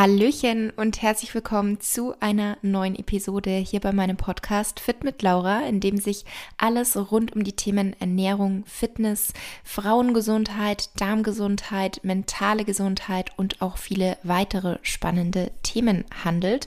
Hallöchen 0.00 0.70
und 0.70 1.02
herzlich 1.02 1.34
willkommen 1.34 1.78
zu 1.78 2.14
einer 2.20 2.56
neuen 2.62 2.98
Episode 2.98 3.50
hier 3.50 3.80
bei 3.80 3.92
meinem 3.92 4.16
Podcast 4.16 4.80
Fit 4.80 5.04
mit 5.04 5.20
Laura, 5.20 5.60
in 5.66 5.78
dem 5.80 5.98
sich 5.98 6.24
alles 6.56 6.96
rund 7.12 7.36
um 7.36 7.44
die 7.44 7.52
Themen 7.52 7.94
Ernährung, 8.00 8.64
Fitness, 8.64 9.34
Frauengesundheit, 9.62 10.88
Darmgesundheit, 10.98 12.00
mentale 12.02 12.64
Gesundheit 12.64 13.32
und 13.36 13.60
auch 13.60 13.76
viele 13.76 14.16
weitere 14.22 14.78
spannende 14.80 15.50
Themen 15.62 16.06
handelt. 16.24 16.66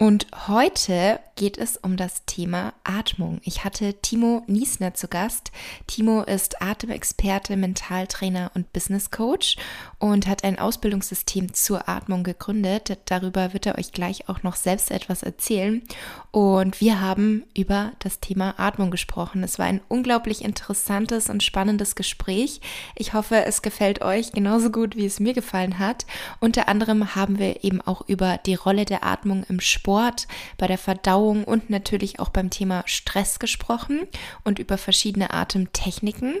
Und 0.00 0.28
heute 0.46 1.18
geht 1.34 1.58
es 1.58 1.76
um 1.76 1.96
das 1.96 2.24
Thema 2.24 2.72
Atmung. 2.84 3.40
Ich 3.42 3.64
hatte 3.64 3.94
Timo 3.94 4.44
Niesner 4.46 4.94
zu 4.94 5.08
Gast. 5.08 5.50
Timo 5.88 6.22
ist 6.22 6.62
Atemexperte, 6.62 7.56
Mentaltrainer 7.56 8.52
und 8.54 8.72
Business 8.72 9.10
Coach 9.10 9.56
und 9.98 10.28
hat 10.28 10.44
ein 10.44 10.58
Ausbildungssystem 10.58 11.52
zur 11.52 11.88
Atmung 11.88 12.22
gegründet. 12.22 12.98
Darüber 13.06 13.52
wird 13.52 13.66
er 13.66 13.76
euch 13.76 13.90
gleich 13.90 14.28
auch 14.28 14.44
noch 14.44 14.54
selbst 14.54 14.92
etwas 14.92 15.24
erzählen. 15.24 15.82
Und 16.30 16.80
wir 16.80 17.00
haben 17.00 17.44
über 17.56 17.90
das 17.98 18.20
Thema 18.20 18.54
Atmung 18.56 18.92
gesprochen. 18.92 19.42
Es 19.42 19.58
war 19.58 19.66
ein 19.66 19.80
unglaublich 19.88 20.44
interessantes 20.44 21.28
und 21.28 21.42
spannendes 21.42 21.96
Gespräch. 21.96 22.60
Ich 22.94 23.14
hoffe, 23.14 23.44
es 23.44 23.62
gefällt 23.62 24.02
euch 24.02 24.30
genauso 24.30 24.70
gut, 24.70 24.94
wie 24.94 25.06
es 25.06 25.18
mir 25.18 25.34
gefallen 25.34 25.80
hat. 25.80 26.06
Unter 26.38 26.68
anderem 26.68 27.16
haben 27.16 27.40
wir 27.40 27.64
eben 27.64 27.80
auch 27.80 28.08
über 28.08 28.38
die 28.46 28.54
Rolle 28.54 28.84
der 28.84 29.04
Atmung 29.04 29.44
im 29.48 29.58
Sport 29.58 29.87
Sport, 29.88 30.28
bei 30.58 30.66
der 30.66 30.76
Verdauung 30.76 31.44
und 31.44 31.70
natürlich 31.70 32.20
auch 32.20 32.28
beim 32.28 32.50
Thema 32.50 32.82
Stress 32.84 33.38
gesprochen 33.38 34.00
und 34.44 34.58
über 34.58 34.76
verschiedene 34.76 35.32
Atemtechniken. 35.32 36.34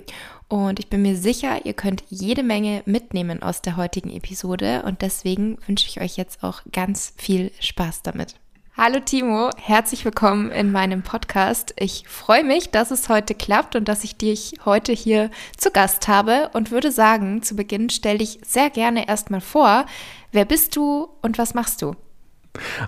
Und 0.48 0.78
ich 0.78 0.90
bin 0.90 1.00
mir 1.00 1.16
sicher, 1.16 1.64
ihr 1.64 1.72
könnt 1.72 2.04
jede 2.10 2.42
Menge 2.42 2.82
mitnehmen 2.84 3.42
aus 3.42 3.62
der 3.62 3.78
heutigen 3.78 4.10
Episode 4.10 4.82
und 4.82 5.00
deswegen 5.00 5.56
wünsche 5.66 5.86
ich 5.88 5.98
euch 5.98 6.18
jetzt 6.18 6.44
auch 6.44 6.60
ganz 6.72 7.14
viel 7.16 7.50
Spaß 7.58 8.02
damit. 8.02 8.34
Hallo 8.76 9.00
Timo, 9.00 9.48
herzlich 9.56 10.04
willkommen 10.04 10.50
in 10.50 10.70
meinem 10.70 11.02
Podcast. 11.02 11.72
Ich 11.78 12.06
freue 12.06 12.44
mich, 12.44 12.70
dass 12.70 12.90
es 12.90 13.08
heute 13.08 13.34
klappt 13.34 13.76
und 13.76 13.88
dass 13.88 14.04
ich 14.04 14.18
dich 14.18 14.56
heute 14.66 14.92
hier 14.92 15.30
zu 15.56 15.70
Gast 15.70 16.06
habe 16.06 16.50
und 16.52 16.70
würde 16.70 16.92
sagen, 16.92 17.42
zu 17.42 17.56
Beginn 17.56 17.88
stell 17.88 18.18
dich 18.18 18.40
sehr 18.44 18.68
gerne 18.68 19.08
erstmal 19.08 19.40
vor. 19.40 19.86
Wer 20.32 20.44
bist 20.44 20.76
du 20.76 21.08
und 21.22 21.38
was 21.38 21.54
machst 21.54 21.80
du? 21.80 21.96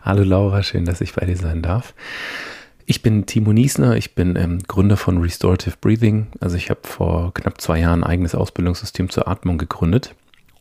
Hallo 0.03 0.23
Laura, 0.23 0.63
schön, 0.63 0.85
dass 0.85 1.01
ich 1.01 1.15
bei 1.15 1.27
dir 1.27 1.37
sein 1.37 1.63
darf. 1.63 1.95
Ich 2.87 3.03
bin 3.03 3.27
Timo 3.27 3.53
Niesner, 3.53 3.97
ich 3.97 4.15
bin 4.15 4.35
ähm, 4.37 4.59
Gründer 4.67 4.97
von 4.97 5.19
Restorative 5.19 5.77
Breathing. 5.81 6.27
Also 6.41 6.57
ich 6.57 6.71
habe 6.71 6.81
vor 6.83 7.33
knapp 7.35 7.61
zwei 7.61 7.79
Jahren 7.79 8.03
ein 8.03 8.11
eigenes 8.11 8.35
Ausbildungssystem 8.35 9.11
zur 9.11 9.29
Atmung 9.29 9.59
gegründet. 9.59 10.15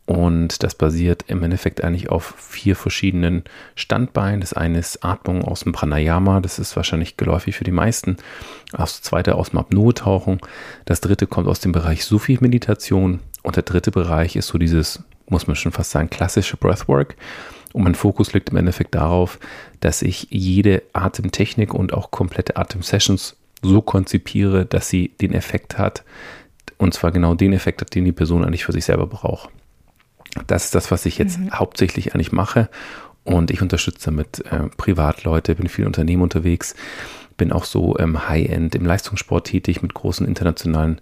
Und 0.09 0.63
das 0.63 0.73
basiert 0.73 1.25
im 1.27 1.43
Endeffekt 1.43 1.83
eigentlich 1.83 2.09
auf 2.09 2.33
vier 2.35 2.75
verschiedenen 2.75 3.43
Standbeinen. 3.75 4.41
Das 4.41 4.53
eine 4.53 4.79
ist 4.79 5.05
Atmung 5.05 5.43
aus 5.43 5.59
dem 5.59 5.71
Pranayama, 5.71 6.39
das 6.39 6.57
ist 6.57 6.75
wahrscheinlich 6.75 7.15
geläufig 7.15 7.55
für 7.55 7.63
die 7.63 7.71
meisten. 7.71 8.17
Das 8.71 9.03
zweite 9.03 9.35
aus 9.35 9.51
dem 9.51 9.59
Apnoe-Tauchen. 9.59 10.39
Das 10.85 11.01
dritte 11.01 11.27
kommt 11.27 11.47
aus 11.47 11.59
dem 11.59 11.73
Bereich 11.73 12.05
Sufi-Meditation. 12.05 13.19
Und 13.43 13.55
der 13.55 13.61
dritte 13.61 13.91
Bereich 13.91 14.35
ist 14.35 14.47
so 14.47 14.57
dieses, 14.57 15.03
muss 15.27 15.45
man 15.45 15.55
schon 15.55 15.71
fast 15.71 15.91
sagen, 15.91 16.09
klassische 16.09 16.57
Breathwork. 16.57 17.15
Und 17.73 17.83
mein 17.83 17.95
Fokus 17.95 18.33
liegt 18.33 18.49
im 18.49 18.57
Endeffekt 18.57 18.95
darauf, 18.95 19.39
dass 19.79 20.01
ich 20.01 20.27
jede 20.29 20.81
Atemtechnik 20.93 21.73
und 21.73 21.93
auch 21.93 22.11
komplette 22.11 22.57
Atemsessions 22.57 23.35
so 23.61 23.81
konzipiere, 23.81 24.65
dass 24.65 24.89
sie 24.89 25.09
den 25.21 25.33
Effekt 25.33 25.77
hat, 25.77 26.03
und 26.77 26.93
zwar 26.93 27.11
genau 27.11 27.35
den 27.35 27.53
Effekt 27.53 27.81
hat, 27.81 27.93
den 27.93 28.05
die 28.05 28.11
Person 28.11 28.43
eigentlich 28.43 28.65
für 28.65 28.71
sich 28.71 28.85
selber 28.85 29.05
braucht. 29.05 29.49
Das 30.47 30.65
ist 30.65 30.75
das, 30.75 30.91
was 30.91 31.05
ich 31.05 31.17
jetzt 31.17 31.39
mhm. 31.39 31.51
hauptsächlich 31.51 32.13
eigentlich 32.13 32.31
mache. 32.31 32.69
Und 33.23 33.51
ich 33.51 33.61
unterstütze 33.61 34.05
damit 34.05 34.43
äh, 34.45 34.69
Privatleute, 34.77 35.55
bin 35.55 35.67
viel 35.67 35.85
Unternehmen 35.85 36.23
unterwegs, 36.23 36.75
bin 37.37 37.51
auch 37.51 37.65
so 37.65 37.97
ähm, 37.99 38.27
High-End 38.27 38.75
im 38.75 38.85
Leistungssport 38.85 39.47
tätig 39.47 39.81
mit 39.81 39.93
großen 39.93 40.25
internationalen 40.25 40.99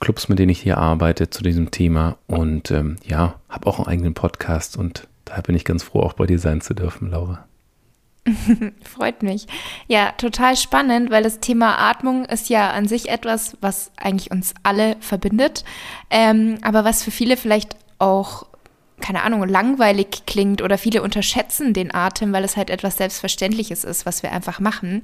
Clubs, 0.00 0.28
mit 0.28 0.38
denen 0.38 0.50
ich 0.50 0.60
hier 0.60 0.78
arbeite 0.78 1.30
zu 1.30 1.42
diesem 1.42 1.70
Thema. 1.70 2.16
Und 2.26 2.70
ähm, 2.70 2.96
ja, 3.04 3.34
habe 3.48 3.66
auch 3.66 3.78
einen 3.78 3.88
eigenen 3.88 4.14
Podcast 4.14 4.76
und 4.76 5.06
Daher 5.28 5.42
bin 5.42 5.54
ich 5.54 5.66
ganz 5.66 5.82
froh, 5.82 6.00
auch 6.00 6.14
bei 6.14 6.24
dir 6.24 6.38
sein 6.38 6.62
zu 6.62 6.72
dürfen, 6.74 7.10
Laura. 7.10 7.46
Freut 8.82 9.22
mich. 9.22 9.46
Ja, 9.88 10.12
total 10.12 10.56
spannend, 10.56 11.10
weil 11.10 11.22
das 11.22 11.40
Thema 11.40 11.78
Atmung 11.78 12.24
ist 12.24 12.48
ja 12.48 12.70
an 12.70 12.88
sich 12.88 13.10
etwas, 13.10 13.58
was 13.60 13.90
eigentlich 13.96 14.30
uns 14.30 14.54
alle 14.62 14.96
verbindet, 15.00 15.64
ähm, 16.10 16.58
aber 16.62 16.84
was 16.84 17.02
für 17.02 17.10
viele 17.10 17.36
vielleicht 17.36 17.76
auch 17.98 18.46
keine 19.00 19.22
Ahnung, 19.22 19.46
langweilig 19.48 20.24
klingt 20.26 20.62
oder 20.62 20.78
viele 20.78 21.02
unterschätzen 21.02 21.72
den 21.72 21.94
Atem, 21.94 22.32
weil 22.32 22.44
es 22.44 22.56
halt 22.56 22.70
etwas 22.70 22.96
Selbstverständliches 22.96 23.84
ist, 23.84 24.06
was 24.06 24.22
wir 24.22 24.32
einfach 24.32 24.60
machen. 24.60 25.02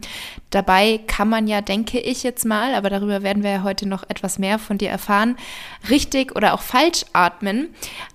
Dabei 0.51 1.01
kann 1.07 1.29
man 1.29 1.47
ja, 1.47 1.61
denke 1.61 2.01
ich 2.01 2.23
jetzt 2.23 2.45
mal, 2.45 2.75
aber 2.75 2.91
darüber 2.91 3.23
werden 3.23 3.43
wir 3.43 3.51
ja 3.51 3.63
heute 3.63 3.89
noch 3.89 4.03
etwas 4.09 4.39
mehr 4.39 4.59
von 4.59 4.79
dir 4.79 4.91
erfahren, 4.91 5.37
richtig 5.91 6.35
oder 6.37 6.55
auch 6.55 6.63
falsch 6.63 7.05
atmen. 7.13 7.69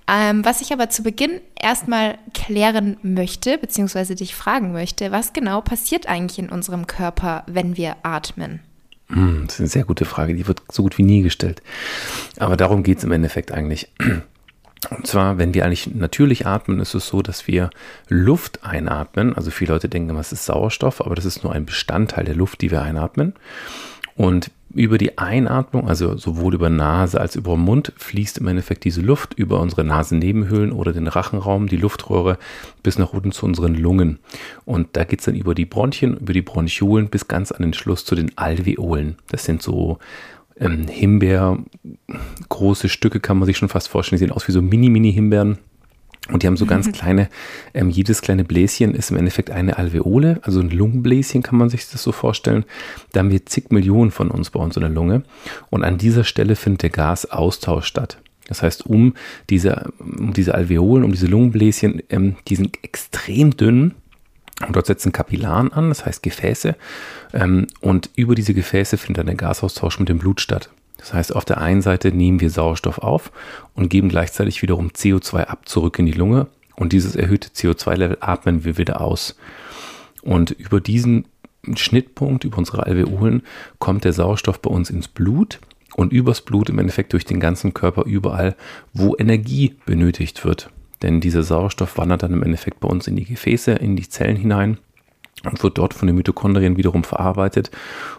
Ähm, 0.07 0.43
was 0.43 0.61
ich 0.61 0.73
aber 0.73 0.89
zu 0.89 1.03
Beginn 1.03 1.39
erstmal 1.59 2.17
klären 2.33 2.97
möchte, 3.01 3.57
beziehungsweise 3.57 4.15
dich 4.15 4.35
fragen 4.35 4.71
möchte, 4.71 5.11
was 5.11 5.33
genau 5.33 5.61
passiert 5.61 6.07
eigentlich 6.07 6.39
in 6.39 6.49
unserem 6.49 6.87
Körper, 6.87 7.43
wenn 7.47 7.77
wir 7.77 7.97
atmen? 8.03 8.61
Hm, 9.09 9.45
das 9.45 9.55
ist 9.55 9.59
eine 9.59 9.69
sehr 9.69 9.85
gute 9.85 10.05
Frage, 10.05 10.35
die 10.35 10.47
wird 10.47 10.61
so 10.71 10.83
gut 10.83 10.97
wie 10.97 11.03
nie 11.03 11.21
gestellt. 11.21 11.61
Aber 12.37 12.57
darum 12.57 12.83
geht 12.83 12.99
es 12.99 13.03
im 13.03 13.11
Endeffekt 13.11 13.51
eigentlich. 13.51 13.89
Und 14.89 15.07
zwar, 15.07 15.37
wenn 15.37 15.53
wir 15.53 15.65
eigentlich 15.65 15.93
natürlich 15.93 16.47
atmen, 16.47 16.79
ist 16.79 16.93
es 16.93 17.07
so, 17.07 17.21
dass 17.21 17.47
wir 17.47 17.69
Luft 18.07 18.63
einatmen. 18.63 19.35
Also 19.35 19.51
viele 19.51 19.73
Leute 19.73 19.89
denken 19.89 20.11
immer, 20.11 20.21
es 20.21 20.31
ist 20.31 20.45
Sauerstoff, 20.45 21.01
aber 21.01 21.15
das 21.15 21.25
ist 21.25 21.43
nur 21.43 21.53
ein 21.53 21.65
Bestandteil 21.65 22.23
der 22.23 22.35
Luft, 22.35 22.61
die 22.61 22.71
wir 22.71 22.81
einatmen. 22.81 23.33
Und 24.15 24.51
über 24.73 24.97
die 24.97 25.17
Einatmung, 25.17 25.87
also 25.87 26.15
sowohl 26.15 26.53
über 26.53 26.69
Nase 26.69 27.19
als 27.19 27.35
über 27.35 27.57
Mund, 27.57 27.91
fließt 27.97 28.37
im 28.37 28.47
Endeffekt 28.47 28.83
diese 28.83 29.01
Luft 29.01 29.33
über 29.33 29.59
unsere 29.59 29.83
Nasennebenhöhlen 29.83 30.71
oder 30.71 30.93
den 30.93 31.07
Rachenraum, 31.07 31.67
die 31.67 31.77
Luftröhre 31.77 32.37
bis 32.83 32.99
nach 32.99 33.13
unten 33.13 33.31
zu 33.31 33.45
unseren 33.45 33.75
Lungen. 33.75 34.19
Und 34.65 34.89
da 34.93 35.05
geht 35.05 35.19
es 35.19 35.25
dann 35.25 35.35
über 35.35 35.55
die 35.55 35.65
Bronchien, 35.65 36.17
über 36.17 36.33
die 36.33 36.41
Bronchiolen 36.41 37.09
bis 37.09 37.27
ganz 37.27 37.51
an 37.51 37.63
den 37.63 37.73
Schluss 37.73 38.05
zu 38.05 38.15
den 38.15 38.37
Alveolen. 38.37 39.15
Das 39.29 39.43
sind 39.43 39.61
so 39.61 39.97
ähm, 40.59 40.87
Himbeer, 40.87 41.59
große 42.49 42.89
Stücke 42.89 43.19
kann 43.19 43.37
man 43.37 43.45
sich 43.45 43.57
schon 43.57 43.69
fast 43.69 43.87
vorstellen. 43.87 44.19
Die 44.19 44.25
sehen 44.25 44.33
aus 44.33 44.47
wie 44.47 44.51
so 44.51 44.61
Mini-Mini-Himbeeren. 44.61 45.57
Und 46.31 46.43
die 46.43 46.47
haben 46.47 46.57
so 46.57 46.65
ganz 46.65 46.87
mhm. 46.87 46.91
kleine, 46.91 47.29
ähm, 47.73 47.89
jedes 47.89 48.21
kleine 48.21 48.43
Bläschen 48.43 48.93
ist 48.93 49.09
im 49.09 49.17
Endeffekt 49.17 49.49
eine 49.49 49.77
Alveole, 49.77 50.39
also 50.43 50.59
ein 50.59 50.69
Lungenbläschen 50.69 51.41
kann 51.41 51.57
man 51.57 51.69
sich 51.69 51.89
das 51.89 52.03
so 52.03 52.11
vorstellen. 52.11 52.65
Da 53.13 53.21
haben 53.21 53.31
wir 53.31 53.45
zig 53.45 53.71
Millionen 53.71 54.11
von 54.11 54.29
uns 54.29 54.51
bei 54.51 54.59
uns 54.59 54.75
in 54.75 54.81
der 54.81 54.91
Lunge. 54.91 55.23
Und 55.71 55.83
an 55.83 55.97
dieser 55.97 56.23
Stelle 56.23 56.55
findet 56.55 56.83
der 56.83 56.89
Gasaustausch 56.91 57.85
statt. 57.85 58.19
Das 58.47 58.61
heißt, 58.61 58.85
um 58.85 59.13
diese, 59.49 59.91
um 59.99 60.33
diese 60.33 60.55
Alveolen, 60.55 61.03
um 61.03 61.11
diese 61.11 61.27
Lungenbläschen, 61.27 62.03
ähm, 62.09 62.35
die 62.47 62.55
sind 62.55 62.77
extrem 62.83 63.55
dünn 63.55 63.95
und 64.65 64.75
dort 64.75 64.87
setzen 64.87 65.11
Kapillaren 65.11 65.71
an, 65.71 65.89
das 65.89 66.05
heißt 66.05 66.23
Gefäße. 66.23 66.75
Ähm, 67.33 67.67
und 67.79 68.09
über 68.15 68.35
diese 68.35 68.53
Gefäße 68.53 68.97
findet 68.97 69.19
dann 69.19 69.27
der 69.27 69.35
Gasaustausch 69.35 69.99
mit 69.99 70.09
dem 70.09 70.19
Blut 70.19 70.41
statt. 70.41 70.69
Das 70.97 71.13
heißt, 71.13 71.33
auf 71.35 71.45
der 71.45 71.59
einen 71.59 71.81
Seite 71.81 72.11
nehmen 72.11 72.41
wir 72.41 72.49
Sauerstoff 72.49 72.99
auf 72.99 73.31
und 73.73 73.89
geben 73.89 74.09
gleichzeitig 74.09 74.61
wiederum 74.61 74.89
CO2 74.89 75.45
ab 75.45 75.67
zurück 75.67 75.97
in 75.97 76.05
die 76.05 76.11
Lunge. 76.11 76.47
Und 76.75 76.93
dieses 76.93 77.15
erhöhte 77.15 77.49
CO2-Level 77.49 78.17
atmen 78.19 78.65
wir 78.65 78.77
wieder 78.77 79.01
aus. 79.01 79.37
Und 80.21 80.51
über 80.51 80.81
diesen 80.81 81.25
Schnittpunkt, 81.75 82.43
über 82.43 82.57
unsere 82.57 82.85
Alveolen, 82.85 83.43
kommt 83.79 84.03
der 84.03 84.13
Sauerstoff 84.13 84.61
bei 84.61 84.69
uns 84.69 84.89
ins 84.89 85.07
Blut 85.07 85.59
und 85.95 86.11
übers 86.11 86.41
Blut 86.41 86.69
im 86.69 86.79
Endeffekt 86.79 87.13
durch 87.13 87.25
den 87.25 87.39
ganzen 87.39 87.73
Körper 87.73 88.03
überall, 88.03 88.55
wo 88.93 89.15
Energie 89.17 89.75
benötigt 89.85 90.43
wird. 90.43 90.69
Denn 91.01 91.21
dieser 91.21 91.43
Sauerstoff 91.43 91.97
wandert 91.97 92.23
dann 92.23 92.33
im 92.33 92.43
Endeffekt 92.43 92.79
bei 92.79 92.87
uns 92.87 93.07
in 93.07 93.15
die 93.15 93.25
Gefäße, 93.25 93.71
in 93.71 93.95
die 93.95 94.09
Zellen 94.09 94.35
hinein 94.35 94.77
und 95.43 95.63
wird 95.63 95.77
dort 95.77 95.93
von 95.93 96.07
den 96.07 96.15
Mitochondrien 96.15 96.77
wiederum 96.77 97.03
verarbeitet 97.03 97.71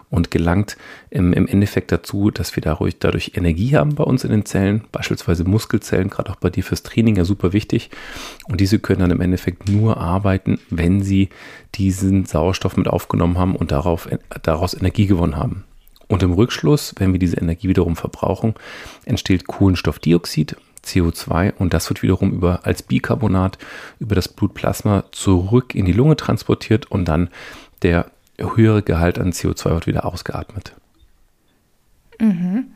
und 0.08 0.30
gelangt 0.30 0.76
im, 1.10 1.32
im 1.32 1.46
Endeffekt 1.46 1.92
dazu, 1.92 2.30
dass 2.30 2.56
wir 2.56 2.62
dadurch, 2.62 2.98
dadurch 2.98 3.32
Energie 3.34 3.76
haben 3.76 3.94
bei 3.94 4.04
uns 4.04 4.24
in 4.24 4.30
den 4.30 4.44
Zellen, 4.44 4.84
beispielsweise 4.90 5.44
Muskelzellen, 5.44 6.08
gerade 6.08 6.30
auch 6.30 6.36
bei 6.36 6.50
dir 6.50 6.64
fürs 6.64 6.82
Training 6.82 7.16
ja 7.16 7.24
super 7.24 7.52
wichtig. 7.52 7.90
Und 8.48 8.60
diese 8.60 8.78
können 8.78 9.00
dann 9.00 9.10
im 9.10 9.20
Endeffekt 9.20 9.68
nur 9.68 9.98
arbeiten, 9.98 10.58
wenn 10.70 11.02
sie 11.02 11.28
diesen 11.74 12.24
Sauerstoff 12.24 12.76
mit 12.76 12.88
aufgenommen 12.88 13.38
haben 13.38 13.54
und 13.54 13.70
darauf, 13.70 14.08
daraus 14.42 14.74
Energie 14.74 15.06
gewonnen 15.06 15.36
haben. 15.36 15.64
Und 16.08 16.24
im 16.24 16.32
Rückschluss, 16.32 16.94
wenn 16.98 17.12
wir 17.12 17.20
diese 17.20 17.36
Energie 17.36 17.68
wiederum 17.68 17.94
verbrauchen, 17.94 18.54
entsteht 19.04 19.46
Kohlenstoffdioxid 19.46 20.56
CO2 20.84 21.54
und 21.54 21.74
das 21.74 21.88
wird 21.90 22.02
wiederum 22.02 22.32
über, 22.32 22.60
als 22.64 22.82
Bicarbonat 22.82 23.58
über 23.98 24.14
das 24.14 24.28
Blutplasma 24.28 25.04
zurück 25.12 25.74
in 25.74 25.84
die 25.84 25.92
Lunge 25.92 26.16
transportiert 26.16 26.90
und 26.90 27.04
dann 27.06 27.28
der 27.82 28.10
höhere 28.38 28.82
Gehalt 28.82 29.18
an 29.18 29.32
CO2 29.32 29.70
wird 29.70 29.86
wieder 29.86 30.06
ausgeatmet. 30.06 30.72
Mhm. 32.18 32.66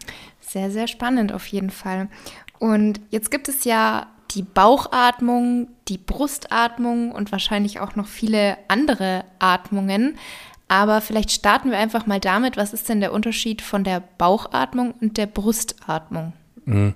Sehr, 0.40 0.70
sehr 0.70 0.86
spannend 0.86 1.32
auf 1.32 1.46
jeden 1.46 1.70
Fall. 1.70 2.08
Und 2.58 3.00
jetzt 3.10 3.30
gibt 3.30 3.48
es 3.48 3.64
ja 3.64 4.06
die 4.30 4.42
Bauchatmung, 4.42 5.68
die 5.88 5.98
Brustatmung 5.98 7.12
und 7.12 7.32
wahrscheinlich 7.32 7.80
auch 7.80 7.94
noch 7.94 8.06
viele 8.06 8.56
andere 8.68 9.24
Atmungen. 9.38 10.16
Aber 10.68 11.00
vielleicht 11.00 11.30
starten 11.30 11.70
wir 11.70 11.78
einfach 11.78 12.06
mal 12.06 12.20
damit, 12.20 12.56
was 12.56 12.72
ist 12.72 12.88
denn 12.88 13.00
der 13.00 13.12
Unterschied 13.12 13.62
von 13.62 13.84
der 13.84 14.02
Bauchatmung 14.18 14.92
und 14.92 15.18
der 15.18 15.26
Brustatmung? 15.26 16.32
Mhm. 16.64 16.94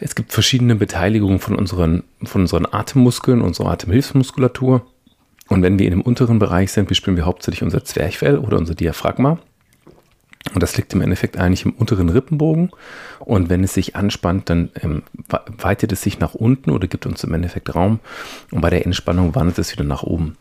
Es 0.00 0.14
gibt 0.14 0.32
verschiedene 0.32 0.76
Beteiligungen 0.76 1.38
von 1.38 1.56
unseren, 1.56 2.04
von 2.24 2.42
unseren 2.42 2.66
Atemmuskeln, 2.66 3.42
unserer 3.42 3.70
Atemhilfsmuskulatur. 3.70 4.86
Und 5.48 5.62
wenn 5.62 5.78
wir 5.78 5.86
in 5.86 5.92
dem 5.92 6.00
unteren 6.00 6.38
Bereich 6.38 6.72
sind, 6.72 6.88
bespielen 6.88 7.16
wir 7.16 7.26
hauptsächlich 7.26 7.62
unser 7.62 7.84
Zwerchfell 7.84 8.38
oder 8.38 8.56
unser 8.56 8.74
Diaphragma. 8.74 9.38
Und 10.54 10.62
das 10.62 10.76
liegt 10.76 10.94
im 10.94 11.02
Endeffekt 11.02 11.36
eigentlich 11.36 11.64
im 11.64 11.72
unteren 11.72 12.08
Rippenbogen. 12.08 12.70
Und 13.18 13.50
wenn 13.50 13.62
es 13.62 13.74
sich 13.74 13.94
anspannt, 13.94 14.48
dann 14.48 14.70
ähm, 14.80 15.02
weitet 15.58 15.92
es 15.92 16.02
sich 16.02 16.18
nach 16.18 16.34
unten 16.34 16.70
oder 16.70 16.88
gibt 16.88 17.06
uns 17.06 17.22
im 17.24 17.34
Endeffekt 17.34 17.74
Raum. 17.74 18.00
Und 18.50 18.62
bei 18.62 18.70
der 18.70 18.86
Entspannung 18.86 19.34
wandert 19.34 19.58
es 19.58 19.72
wieder 19.72 19.84
nach 19.84 20.02
oben. 20.02 20.36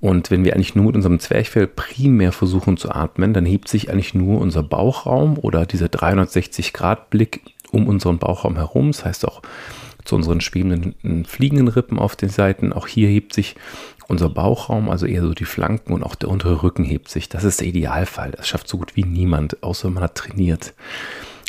Und 0.00 0.30
wenn 0.30 0.44
wir 0.44 0.54
eigentlich 0.54 0.74
nur 0.74 0.86
mit 0.86 0.96
unserem 0.96 1.18
Zwerchfell 1.18 1.66
primär 1.66 2.30
versuchen 2.30 2.76
zu 2.76 2.90
atmen, 2.90 3.32
dann 3.32 3.46
hebt 3.46 3.68
sich 3.68 3.90
eigentlich 3.90 4.14
nur 4.14 4.40
unser 4.40 4.62
Bauchraum 4.62 5.38
oder 5.38 5.66
dieser 5.66 5.86
360-Grad-Blick 5.86 7.40
um 7.74 7.88
unseren 7.88 8.18
Bauchraum 8.18 8.56
herum. 8.56 8.92
Das 8.92 9.04
heißt 9.04 9.26
auch 9.26 9.42
zu 10.04 10.16
unseren 10.16 10.40
schwebenden, 10.40 11.24
fliegenden 11.24 11.68
Rippen 11.68 11.98
auf 11.98 12.16
den 12.16 12.28
Seiten. 12.28 12.72
Auch 12.72 12.86
hier 12.86 13.08
hebt 13.08 13.34
sich 13.34 13.56
unser 14.06 14.28
Bauchraum, 14.28 14.90
also 14.90 15.06
eher 15.06 15.22
so 15.22 15.32
die 15.32 15.46
Flanken 15.46 15.92
und 15.92 16.02
auch 16.02 16.14
der 16.14 16.28
untere 16.28 16.62
Rücken 16.62 16.84
hebt 16.84 17.08
sich. 17.08 17.28
Das 17.28 17.44
ist 17.44 17.60
der 17.60 17.68
Idealfall. 17.68 18.32
Das 18.32 18.46
schafft 18.46 18.68
so 18.68 18.78
gut 18.78 18.96
wie 18.96 19.04
niemand, 19.04 19.62
außer 19.62 19.90
man 19.90 20.02
hat 20.02 20.14
trainiert. 20.14 20.74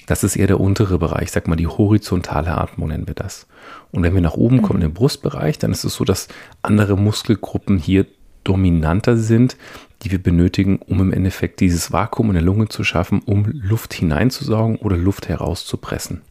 Das 0.07 0.24
ist 0.24 0.36
eher 0.36 0.48
der 0.48 0.60
untere 0.60 1.00
Bereich, 1.00 1.31
sag 1.31 1.48
mal 1.48 1.56
die 1.56 1.68
horizontale 1.68 2.56
Atmung 2.57 2.89
nennen 2.89 3.07
wir 3.07 3.16
das. 3.16 3.48
Und 3.92 4.04
wenn 4.04 4.13
wir 4.13 4.21
nach 4.21 4.36
oben 4.36 4.62
kommen, 4.62 4.81
in 4.81 4.89
den 4.89 4.94
Brustbereich, 4.94 5.57
dann 5.57 5.71
ist 5.71 5.83
es 5.83 5.95
so, 5.95 6.06
dass 6.06 6.28
andere 6.62 6.95
Muskelgruppen 6.95 7.80
hier 7.80 8.06
dominanter 8.44 9.18
sind, 9.18 9.57
die 10.06 10.12
wir 10.12 10.22
benötigen, 10.22 10.78
um 10.78 11.02
im 11.02 11.12
Endeffekt 11.12 11.60
dieses 11.60 11.92
Vakuum 11.92 12.28
in 12.28 12.36
der 12.36 12.44
Lunge 12.44 12.69
zu 12.69 12.84
schaffen, 12.84 13.22
um 13.25 13.46
Luft 13.52 13.96
hineinzusaugen 13.96 14.78
oder 14.78 14.98
Luft 14.98 15.28
herauszupressen. 15.28 16.22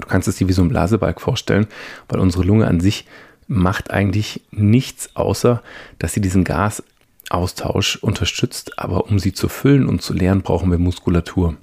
Du 0.00 0.06
kannst 0.06 0.28
es 0.28 0.36
dir 0.36 0.48
wie 0.48 0.52
so 0.52 0.62
ein 0.62 0.68
Blasebalg 0.68 1.20
vorstellen, 1.20 1.66
weil 2.08 2.20
unsere 2.20 2.44
Lunge 2.44 2.68
an 2.68 2.78
sich 2.78 3.06
macht 3.48 3.90
eigentlich 3.90 4.42
nichts, 4.52 5.10
außer 5.14 5.60
dass 5.98 6.12
sie 6.12 6.20
diesen 6.20 6.44
Gasaustausch 6.44 7.96
unterstützt. 7.96 8.78
Aber 8.78 9.06
um 9.06 9.18
sie 9.18 9.32
zu 9.32 9.48
füllen 9.48 9.86
und 9.86 10.00
zu 10.00 10.14
leeren, 10.14 10.42
brauchen 10.42 10.70
wir 10.70 10.78
Muskulatur. 10.78 11.56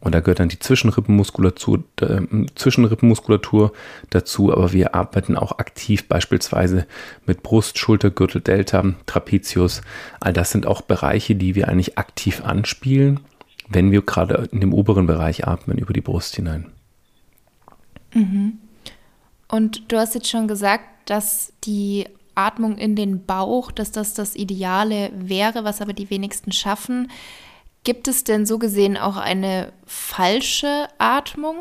Und 0.00 0.14
da 0.14 0.20
gehört 0.20 0.40
dann 0.40 0.48
die 0.48 0.58
Zwischenrippenmuskulatur, 0.58 1.84
äh, 2.00 2.20
Zwischenrippenmuskulatur 2.54 3.72
dazu, 4.08 4.50
aber 4.50 4.72
wir 4.72 4.94
arbeiten 4.94 5.36
auch 5.36 5.58
aktiv 5.58 6.08
beispielsweise 6.08 6.86
mit 7.26 7.42
Brust, 7.42 7.78
Schultergürtel, 7.78 8.40
Delta, 8.40 8.82
Trapezius. 9.04 9.82
All 10.18 10.32
das 10.32 10.50
sind 10.50 10.66
auch 10.66 10.80
Bereiche, 10.80 11.34
die 11.34 11.54
wir 11.54 11.68
eigentlich 11.68 11.98
aktiv 11.98 12.42
anspielen, 12.42 13.20
wenn 13.68 13.92
wir 13.92 14.00
gerade 14.00 14.48
in 14.50 14.60
dem 14.60 14.72
oberen 14.72 15.06
Bereich 15.06 15.46
atmen, 15.46 15.76
über 15.76 15.92
die 15.92 16.00
Brust 16.00 16.34
hinein. 16.34 16.66
Mhm. 18.14 18.58
Und 19.48 19.92
du 19.92 19.98
hast 19.98 20.14
jetzt 20.14 20.28
schon 20.28 20.48
gesagt, 20.48 20.84
dass 21.04 21.52
die 21.64 22.06
Atmung 22.34 22.78
in 22.78 22.96
den 22.96 23.26
Bauch, 23.26 23.70
dass 23.70 23.92
das 23.92 24.14
das 24.14 24.34
Ideale 24.34 25.10
wäre, 25.14 25.64
was 25.64 25.82
aber 25.82 25.92
die 25.92 26.08
wenigsten 26.08 26.52
schaffen. 26.52 27.10
Gibt 27.84 28.08
es 28.08 28.24
denn 28.24 28.44
so 28.44 28.58
gesehen 28.58 28.96
auch 28.96 29.16
eine 29.16 29.72
falsche 29.86 30.86
Atmung? 30.98 31.56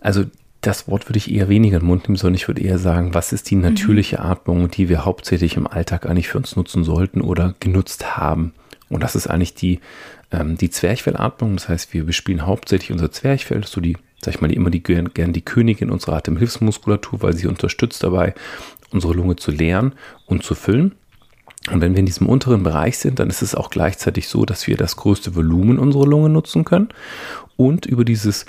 Also 0.00 0.24
das 0.62 0.88
Wort 0.88 1.08
würde 1.08 1.18
ich 1.18 1.30
eher 1.30 1.48
weniger 1.48 1.76
in 1.76 1.82
den 1.82 1.88
Mund 1.88 2.04
nehmen, 2.04 2.16
sondern 2.16 2.36
ich 2.36 2.48
würde 2.48 2.62
eher 2.62 2.78
sagen, 2.78 3.14
was 3.14 3.32
ist 3.32 3.50
die 3.50 3.56
natürliche 3.56 4.18
mhm. 4.18 4.22
Atmung, 4.22 4.70
die 4.70 4.88
wir 4.88 5.04
hauptsächlich 5.04 5.56
im 5.56 5.66
Alltag 5.66 6.06
eigentlich 6.06 6.28
für 6.28 6.38
uns 6.38 6.56
nutzen 6.56 6.84
sollten 6.84 7.20
oder 7.20 7.54
genutzt 7.60 8.16
haben. 8.16 8.54
Und 8.88 9.02
das 9.02 9.16
ist 9.16 9.26
eigentlich 9.26 9.54
die, 9.54 9.80
ähm, 10.30 10.56
die 10.56 10.70
Zwerchfellatmung. 10.70 11.56
Das 11.56 11.68
heißt, 11.68 11.92
wir 11.92 12.04
bespielen 12.04 12.46
hauptsächlich 12.46 12.92
unser 12.92 13.10
Zwerchfell, 13.10 13.60
das 13.60 13.70
ist 13.70 13.74
so 13.74 13.80
die, 13.80 13.96
sag 14.20 14.34
ich 14.34 14.40
mal, 14.40 14.48
die, 14.48 14.54
immer 14.54 14.70
die, 14.70 14.82
gern 14.82 15.32
die 15.32 15.44
Königin 15.44 15.90
unserer 15.90 16.16
Atemhilfsmuskulatur, 16.16 17.22
weil 17.22 17.34
sie 17.34 17.48
unterstützt 17.48 18.02
dabei, 18.02 18.34
unsere 18.92 19.14
Lunge 19.14 19.36
zu 19.36 19.50
leeren 19.50 19.94
und 20.26 20.44
zu 20.44 20.54
füllen. 20.54 20.94
Und 21.70 21.80
wenn 21.80 21.92
wir 21.92 22.00
in 22.00 22.06
diesem 22.06 22.28
unteren 22.28 22.62
Bereich 22.62 22.98
sind, 22.98 23.18
dann 23.18 23.30
ist 23.30 23.42
es 23.42 23.54
auch 23.54 23.70
gleichzeitig 23.70 24.28
so, 24.28 24.44
dass 24.44 24.66
wir 24.66 24.76
das 24.76 24.96
größte 24.96 25.36
Volumen 25.36 25.78
unserer 25.78 26.06
Lunge 26.06 26.28
nutzen 26.28 26.64
können. 26.64 26.88
Und 27.56 27.86
über 27.86 28.04
dieses 28.04 28.46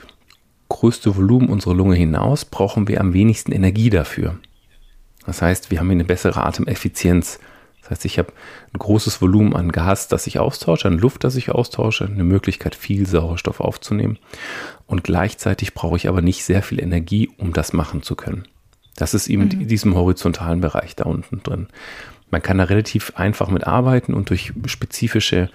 größte 0.70 1.16
Volumen 1.16 1.50
unserer 1.50 1.76
Lunge 1.76 1.96
hinaus 1.96 2.46
brauchen 2.46 2.88
wir 2.88 3.00
am 3.00 3.14
wenigsten 3.14 3.52
Energie 3.52 3.92
dafür. 3.92 4.40
Das 5.26 5.42
heißt, 5.42 5.72
wir 5.72 5.80
haben 5.80 5.92
eine 5.92 6.06
bessere 6.06 6.44
Atemeffizienz. 6.44 7.40
Das 7.82 7.92
heißt, 7.92 8.06
ich 8.06 8.18
habe 8.18 8.34
ein 8.74 8.80
großes 8.80 9.22
Volumen 9.22 9.56
an 9.56 9.72
Gas, 9.72 10.08
das 10.08 10.26
ich 10.26 10.40
austausche, 10.40 10.88
an 10.88 10.98
Luft, 10.98 11.24
das 11.24 11.36
ich 11.36 11.52
austausche, 11.52 12.06
eine 12.06 12.24
Möglichkeit, 12.24 12.76
viel 12.76 13.06
Sauerstoff 13.06 13.60
aufzunehmen. 13.60 14.18
Und 14.88 15.04
gleichzeitig 15.04 15.74
brauche 15.74 15.98
ich 15.98 16.08
aber 16.08 16.22
nicht 16.22 16.44
sehr 16.44 16.64
viel 16.64 16.82
Energie, 16.82 17.30
um 17.38 17.54
das 17.54 17.74
machen 17.74 18.02
zu 18.02 18.16
können. 18.16 18.48
Das 18.96 19.14
ist 19.14 19.28
eben 19.28 19.46
mhm. 19.46 19.62
in 19.62 19.68
diesem 19.68 19.96
horizontalen 19.96 20.62
Bereich 20.62 20.96
da 20.96 21.06
unten 21.06 21.44
drin. 21.44 21.68
Man 22.34 22.42
kann 22.42 22.58
da 22.58 22.64
relativ 22.64 23.14
einfach 23.16 23.50
mit 23.50 23.68
arbeiten 23.68 24.16
und 24.16 24.32
durch 24.32 24.54
spezifische 24.66 25.52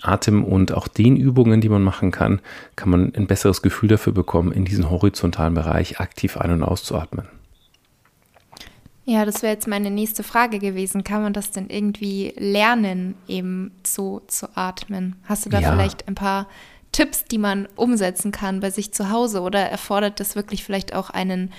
Atem- 0.00 0.44
und 0.44 0.72
auch 0.72 0.88
Dehnübungen, 0.88 1.60
die 1.60 1.68
man 1.68 1.82
machen 1.82 2.10
kann, 2.10 2.40
kann 2.74 2.88
man 2.88 3.14
ein 3.14 3.26
besseres 3.26 3.60
Gefühl 3.60 3.90
dafür 3.90 4.14
bekommen, 4.14 4.50
in 4.50 4.64
diesen 4.64 4.88
horizontalen 4.88 5.52
Bereich 5.52 6.00
aktiv 6.00 6.38
ein- 6.38 6.52
und 6.52 6.62
auszuatmen. 6.62 7.28
Ja, 9.04 9.26
das 9.26 9.42
wäre 9.42 9.52
jetzt 9.52 9.68
meine 9.68 9.90
nächste 9.90 10.22
Frage 10.22 10.58
gewesen. 10.58 11.04
Kann 11.04 11.20
man 11.20 11.34
das 11.34 11.50
denn 11.50 11.68
irgendwie 11.68 12.32
lernen, 12.38 13.14
eben 13.28 13.72
so 13.86 14.22
zu 14.26 14.56
atmen? 14.56 15.16
Hast 15.24 15.44
du 15.44 15.50
da 15.50 15.60
ja. 15.60 15.70
vielleicht 15.70 16.08
ein 16.08 16.14
paar 16.14 16.48
Tipps, 16.92 17.26
die 17.26 17.36
man 17.36 17.68
umsetzen 17.76 18.32
kann 18.32 18.60
bei 18.60 18.70
sich 18.70 18.94
zu 18.94 19.10
Hause 19.10 19.42
oder 19.42 19.60
erfordert 19.60 20.18
das 20.18 20.34
wirklich 20.34 20.64
vielleicht 20.64 20.94
auch 20.94 21.10
einen 21.10 21.52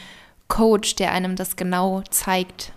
Coach, 0.47 0.95
der 0.95 1.11
einem 1.11 1.35
das 1.35 1.57
genau 1.57 2.01
zeigt? 2.09 2.73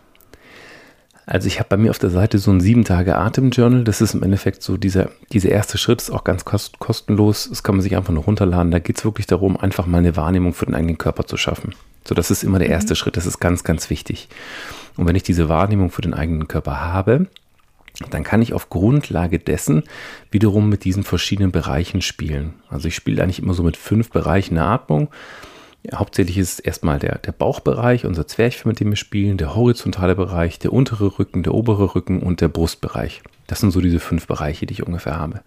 Also 1.27 1.49
ich 1.49 1.59
habe 1.59 1.69
bei 1.69 1.77
mir 1.77 1.91
auf 1.91 1.99
der 1.99 2.11
Seite 2.11 2.39
so 2.39 2.53
ein 2.53 2.61
sieben 2.61 2.85
Tage 2.85 3.17
Atem-Journal. 3.17 3.83
Das 3.83 4.01
ist 4.01 4.15
im 4.15 4.23
Endeffekt 4.23 4.63
so 4.63 4.77
dieser, 4.77 5.11
dieser 5.33 5.49
erste 5.49 5.77
Schritt, 5.77 6.01
ist 6.01 6.11
auch 6.11 6.23
ganz 6.23 6.45
kost 6.45 6.79
kostenlos. 6.79 7.49
Das 7.49 7.65
kann 7.65 7.75
man 7.75 7.83
sich 7.83 7.97
einfach 7.97 8.13
nur 8.13 8.23
runterladen. 8.23 8.71
Da 8.71 8.79
geht 8.79 8.99
es 8.99 9.05
wirklich 9.05 9.27
darum, 9.27 9.57
einfach 9.57 9.87
mal 9.87 9.99
eine 9.99 10.15
Wahrnehmung 10.15 10.55
für 10.55 10.67
den 10.67 10.77
eigenen 10.77 10.99
Körper 10.99 11.27
zu 11.27 11.37
schaffen. 11.37 11.75
So, 12.07 12.15
das 12.15 12.31
ist 12.31 12.45
immer 12.45 12.61
der 12.61 12.69
erste 12.69 12.93
mhm. 12.93 12.97
Schritt. 12.97 13.17
Das 13.17 13.27
ist 13.27 13.41
ganz, 13.41 13.65
ganz 13.65 13.91
wichtig. 13.91 14.29
Und 14.97 15.09
wenn 15.09 15.17
ich 15.17 15.25
diese 15.25 15.49
Wahrnehmung 15.49 15.91
für 15.91 16.03
den 16.03 16.15
eigenen 16.15 16.47
Körper 16.47 16.81
habe, 16.81 17.27
dann 18.11 18.23
kann 18.23 18.41
ich 18.41 18.53
auf 18.53 18.71
Grundlage 18.71 19.41
dessen 19.41 19.83
wiederum 20.31 20.69
mit 20.69 20.85
diesen 20.85 21.03
verschiedenen 21.03 21.51
Bereichen 21.51 22.03
spielen. 22.03 22.55
Also 22.69 22.87
ich 22.87 22.95
spiele 22.95 23.23
eigentlich 23.23 23.41
immer 23.41 23.55
so 23.55 23.65
mit 23.65 23.77
fünf 23.77 24.11
Bereichen 24.11 24.55
der 24.55 24.67
Atmung. 24.67 25.09
Hauptsächlich 25.95 26.39
ist 26.39 26.55
es 26.55 26.61
erstmal 26.61 26.99
der, 26.99 27.19
der 27.19 27.33
Bauchbereich, 27.33 28.05
unser 28.05 28.27
Zwerchfell, 28.27 28.71
mit 28.71 28.81
dem 28.81 28.91
wir 28.91 28.97
spielen, 28.97 29.37
der 29.37 29.55
horizontale 29.55 30.15
Bereich, 30.15 30.59
der 30.59 30.73
untere 30.73 31.19
Rücken, 31.19 31.43
der 31.43 31.55
obere 31.55 31.95
Rücken 31.95 32.23
und 32.23 32.41
der 32.41 32.49
Brustbereich. 32.49 33.23
Das 33.47 33.61
sind 33.61 33.71
so 33.71 33.81
diese 33.81 34.01
fünf 34.01 34.27
Bereiche, 34.27 34.67
die 34.67 34.75
ich 34.75 34.87
ungefähr 34.87 35.19
habe. 35.19 35.43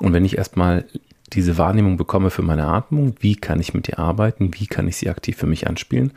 Und 0.00 0.12
wenn 0.12 0.24
ich 0.24 0.36
erstmal 0.36 0.84
diese 1.32 1.56
Wahrnehmung 1.58 1.96
bekomme 1.96 2.30
für 2.30 2.42
meine 2.42 2.66
Atmung, 2.66 3.14
wie 3.20 3.36
kann 3.36 3.60
ich 3.60 3.74
mit 3.74 3.88
ihr 3.88 3.98
arbeiten, 3.98 4.50
wie 4.54 4.66
kann 4.66 4.88
ich 4.88 4.96
sie 4.96 5.08
aktiv 5.08 5.36
für 5.36 5.46
mich 5.46 5.66
anspielen, 5.66 6.12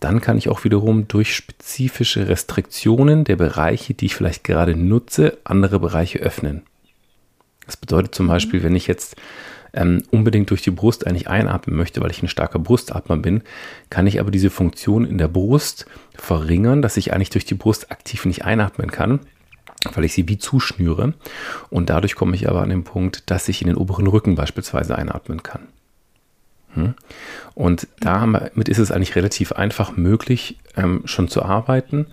dann 0.00 0.20
kann 0.20 0.36
ich 0.36 0.48
auch 0.48 0.64
wiederum 0.64 1.08
durch 1.08 1.34
spezifische 1.34 2.28
Restriktionen 2.28 3.24
der 3.24 3.36
Bereiche, 3.36 3.94
die 3.94 4.06
ich 4.06 4.14
vielleicht 4.14 4.44
gerade 4.44 4.76
nutze, 4.76 5.38
andere 5.44 5.80
Bereiche 5.80 6.18
öffnen. 6.18 6.62
Das 7.64 7.76
bedeutet 7.76 8.14
zum 8.14 8.26
Beispiel, 8.26 8.62
wenn 8.62 8.76
ich 8.76 8.86
jetzt 8.86 9.16
ähm, 9.74 10.02
unbedingt 10.10 10.50
durch 10.50 10.62
die 10.62 10.70
Brust 10.70 11.06
eigentlich 11.06 11.28
einatmen 11.28 11.76
möchte, 11.76 12.00
weil 12.00 12.10
ich 12.10 12.22
ein 12.22 12.28
starker 12.28 12.58
Brustatmer 12.58 13.16
bin, 13.16 13.42
kann 13.90 14.06
ich 14.06 14.20
aber 14.20 14.30
diese 14.30 14.50
Funktion 14.50 15.04
in 15.04 15.18
der 15.18 15.28
Brust 15.28 15.86
verringern, 16.14 16.82
dass 16.82 16.96
ich 16.96 17.12
eigentlich 17.12 17.30
durch 17.30 17.44
die 17.44 17.54
Brust 17.54 17.90
aktiv 17.90 18.24
nicht 18.24 18.44
einatmen 18.44 18.90
kann, 18.90 19.20
weil 19.94 20.04
ich 20.04 20.14
sie 20.14 20.28
wie 20.28 20.38
zuschnüre. 20.38 21.14
Und 21.70 21.90
dadurch 21.90 22.14
komme 22.14 22.34
ich 22.34 22.48
aber 22.48 22.62
an 22.62 22.70
den 22.70 22.84
Punkt, 22.84 23.30
dass 23.30 23.48
ich 23.48 23.60
in 23.60 23.68
den 23.68 23.76
oberen 23.76 24.06
Rücken 24.06 24.34
beispielsweise 24.34 24.96
einatmen 24.96 25.42
kann. 25.42 25.62
Hm? 26.74 26.94
Und 27.54 27.86
damit 28.00 28.68
ist 28.68 28.78
es 28.78 28.90
eigentlich 28.90 29.16
relativ 29.16 29.52
einfach 29.52 29.96
möglich, 29.96 30.58
ähm, 30.76 31.02
schon 31.04 31.28
zu 31.28 31.42
arbeiten 31.42 32.06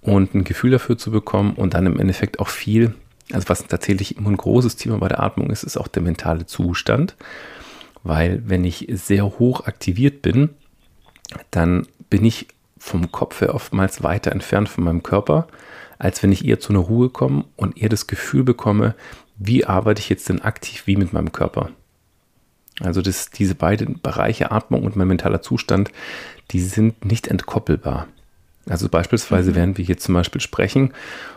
und 0.00 0.34
ein 0.34 0.44
Gefühl 0.44 0.70
dafür 0.70 0.98
zu 0.98 1.10
bekommen 1.10 1.54
und 1.54 1.74
dann 1.74 1.86
im 1.86 1.98
Endeffekt 1.98 2.38
auch 2.40 2.48
viel 2.48 2.94
also 3.30 3.48
was 3.48 3.66
tatsächlich 3.66 4.16
immer 4.16 4.30
ein 4.30 4.36
großes 4.36 4.76
Thema 4.76 4.98
bei 4.98 5.08
der 5.08 5.22
Atmung 5.22 5.50
ist, 5.50 5.62
ist 5.62 5.76
auch 5.76 5.88
der 5.88 6.02
mentale 6.02 6.46
Zustand. 6.46 7.16
Weil 8.02 8.42
wenn 8.46 8.64
ich 8.64 8.88
sehr 8.90 9.24
hoch 9.38 9.66
aktiviert 9.66 10.22
bin, 10.22 10.50
dann 11.50 11.86
bin 12.10 12.24
ich 12.24 12.48
vom 12.78 13.12
Kopf 13.12 13.40
her 13.40 13.54
oftmals 13.54 14.02
weiter 14.02 14.32
entfernt 14.32 14.68
von 14.68 14.84
meinem 14.84 15.02
Körper, 15.04 15.46
als 15.98 16.22
wenn 16.22 16.32
ich 16.32 16.44
eher 16.44 16.58
zu 16.58 16.70
einer 16.70 16.80
Ruhe 16.80 17.10
komme 17.10 17.44
und 17.54 17.78
eher 17.78 17.88
das 17.88 18.08
Gefühl 18.08 18.42
bekomme, 18.42 18.96
wie 19.36 19.64
arbeite 19.64 20.00
ich 20.00 20.08
jetzt 20.08 20.28
denn 20.28 20.42
aktiv 20.42 20.86
wie 20.86 20.96
mit 20.96 21.12
meinem 21.12 21.30
Körper. 21.30 21.70
Also 22.80 23.02
das, 23.02 23.30
diese 23.30 23.54
beiden 23.54 24.00
Bereiche, 24.00 24.50
Atmung 24.50 24.82
und 24.82 24.96
mein 24.96 25.08
mentaler 25.08 25.42
Zustand, 25.42 25.92
die 26.50 26.60
sind 26.60 27.04
nicht 27.04 27.28
entkoppelbar. 27.28 28.08
Also 28.68 28.88
beispielsweise, 28.88 29.52
mhm. 29.52 29.54
während 29.54 29.78
wir 29.78 29.84
hier 29.84 29.98
zum 29.98 30.14
Beispiel 30.14 30.40
sprechen 30.40 30.92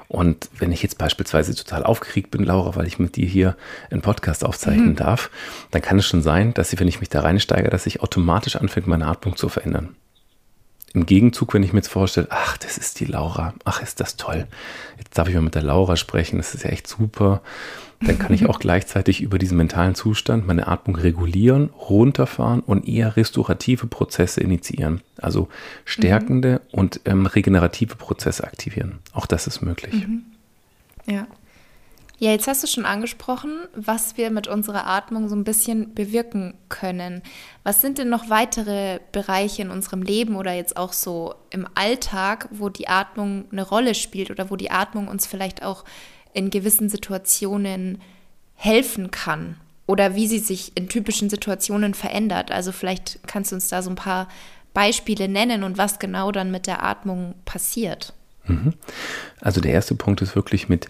und 0.07 0.49
wenn 0.57 0.71
ich 0.71 0.83
jetzt 0.83 0.97
beispielsweise 0.97 1.55
total 1.55 1.83
aufgeregt 1.83 2.31
bin, 2.31 2.43
Laura, 2.43 2.75
weil 2.75 2.87
ich 2.87 2.99
mit 2.99 3.15
dir 3.15 3.27
hier 3.27 3.57
einen 3.89 4.01
Podcast 4.01 4.45
aufzeichnen 4.45 4.89
mhm. 4.89 4.95
darf, 4.95 5.31
dann 5.71 5.81
kann 5.81 5.99
es 5.99 6.05
schon 6.05 6.21
sein, 6.21 6.53
dass 6.53 6.71
ich, 6.73 6.79
wenn 6.79 6.87
ich 6.87 6.99
mich 6.99 7.09
da 7.09 7.21
reinsteige, 7.21 7.69
dass 7.69 7.85
ich 7.85 8.01
automatisch 8.01 8.55
anfängt, 8.55 8.87
meine 8.87 9.07
Atmung 9.07 9.35
zu 9.35 9.49
verändern. 9.49 9.95
Im 10.93 11.05
Gegenzug, 11.05 11.53
wenn 11.53 11.63
ich 11.63 11.73
mir 11.73 11.79
jetzt 11.79 11.89
vorstelle, 11.89 12.27
ach, 12.29 12.57
das 12.57 12.77
ist 12.77 12.99
die 13.01 13.05
Laura, 13.05 13.53
ach, 13.65 13.81
ist 13.81 13.99
das 13.99 14.15
toll. 14.15 14.47
Jetzt 14.97 15.17
darf 15.17 15.27
ich 15.27 15.35
mal 15.35 15.41
mit 15.41 15.55
der 15.55 15.63
Laura 15.63 15.97
sprechen, 15.97 16.37
das 16.37 16.53
ist 16.53 16.63
ja 16.63 16.69
echt 16.69 16.87
super. 16.87 17.41
Dann 18.05 18.19
kann 18.19 18.33
ich 18.33 18.45
auch 18.49 18.59
gleichzeitig 18.59 19.21
über 19.21 19.37
diesen 19.37 19.57
mentalen 19.57 19.95
Zustand 19.95 20.47
meine 20.47 20.67
Atmung 20.67 20.95
regulieren, 20.95 21.69
runterfahren 21.69 22.61
und 22.61 22.87
eher 22.87 23.17
restaurative 23.17 23.87
Prozesse 23.87 24.41
initiieren. 24.41 25.01
Also 25.17 25.49
stärkende 25.83 26.61
mhm. 26.71 26.79
und 26.79 27.01
ähm, 27.05 27.25
regenerative 27.25 27.95
Prozesse 27.95 28.43
aktivieren. 28.43 28.99
Auch 29.13 29.25
das 29.25 29.47
ist 29.47 29.61
möglich. 29.61 29.93
Mhm. 29.93 30.23
Ja. 31.07 31.27
Ja, 32.17 32.31
jetzt 32.31 32.47
hast 32.47 32.63
du 32.63 32.67
schon 32.67 32.85
angesprochen, 32.85 33.51
was 33.75 34.15
wir 34.15 34.31
mit 34.31 34.47
unserer 34.47 34.87
Atmung 34.87 35.27
so 35.27 35.35
ein 35.35 35.43
bisschen 35.43 35.93
bewirken 35.93 36.53
können. 36.69 37.21
Was 37.63 37.81
sind 37.81 37.97
denn 37.97 38.07
noch 38.07 38.29
weitere 38.29 38.99
Bereiche 39.11 39.63
in 39.63 39.69
unserem 39.69 40.01
Leben 40.01 40.37
oder 40.37 40.53
jetzt 40.53 40.77
auch 40.77 40.93
so 40.93 41.35
im 41.49 41.67
Alltag, 41.75 42.47
wo 42.51 42.69
die 42.69 42.87
Atmung 42.87 43.45
eine 43.51 43.63
Rolle 43.63 43.95
spielt 43.95 44.31
oder 44.31 44.49
wo 44.49 44.55
die 44.55 44.71
Atmung 44.71 45.09
uns 45.09 45.27
vielleicht 45.27 45.61
auch 45.61 45.83
in 46.35 46.49
gewissen 46.49 46.89
Situationen 46.89 47.99
helfen 48.53 49.09
kann? 49.09 49.57
Oder 49.87 50.15
wie 50.15 50.27
sie 50.27 50.39
sich 50.39 50.75
in 50.75 50.89
typischen 50.89 51.29
Situationen 51.29 51.93
verändert? 51.93 52.51
Also 52.51 52.71
vielleicht 52.71 53.19
kannst 53.27 53.51
du 53.51 53.55
uns 53.55 53.67
da 53.67 53.81
so 53.81 53.89
ein 53.89 53.95
paar 53.95 54.27
Beispiele 54.73 55.27
nennen 55.27 55.63
und 55.63 55.77
was 55.77 55.99
genau 55.99 56.31
dann 56.31 56.51
mit 56.51 56.67
der 56.67 56.83
Atmung 56.83 57.35
passiert. 57.45 58.13
Mhm. 58.45 58.73
Also 59.41 59.61
der 59.61 59.71
erste 59.71 59.95
Punkt 59.95 60.21
ist 60.21 60.35
wirklich 60.35 60.69
mit 60.69 60.87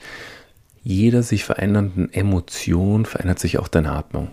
jeder 0.84 1.24
sich 1.24 1.44
verändernden 1.44 2.14
Emotion 2.14 3.06
verändert 3.06 3.40
sich 3.40 3.58
auch 3.58 3.68
deine 3.68 3.92
Atmung. 3.92 4.30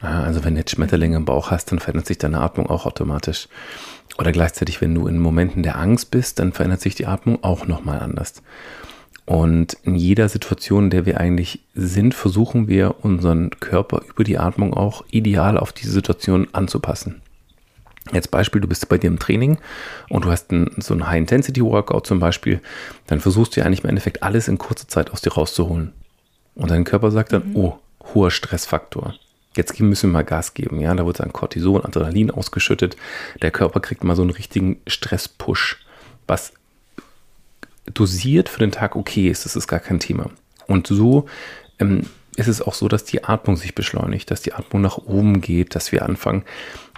Also 0.00 0.44
wenn 0.44 0.54
du 0.54 0.60
jetzt 0.60 0.72
Schmetterlinge 0.72 1.16
im 1.16 1.24
Bauch 1.24 1.50
hast, 1.50 1.72
dann 1.72 1.78
verändert 1.80 2.06
sich 2.06 2.18
deine 2.18 2.40
Atmung 2.40 2.68
auch 2.68 2.86
automatisch. 2.86 3.48
Oder 4.18 4.30
gleichzeitig, 4.30 4.80
wenn 4.80 4.94
du 4.94 5.06
in 5.06 5.18
Momenten 5.18 5.62
der 5.62 5.78
Angst 5.78 6.10
bist, 6.10 6.38
dann 6.38 6.52
verändert 6.52 6.80
sich 6.80 6.94
die 6.94 7.06
Atmung 7.06 7.42
auch 7.42 7.66
nochmal 7.66 8.00
anders. 8.00 8.42
Und 9.28 9.76
in 9.82 9.94
jeder 9.94 10.30
Situation, 10.30 10.84
in 10.84 10.90
der 10.90 11.04
wir 11.04 11.20
eigentlich 11.20 11.60
sind, 11.74 12.14
versuchen 12.14 12.66
wir 12.66 13.04
unseren 13.04 13.50
Körper 13.60 14.00
über 14.08 14.24
die 14.24 14.38
Atmung 14.38 14.72
auch 14.72 15.04
ideal 15.10 15.58
auf 15.58 15.74
diese 15.74 15.92
Situation 15.92 16.48
anzupassen. 16.52 17.20
Jetzt 18.10 18.30
Beispiel, 18.30 18.62
du 18.62 18.68
bist 18.68 18.88
bei 18.88 18.96
dir 18.96 19.08
im 19.08 19.18
Training 19.18 19.58
und 20.08 20.24
du 20.24 20.30
hast 20.30 20.50
ein, 20.50 20.70
so 20.78 20.94
ein 20.94 21.06
High-Intensity-Workout 21.06 22.06
zum 22.06 22.20
Beispiel, 22.20 22.62
dann 23.06 23.20
versuchst 23.20 23.54
du 23.54 23.60
ja 23.60 23.66
eigentlich 23.66 23.84
im 23.84 23.90
Endeffekt 23.90 24.22
alles 24.22 24.48
in 24.48 24.56
kurzer 24.56 24.88
Zeit 24.88 25.10
aus 25.10 25.20
dir 25.20 25.34
rauszuholen. 25.34 25.92
Und 26.54 26.70
dein 26.70 26.84
Körper 26.84 27.10
sagt 27.10 27.34
dann, 27.34 27.50
mhm. 27.50 27.56
oh, 27.56 27.78
hoher 28.14 28.30
Stressfaktor. 28.30 29.14
Jetzt 29.54 29.78
müssen 29.78 30.08
wir 30.08 30.14
mal 30.14 30.24
Gas 30.24 30.54
geben, 30.54 30.80
ja, 30.80 30.94
da 30.94 31.04
wird 31.04 31.20
dann 31.20 31.34
Cortison, 31.34 31.84
Adrenalin 31.84 32.30
ausgeschüttet. 32.30 32.96
Der 33.42 33.50
Körper 33.50 33.80
kriegt 33.80 34.04
mal 34.04 34.16
so 34.16 34.22
einen 34.22 34.30
richtigen 34.30 34.78
Stress-Push, 34.86 35.84
was 36.26 36.54
dosiert 37.94 38.48
für 38.48 38.60
den 38.60 38.72
Tag 38.72 38.96
okay 38.96 39.28
ist, 39.28 39.44
das 39.44 39.56
ist 39.56 39.68
gar 39.68 39.80
kein 39.80 40.00
Thema. 40.00 40.30
Und 40.66 40.86
so 40.86 41.26
ähm, 41.78 42.02
ist 42.36 42.48
es 42.48 42.62
auch 42.62 42.74
so, 42.74 42.88
dass 42.88 43.04
die 43.04 43.24
Atmung 43.24 43.56
sich 43.56 43.74
beschleunigt, 43.74 44.30
dass 44.30 44.42
die 44.42 44.52
Atmung 44.52 44.82
nach 44.82 44.98
oben 44.98 45.40
geht, 45.40 45.74
dass 45.74 45.92
wir 45.92 46.04
anfangen, 46.04 46.44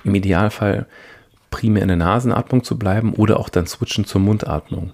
im 0.04 0.14
Idealfall 0.14 0.86
primär 1.50 1.82
in 1.82 1.88
der 1.88 1.96
Nasenatmung 1.96 2.64
zu 2.64 2.78
bleiben 2.78 3.14
oder 3.14 3.38
auch 3.38 3.48
dann 3.48 3.66
switchen 3.66 4.04
zur 4.04 4.20
Mundatmung. 4.20 4.92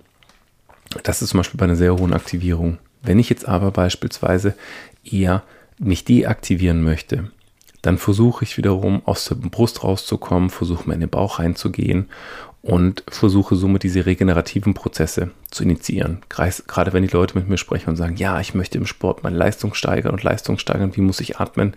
Das 1.03 1.23
ist 1.23 1.31
zum 1.31 1.39
Beispiel 1.39 1.59
bei 1.59 1.65
einer 1.65 1.77
sehr 1.77 1.97
hohen 1.97 2.13
Aktivierung. 2.13 2.79
Wenn 3.03 3.19
ich 3.19 3.29
jetzt 3.29 3.47
aber 3.47 3.71
beispielsweise 3.71 4.55
eher 5.05 5.43
mich 5.79 6.05
deaktivieren 6.05 6.83
möchte, 6.83 7.31
dann 7.83 7.99
versuche 7.99 8.45
ich 8.45 8.57
wiederum 8.57 9.03
aus 9.05 9.27
der 9.27 9.37
Brust 9.37 9.85
rauszukommen, 9.85 10.51
versuche 10.51 10.89
mir 10.89 10.95
in 10.95 11.01
den 11.01 11.11
Bauch 11.11 11.39
reinzugehen 11.39 12.09
und 12.67 13.05
versuche 13.09 13.55
somit 13.55 13.85
diese 13.85 14.07
regenerativen 14.07 14.75
Prozesse 14.75 15.31
zu 15.53 15.63
initiieren. 15.63 16.19
Gerade 16.29 16.93
wenn 16.93 17.05
die 17.05 17.13
Leute 17.13 17.39
mit 17.39 17.49
mir 17.49 17.59
sprechen 17.59 17.91
und 17.91 17.97
sagen, 17.97 18.17
ja, 18.17 18.41
ich 18.41 18.55
möchte 18.55 18.77
im 18.77 18.87
Sport 18.87 19.23
meine 19.23 19.37
Leistung 19.37 19.73
steigern 19.75 20.13
und 20.13 20.25
Leistung 20.25 20.59
steigern, 20.59 20.97
wie 20.97 21.01
muss 21.01 21.21
ich 21.21 21.39
atmen? 21.39 21.75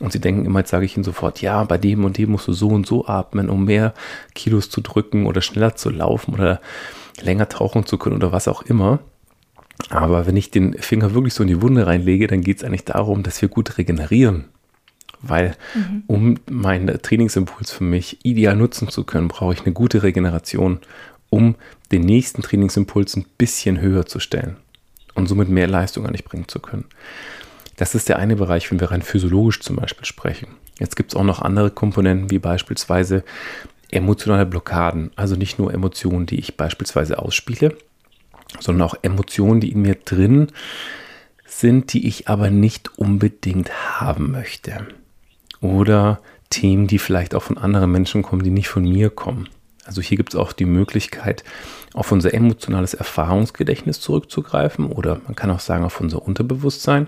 Und 0.00 0.12
sie 0.12 0.20
denken 0.20 0.46
immer, 0.46 0.60
jetzt 0.60 0.70
sage 0.70 0.86
ich 0.86 0.96
ihnen 0.96 1.04
sofort, 1.04 1.42
ja, 1.42 1.62
bei 1.64 1.76
dem 1.76 2.06
und 2.06 2.16
dem 2.16 2.30
musst 2.30 2.48
du 2.48 2.54
so 2.54 2.68
und 2.68 2.86
so 2.86 3.06
atmen, 3.06 3.50
um 3.50 3.66
mehr 3.66 3.92
Kilos 4.34 4.70
zu 4.70 4.80
drücken 4.80 5.26
oder 5.26 5.42
schneller 5.42 5.76
zu 5.76 5.90
laufen 5.90 6.32
oder 6.32 6.62
länger 7.20 7.50
tauchen 7.50 7.84
zu 7.84 7.98
können 7.98 8.16
oder 8.16 8.32
was 8.32 8.48
auch 8.48 8.62
immer. 8.62 9.00
Aber 9.90 10.26
wenn 10.26 10.38
ich 10.38 10.50
den 10.50 10.72
Finger 10.78 11.12
wirklich 11.12 11.34
so 11.34 11.42
in 11.42 11.48
die 11.48 11.60
Wunde 11.60 11.86
reinlege, 11.86 12.28
dann 12.28 12.40
geht 12.40 12.56
es 12.56 12.64
eigentlich 12.64 12.86
darum, 12.86 13.22
dass 13.22 13.42
wir 13.42 13.50
gut 13.50 13.76
regenerieren. 13.76 14.46
Weil 15.28 15.56
mhm. 15.74 16.02
um 16.06 16.34
meinen 16.50 17.00
Trainingsimpuls 17.00 17.70
für 17.70 17.84
mich 17.84 18.24
ideal 18.24 18.56
nutzen 18.56 18.88
zu 18.88 19.04
können, 19.04 19.28
brauche 19.28 19.54
ich 19.54 19.62
eine 19.64 19.72
gute 19.72 20.02
Regeneration, 20.02 20.80
um 21.30 21.56
den 21.92 22.02
nächsten 22.02 22.42
Trainingsimpuls 22.42 23.16
ein 23.16 23.26
bisschen 23.38 23.80
höher 23.80 24.06
zu 24.06 24.20
stellen 24.20 24.56
und 25.14 25.28
somit 25.28 25.48
mehr 25.48 25.66
Leistung 25.66 26.06
an 26.06 26.12
mich 26.12 26.24
bringen 26.24 26.48
zu 26.48 26.60
können. 26.60 26.84
Das 27.76 27.94
ist 27.94 28.08
der 28.08 28.18
eine 28.18 28.36
Bereich, 28.36 28.70
wenn 28.70 28.80
wir 28.80 28.90
rein 28.90 29.02
physiologisch 29.02 29.60
zum 29.60 29.76
Beispiel 29.76 30.04
sprechen. 30.04 30.48
Jetzt 30.78 30.96
gibt 30.96 31.12
es 31.12 31.16
auch 31.16 31.24
noch 31.24 31.42
andere 31.42 31.70
Komponenten, 31.70 32.30
wie 32.30 32.38
beispielsweise 32.38 33.24
emotionale 33.90 34.46
Blockaden. 34.46 35.10
Also 35.16 35.36
nicht 35.36 35.58
nur 35.58 35.72
Emotionen, 35.72 36.26
die 36.26 36.38
ich 36.38 36.56
beispielsweise 36.56 37.18
ausspiele, 37.18 37.76
sondern 38.60 38.88
auch 38.88 38.94
Emotionen, 39.02 39.60
die 39.60 39.72
in 39.72 39.82
mir 39.82 39.96
drin 39.96 40.48
sind, 41.46 41.92
die 41.92 42.06
ich 42.08 42.28
aber 42.28 42.50
nicht 42.50 42.98
unbedingt 42.98 44.00
haben 44.00 44.30
möchte. 44.30 44.86
Oder 45.64 46.20
Themen, 46.50 46.86
die 46.86 46.98
vielleicht 46.98 47.34
auch 47.34 47.42
von 47.42 47.56
anderen 47.56 47.90
Menschen 47.90 48.22
kommen, 48.22 48.42
die 48.42 48.50
nicht 48.50 48.68
von 48.68 48.82
mir 48.82 49.08
kommen. 49.08 49.48
Also 49.86 50.02
hier 50.02 50.18
gibt 50.18 50.34
es 50.34 50.38
auch 50.38 50.52
die 50.52 50.66
Möglichkeit, 50.66 51.42
auf 51.94 52.12
unser 52.12 52.34
emotionales 52.34 52.92
Erfahrungsgedächtnis 52.92 53.98
zurückzugreifen 53.98 54.86
oder 54.86 55.20
man 55.24 55.34
kann 55.34 55.50
auch 55.50 55.60
sagen 55.60 55.84
auf 55.84 56.00
unser 56.02 56.22
Unterbewusstsein 56.22 57.06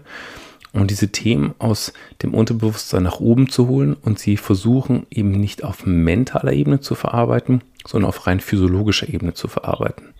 und 0.72 0.90
diese 0.90 1.08
Themen 1.08 1.54
aus 1.58 1.92
dem 2.22 2.32
Unterbewusstsein 2.32 3.02
nach 3.02 3.20
oben 3.20 3.50
zu 3.50 3.68
holen 3.68 3.94
und 3.94 4.18
sie 4.18 4.38
versuchen 4.38 5.06
eben 5.10 5.32
nicht 5.32 5.62
auf 5.62 5.84
mentaler 5.84 6.52
Ebene 6.52 6.80
zu 6.80 6.94
verarbeiten, 6.94 7.62
sondern 7.86 8.08
auf 8.08 8.26
rein 8.26 8.40
physiologischer 8.40 9.08
Ebene 9.08 9.34
zu 9.34 9.48
verarbeiten. 9.48 10.14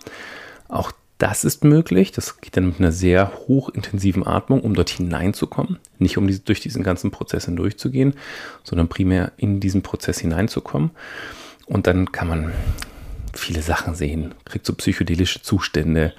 Auch 0.68 0.92
das 1.18 1.44
ist 1.44 1.64
möglich. 1.64 2.12
Das 2.12 2.40
geht 2.40 2.56
dann 2.56 2.66
mit 2.66 2.78
einer 2.78 2.92
sehr 2.92 3.32
hochintensiven 3.48 4.26
Atmung, 4.26 4.60
um 4.60 4.74
dort 4.74 4.90
hineinzukommen. 4.90 5.78
Nicht 5.98 6.18
um 6.18 6.26
diese, 6.26 6.40
durch 6.40 6.60
diesen 6.60 6.82
ganzen 6.82 7.10
Prozess 7.10 7.46
hindurchzugehen, 7.46 8.14
sondern 8.64 8.88
primär 8.88 9.32
in 9.36 9.60
diesen 9.60 9.82
Prozess 9.82 10.18
hineinzukommen. 10.18 10.90
Und 11.66 11.86
dann 11.86 12.12
kann 12.12 12.28
man 12.28 12.52
viele 13.34 13.62
Sachen 13.62 13.94
sehen, 13.94 14.34
kriegt 14.44 14.66
so 14.66 14.74
psychedelische 14.74 15.42
Zustände, 15.42 16.12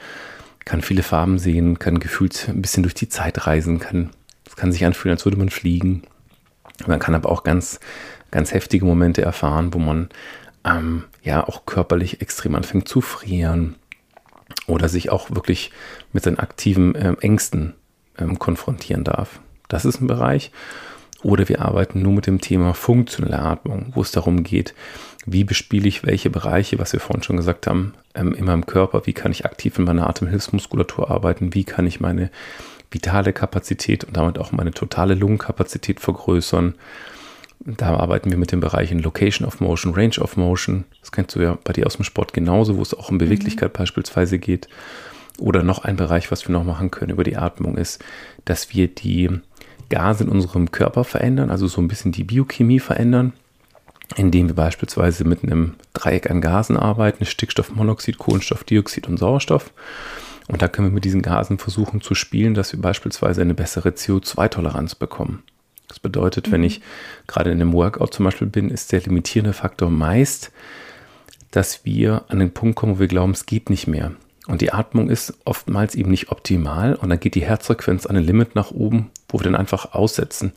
kann 0.66 0.82
viele 0.82 1.04
Farben 1.04 1.40
sehen, 1.40 1.80
kann 1.80 2.00
gefühlt 2.00 2.50
ein 2.50 2.62
bisschen 2.62 2.84
durch 2.84 2.96
die 2.96 3.10
Zeit 3.10 3.48
reisen, 3.48 3.80
kann 3.80 4.10
es 4.46 4.56
kann 4.56 4.72
sich 4.72 4.86
anfühlen, 4.86 5.16
als 5.16 5.26
würde 5.26 5.38
man 5.38 5.50
fliegen. 5.50 6.04
Man 6.88 7.00
kann 7.00 7.16
aber 7.16 7.30
auch 7.30 7.44
ganz, 7.44 7.80
ganz 8.32 8.54
heftige 8.54 8.86
Momente 8.86 9.22
erfahren, 9.22 9.74
wo 9.74 9.80
man 9.80 10.10
ähm, 10.64 11.04
ja 11.22 11.48
auch 11.48 11.66
körperlich 11.66 12.22
extrem 12.22 12.56
anfängt 12.56 12.88
zu 12.88 13.02
frieren 13.02 13.76
oder 14.68 14.90
sich 14.90 15.12
auch 15.12 15.32
wirklich 15.32 15.72
mit 16.14 16.24
seinen 16.24 16.40
aktiven 16.40 16.96
ähm, 16.98 17.18
Ängsten 17.20 17.74
ähm, 18.18 18.40
konfrontieren 18.40 19.04
darf. 19.04 19.40
Das 19.68 19.86
ist 19.86 20.02
ein 20.02 20.08
Bereich. 20.08 20.52
Oder 21.24 21.50
wir 21.50 21.62
arbeiten 21.62 22.02
nur 22.02 22.14
mit 22.14 22.28
dem 22.28 22.42
Thema 22.42 22.74
funktionelle 22.74 23.40
Atmung, 23.40 23.92
wo 23.96 24.02
es 24.02 24.12
darum 24.12 24.44
geht, 24.44 24.76
wie 25.26 25.44
bespiele 25.44 25.88
ich 25.88 26.06
welche 26.06 26.30
Bereiche, 26.30 26.80
was 26.80 26.94
wir 26.94 27.00
vorhin 27.00 27.24
schon 27.24 27.38
gesagt 27.38 27.68
haben, 27.68 27.94
ähm, 28.14 28.34
in 28.34 28.46
meinem 28.46 28.66
Körper, 28.66 29.06
wie 29.06 29.14
kann 29.14 29.32
ich 29.32 29.46
aktiv 29.46 29.78
in 29.78 29.86
meiner 29.86 30.08
Atemhilfsmuskulatur 30.08 31.10
arbeiten, 31.10 31.54
wie 31.54 31.64
kann 31.64 31.88
ich 31.88 32.00
meine 32.00 32.30
vitale 32.92 33.34
Kapazität 33.34 34.06
und 34.06 34.16
damit 34.16 34.38
auch 34.38 34.52
meine 34.52 34.72
totale 34.72 35.16
Lungenkapazität 35.16 36.00
vergrößern. 36.00 36.76
Da 37.60 37.96
arbeiten 37.96 38.30
wir 38.30 38.38
mit 38.38 38.52
den 38.52 38.60
Bereichen 38.60 39.00
Location 39.00 39.48
of 39.48 39.60
Motion, 39.60 39.94
Range 39.94 40.20
of 40.20 40.38
Motion. 40.38 40.86
Das 41.02 41.12
kennst 41.12 41.36
du 41.36 41.42
ja 41.42 41.58
bei 41.64 41.74
dir 41.74 41.86
aus 41.86 41.98
dem 41.98 42.06
Sport 42.06 42.34
genauso, 42.34 42.78
wo 42.78 42.82
es 42.82 42.94
auch 42.94 43.10
um 43.10 43.18
Beweglichkeit 43.18 43.74
mhm. 43.74 43.78
beispielsweise 43.78 44.40
geht. 44.40 44.68
Oder 45.40 45.64
noch 45.64 45.84
ein 45.84 45.96
Bereich, 45.96 46.32
was 46.32 46.48
wir 46.48 46.54
noch 46.54 46.64
machen 46.64 46.92
können 46.92 47.12
über 47.12 47.24
die 47.24 47.38
Atmung, 47.38 47.78
ist, 47.78 48.04
dass 48.46 48.74
wir 48.74 48.88
die 48.88 49.30
Gase 49.90 50.24
in 50.24 50.30
unserem 50.30 50.72
Körper 50.72 51.04
verändern, 51.04 51.50
also 51.50 51.68
so 51.68 51.80
ein 51.82 51.88
bisschen 51.88 52.12
die 52.12 52.24
Biochemie 52.24 52.80
verändern, 52.80 53.34
indem 54.16 54.48
wir 54.48 54.56
beispielsweise 54.56 55.24
mit 55.24 55.44
einem 55.44 55.76
Dreieck 55.94 56.30
an 56.30 56.42
Gasen 56.42 56.78
arbeiten, 56.78 57.26
Stickstoffmonoxid, 57.26 58.18
Kohlenstoffdioxid 58.18 59.08
und 59.08 59.18
Sauerstoff. 59.18 59.72
Und 60.48 60.62
da 60.62 60.68
können 60.68 60.88
wir 60.88 60.94
mit 60.94 61.06
diesen 61.06 61.22
Gasen 61.22 61.58
versuchen 61.58 62.02
zu 62.02 62.16
spielen, 62.16 62.54
dass 62.54 62.72
wir 62.72 62.82
beispielsweise 62.82 63.42
eine 63.42 63.54
bessere 63.54 63.90
CO2-Toleranz 63.90 64.96
bekommen. 64.96 65.44
Das 65.88 66.00
bedeutet, 66.00 66.48
mhm. 66.48 66.52
wenn 66.52 66.64
ich 66.64 66.82
gerade 67.28 67.52
in 67.52 67.62
einem 67.62 67.74
Workout 67.74 68.14
zum 68.14 68.26
Beispiel 68.26 68.48
bin, 68.48 68.70
ist 68.70 68.92
der 68.92 69.02
limitierende 69.02 69.54
Faktor 69.54 69.90
meist, 69.90 70.52
dass 71.52 71.86
wir 71.86 72.26
an 72.28 72.40
den 72.40 72.52
Punkt 72.52 72.76
kommen, 72.76 72.96
wo 72.96 73.00
wir 73.00 73.08
glauben, 73.08 73.32
es 73.32 73.46
geht 73.46 73.70
nicht 73.70 73.88
mehr. 73.88 74.12
Und 74.48 74.62
die 74.62 74.72
Atmung 74.72 75.10
ist 75.10 75.34
oftmals 75.44 75.96
eben 75.96 76.10
nicht 76.10 76.32
optimal 76.32 76.96
und 76.96 77.10
dann 77.10 77.20
geht 77.20 77.36
die 77.36 77.46
Herzfrequenz 77.46 78.06
an 78.06 78.16
ein 78.16 78.24
Limit 78.24 78.56
nach 78.56 78.72
oben, 78.72 79.12
wo 79.28 79.40
wir 79.40 79.44
dann 79.44 79.56
einfach 79.56 79.94
aussetzen. 79.94 80.54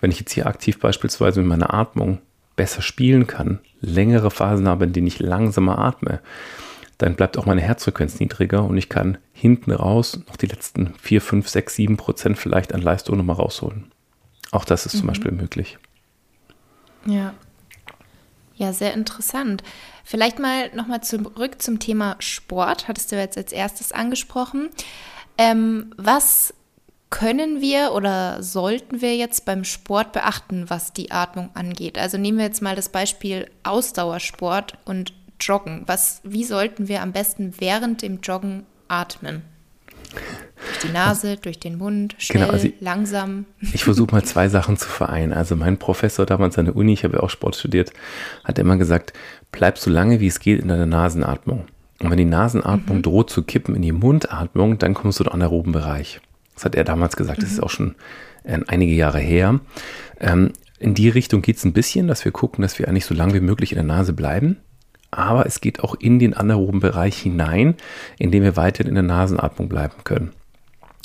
Wenn 0.00 0.10
ich 0.10 0.18
jetzt 0.18 0.32
hier 0.32 0.46
aktiv 0.46 0.80
beispielsweise 0.80 1.40
mit 1.40 1.48
meiner 1.48 1.72
Atmung 1.72 2.18
besser 2.56 2.82
spielen 2.82 3.26
kann, 3.26 3.60
längere 3.80 4.30
Phasen 4.30 4.68
habe, 4.68 4.84
in 4.84 4.92
denen 4.92 5.06
ich 5.06 5.20
langsamer 5.20 5.78
atme, 5.78 6.20
dann 6.98 7.14
bleibt 7.14 7.38
auch 7.38 7.46
meine 7.46 7.62
Herzfrequenz 7.62 8.20
niedriger 8.20 8.64
und 8.64 8.76
ich 8.76 8.88
kann 8.88 9.18
hinten 9.32 9.70
raus 9.70 10.20
noch 10.28 10.36
die 10.36 10.46
letzten 10.46 10.92
4, 11.00 11.20
5, 11.22 11.48
6, 11.48 11.74
7 11.74 11.96
Prozent 11.96 12.36
vielleicht 12.36 12.74
an 12.74 12.82
Leistung 12.82 13.16
nochmal 13.16 13.36
rausholen. 13.36 13.90
Auch 14.50 14.64
das 14.64 14.86
ist 14.86 14.94
mhm. 14.94 14.98
zum 14.98 15.06
Beispiel 15.08 15.32
möglich. 15.32 15.78
Ja. 17.06 17.34
Ja, 18.56 18.72
sehr 18.74 18.92
interessant. 18.92 19.62
Vielleicht 20.04 20.38
mal 20.38 20.74
nochmal 20.74 21.02
zurück 21.02 21.62
zum 21.62 21.78
Thema 21.78 22.16
Sport, 22.18 22.88
hattest 22.88 23.10
du 23.10 23.16
jetzt 23.16 23.38
als 23.38 23.52
erstes 23.52 23.90
angesprochen. 23.92 24.68
Ähm, 25.38 25.94
was 25.96 26.52
können 27.08 27.60
wir 27.60 27.92
oder 27.92 28.42
sollten 28.42 29.00
wir 29.00 29.16
jetzt 29.16 29.44
beim 29.44 29.64
Sport 29.64 30.12
beachten, 30.12 30.68
was 30.68 30.92
die 30.92 31.10
Atmung 31.10 31.50
angeht? 31.54 31.98
Also 31.98 32.18
nehmen 32.18 32.38
wir 32.38 32.44
jetzt 32.44 32.62
mal 32.62 32.76
das 32.76 32.88
Beispiel 32.88 33.50
Ausdauersport 33.62 34.78
und 34.84 35.12
Joggen. 35.40 35.82
Was, 35.86 36.20
wie 36.22 36.44
sollten 36.44 36.86
wir 36.88 37.02
am 37.02 37.12
besten 37.12 37.54
während 37.58 38.02
dem 38.02 38.20
Joggen 38.20 38.66
atmen? 38.88 39.42
Durch 40.12 40.78
die 40.86 40.92
Nase, 40.92 41.36
durch 41.36 41.58
den 41.58 41.78
Mund, 41.78 42.14
schnell, 42.18 42.42
genau, 42.42 42.52
also 42.52 42.66
ich, 42.66 42.74
langsam. 42.80 43.46
Ich 43.72 43.84
versuche 43.84 44.12
mal 44.12 44.22
zwei 44.24 44.48
Sachen 44.48 44.76
zu 44.76 44.88
vereinen. 44.88 45.32
Also 45.32 45.56
mein 45.56 45.78
Professor 45.78 46.26
damals 46.26 46.58
an 46.58 46.66
der 46.66 46.76
Uni, 46.76 46.92
ich 46.92 47.04
habe 47.04 47.16
ja 47.16 47.22
auch 47.22 47.30
Sport 47.30 47.56
studiert, 47.56 47.92
hat 48.44 48.58
immer 48.58 48.76
gesagt, 48.76 49.12
bleib 49.52 49.78
so 49.78 49.90
lange 49.90 50.20
wie 50.20 50.26
es 50.26 50.40
geht 50.40 50.60
in 50.60 50.68
deiner 50.68 50.86
Nasenatmung. 50.86 51.66
Und 52.00 52.10
wenn 52.10 52.18
die 52.18 52.24
Nasenatmung 52.24 52.98
mhm. 52.98 53.02
droht 53.02 53.30
zu 53.30 53.42
kippen 53.42 53.74
in 53.74 53.82
die 53.82 53.92
Mundatmung, 53.92 54.78
dann 54.78 54.94
kommst 54.94 55.18
du 55.18 55.24
in 55.24 55.30
den 55.30 55.34
anaeroben 55.34 55.72
Bereich. 55.72 56.20
Das 56.54 56.64
hat 56.64 56.74
er 56.74 56.84
damals 56.84 57.16
gesagt, 57.16 57.38
mhm. 57.38 57.42
das 57.42 57.52
ist 57.52 57.58
mhm. 57.58 57.64
auch 57.64 57.70
schon 57.70 57.94
äh, 58.44 58.58
einige 58.68 58.92
Jahre 58.92 59.20
her. 59.20 59.60
Ähm, 60.18 60.52
in 60.78 60.94
die 60.94 61.08
Richtung 61.10 61.42
geht 61.42 61.56
es 61.56 61.64
ein 61.64 61.72
bisschen, 61.72 62.06
dass 62.06 62.24
wir 62.24 62.32
gucken, 62.32 62.62
dass 62.62 62.78
wir 62.78 62.88
eigentlich 62.88 63.04
so 63.04 63.14
lange 63.14 63.34
wie 63.34 63.40
möglich 63.40 63.72
in 63.72 63.76
der 63.76 63.84
Nase 63.84 64.12
bleiben 64.12 64.58
aber 65.10 65.46
es 65.46 65.60
geht 65.60 65.80
auch 65.80 65.94
in 65.94 66.18
den 66.18 66.34
anaeroben 66.34 66.80
Bereich 66.80 67.18
hinein, 67.18 67.74
in 68.18 68.30
dem 68.30 68.42
wir 68.42 68.56
weiterhin 68.56 68.88
in 68.88 68.94
der 68.94 69.02
Nasenatmung 69.02 69.68
bleiben 69.68 70.04
können. 70.04 70.30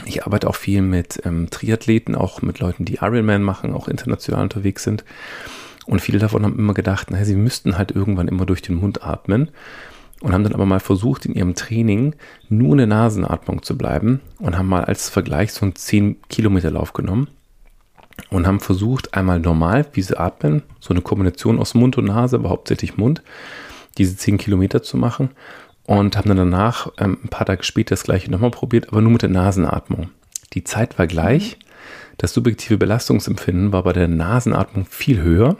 Ich 0.05 0.25
arbeite 0.25 0.49
auch 0.49 0.55
viel 0.55 0.81
mit 0.81 1.21
ähm, 1.25 1.49
Triathleten, 1.49 2.15
auch 2.15 2.41
mit 2.41 2.59
Leuten, 2.59 2.85
die 2.85 2.95
Ironman 2.95 3.41
machen, 3.41 3.73
auch 3.73 3.87
international 3.87 4.43
unterwegs 4.43 4.83
sind. 4.83 5.05
Und 5.85 6.01
viele 6.01 6.19
davon 6.19 6.43
haben 6.43 6.59
immer 6.59 6.73
gedacht, 6.73 7.11
naja, 7.11 7.25
sie 7.25 7.35
müssten 7.35 7.77
halt 7.77 7.91
irgendwann 7.91 8.27
immer 8.27 8.45
durch 8.45 8.61
den 8.61 8.75
Mund 8.75 9.03
atmen 9.03 9.49
und 10.21 10.33
haben 10.33 10.43
dann 10.43 10.53
aber 10.53 10.65
mal 10.65 10.79
versucht, 10.79 11.25
in 11.25 11.33
ihrem 11.33 11.55
Training 11.55 12.15
nur 12.49 12.71
in 12.73 12.79
der 12.79 12.87
Nasenatmung 12.87 13.63
zu 13.63 13.77
bleiben 13.77 14.21
und 14.39 14.57
haben 14.57 14.67
mal 14.67 14.83
als 14.83 15.09
Vergleich 15.09 15.53
so 15.53 15.65
einen 15.65 15.75
10 15.75 16.17
Kilometer 16.29 16.71
Lauf 16.71 16.93
genommen 16.93 17.27
und 18.29 18.47
haben 18.47 18.59
versucht, 18.59 19.13
einmal 19.13 19.39
normal, 19.39 19.85
wie 19.93 20.01
sie 20.01 20.19
atmen, 20.19 20.63
so 20.79 20.93
eine 20.93 21.01
Kombination 21.01 21.59
aus 21.59 21.73
Mund 21.73 21.97
und 21.97 22.05
Nase, 22.05 22.37
aber 22.37 22.49
hauptsächlich 22.49 22.97
Mund, 22.97 23.21
diese 23.97 24.17
10 24.17 24.37
Kilometer 24.37 24.83
zu 24.83 24.97
machen 24.97 25.29
und 25.85 26.17
haben 26.17 26.27
dann 26.27 26.37
danach 26.37 26.91
ähm, 26.97 27.19
ein 27.23 27.29
paar 27.29 27.45
Tage 27.45 27.63
später 27.63 27.93
das 27.93 28.03
gleiche 28.03 28.31
nochmal 28.31 28.51
probiert, 28.51 28.89
aber 28.89 29.01
nur 29.01 29.11
mit 29.11 29.21
der 29.21 29.29
Nasenatmung. 29.29 30.09
Die 30.53 30.63
Zeit 30.63 30.97
war 30.97 31.07
gleich. 31.07 31.57
Mhm. 31.57 31.65
Das 32.17 32.33
subjektive 32.33 32.77
Belastungsempfinden 32.77 33.71
war 33.73 33.83
bei 33.83 33.93
der 33.93 34.07
Nasenatmung 34.07 34.85
viel 34.85 35.21
höher, 35.21 35.57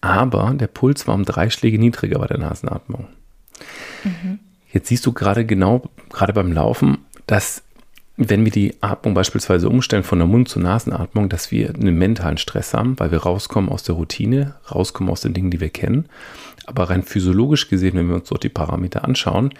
aber 0.00 0.52
der 0.54 0.66
Puls 0.66 1.06
war 1.06 1.14
um 1.14 1.24
drei 1.24 1.50
Schläge 1.50 1.78
niedriger 1.78 2.18
bei 2.18 2.26
der 2.26 2.38
Nasenatmung. 2.38 3.08
Mhm. 4.04 4.38
Jetzt 4.72 4.88
siehst 4.88 5.06
du 5.06 5.12
gerade 5.12 5.46
genau, 5.46 5.88
gerade 6.10 6.34
beim 6.34 6.52
Laufen, 6.52 6.98
dass 7.26 7.62
wenn 8.16 8.44
wir 8.44 8.52
die 8.52 8.74
Atmung 8.80 9.14
beispielsweise 9.14 9.68
umstellen 9.68 10.02
von 10.02 10.18
der 10.18 10.26
Mund- 10.26 10.48
zur 10.48 10.62
Nasenatmung, 10.62 11.28
dass 11.28 11.50
wir 11.50 11.74
einen 11.74 11.98
mentalen 11.98 12.38
Stress 12.38 12.72
haben, 12.72 12.98
weil 12.98 13.10
wir 13.10 13.18
rauskommen 13.18 13.70
aus 13.70 13.82
der 13.82 13.94
Routine, 13.94 14.54
rauskommen 14.70 15.10
aus 15.10 15.20
den 15.20 15.34
Dingen, 15.34 15.50
die 15.50 15.60
wir 15.60 15.68
kennen. 15.68 16.06
Aber 16.64 16.88
rein 16.88 17.02
physiologisch 17.02 17.68
gesehen, 17.68 17.96
wenn 17.96 18.08
wir 18.08 18.16
uns 18.16 18.28
dort 18.28 18.42
die 18.42 18.48
Parameter 18.48 19.04
anschauen, 19.04 19.52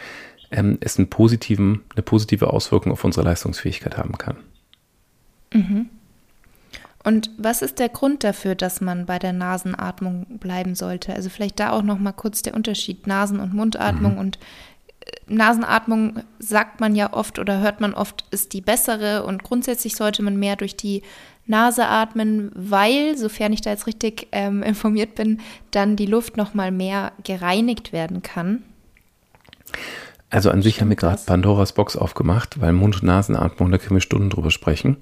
ähm, 0.50 0.78
es 0.80 0.98
einen 0.98 1.10
positiven, 1.10 1.82
eine 1.94 2.02
positive 2.02 2.52
Auswirkung 2.52 2.92
auf 2.92 3.04
unsere 3.04 3.26
Leistungsfähigkeit 3.26 3.98
haben 3.98 4.16
kann. 4.16 4.36
Mhm. 5.52 5.90
Und 7.04 7.30
was 7.38 7.62
ist 7.62 7.78
der 7.78 7.88
Grund 7.88 8.24
dafür, 8.24 8.56
dass 8.56 8.80
man 8.80 9.06
bei 9.06 9.20
der 9.20 9.32
Nasenatmung 9.32 10.26
bleiben 10.40 10.74
sollte? 10.74 11.14
Also 11.14 11.28
vielleicht 11.28 11.60
da 11.60 11.70
auch 11.70 11.82
noch 11.82 12.00
mal 12.00 12.12
kurz 12.12 12.42
der 12.42 12.54
Unterschied 12.54 13.06
Nasen- 13.06 13.38
und 13.38 13.54
Mundatmung 13.54 14.14
mhm. 14.14 14.18
und 14.18 14.38
Nasenatmung 15.28 16.22
sagt 16.38 16.80
man 16.80 16.94
ja 16.94 17.12
oft 17.12 17.38
oder 17.38 17.60
hört 17.60 17.80
man 17.80 17.94
oft, 17.94 18.24
ist 18.30 18.52
die 18.52 18.60
bessere 18.60 19.24
und 19.24 19.42
grundsätzlich 19.42 19.96
sollte 19.96 20.22
man 20.22 20.36
mehr 20.36 20.56
durch 20.56 20.76
die 20.76 21.02
Nase 21.46 21.86
atmen, 21.86 22.50
weil, 22.54 23.16
sofern 23.16 23.52
ich 23.52 23.60
da 23.60 23.70
jetzt 23.70 23.86
richtig 23.86 24.28
ähm, 24.32 24.62
informiert 24.62 25.14
bin, 25.14 25.40
dann 25.70 25.96
die 25.96 26.06
Luft 26.06 26.36
nochmal 26.36 26.72
mehr 26.72 27.12
gereinigt 27.22 27.92
werden 27.92 28.22
kann. 28.22 28.62
Also 30.28 30.50
an 30.50 30.60
sich 30.60 30.80
haben 30.80 30.88
wir 30.88 30.96
gerade 30.96 31.22
Pandoras 31.24 31.72
Box 31.72 31.96
aufgemacht, 31.96 32.60
weil 32.60 32.72
Mund- 32.72 32.96
und 32.96 33.04
Nasenatmung, 33.04 33.70
da 33.70 33.78
können 33.78 33.96
wir 33.96 34.00
Stunden 34.00 34.28
drüber 34.28 34.50
sprechen. 34.50 34.96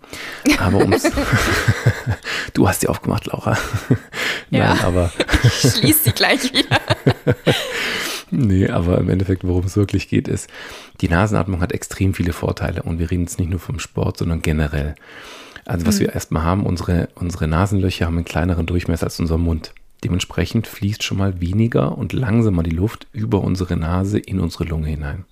Aber 0.59 0.79
ums 0.79 1.11
Du 2.53 2.69
hast 2.69 2.83
sie 2.83 2.89
aufgemacht, 2.89 3.27
Laura. 3.27 3.57
Ja, 4.51 4.75
Nein, 4.75 4.85
aber 4.85 5.13
ich 5.43 5.73
schließe 5.73 6.05
sie 6.05 6.13
gleich 6.13 6.53
wieder. 6.53 6.79
Nee, 8.37 8.69
aber 8.69 8.99
im 8.99 9.09
Endeffekt, 9.09 9.45
worum 9.45 9.65
es 9.65 9.77
wirklich 9.77 10.09
geht, 10.09 10.27
ist, 10.27 10.51
die 11.01 11.09
Nasenatmung 11.09 11.61
hat 11.61 11.73
extrem 11.73 12.15
viele 12.15 12.33
Vorteile 12.33 12.83
und 12.83 12.99
wir 12.99 13.11
reden 13.11 13.23
jetzt 13.23 13.39
nicht 13.39 13.51
nur 13.51 13.61
vom 13.61 13.79
Sport, 13.79 14.19
sondern 14.19 14.43
generell. 14.43 14.97
Also 15.65 15.87
was 15.87 15.97
mhm. 15.97 16.01
wir 16.01 16.15
erstmal 16.15 16.43
haben, 16.43 16.67
unsere, 16.67 17.09
unsere 17.15 17.47
Nasenlöcher 17.47 18.07
haben 18.07 18.17
einen 18.17 18.25
kleineren 18.25 18.67
Durchmesser 18.67 19.05
als 19.05 19.21
unser 19.21 19.39
Mund. 19.39 19.73
Dementsprechend 20.03 20.67
fließt 20.67 21.03
schon 21.03 21.19
mal 21.19 21.41
weniger 21.41 21.97
und 21.97 22.13
langsamer 22.13 22.65
die 22.65 22.75
Luft 22.75 23.07
über 23.13 23.41
unsere 23.41 23.77
Nase 23.77 24.19
in 24.19 24.41
unsere 24.41 24.65
Lunge 24.65 24.89
hinein. 24.89 25.25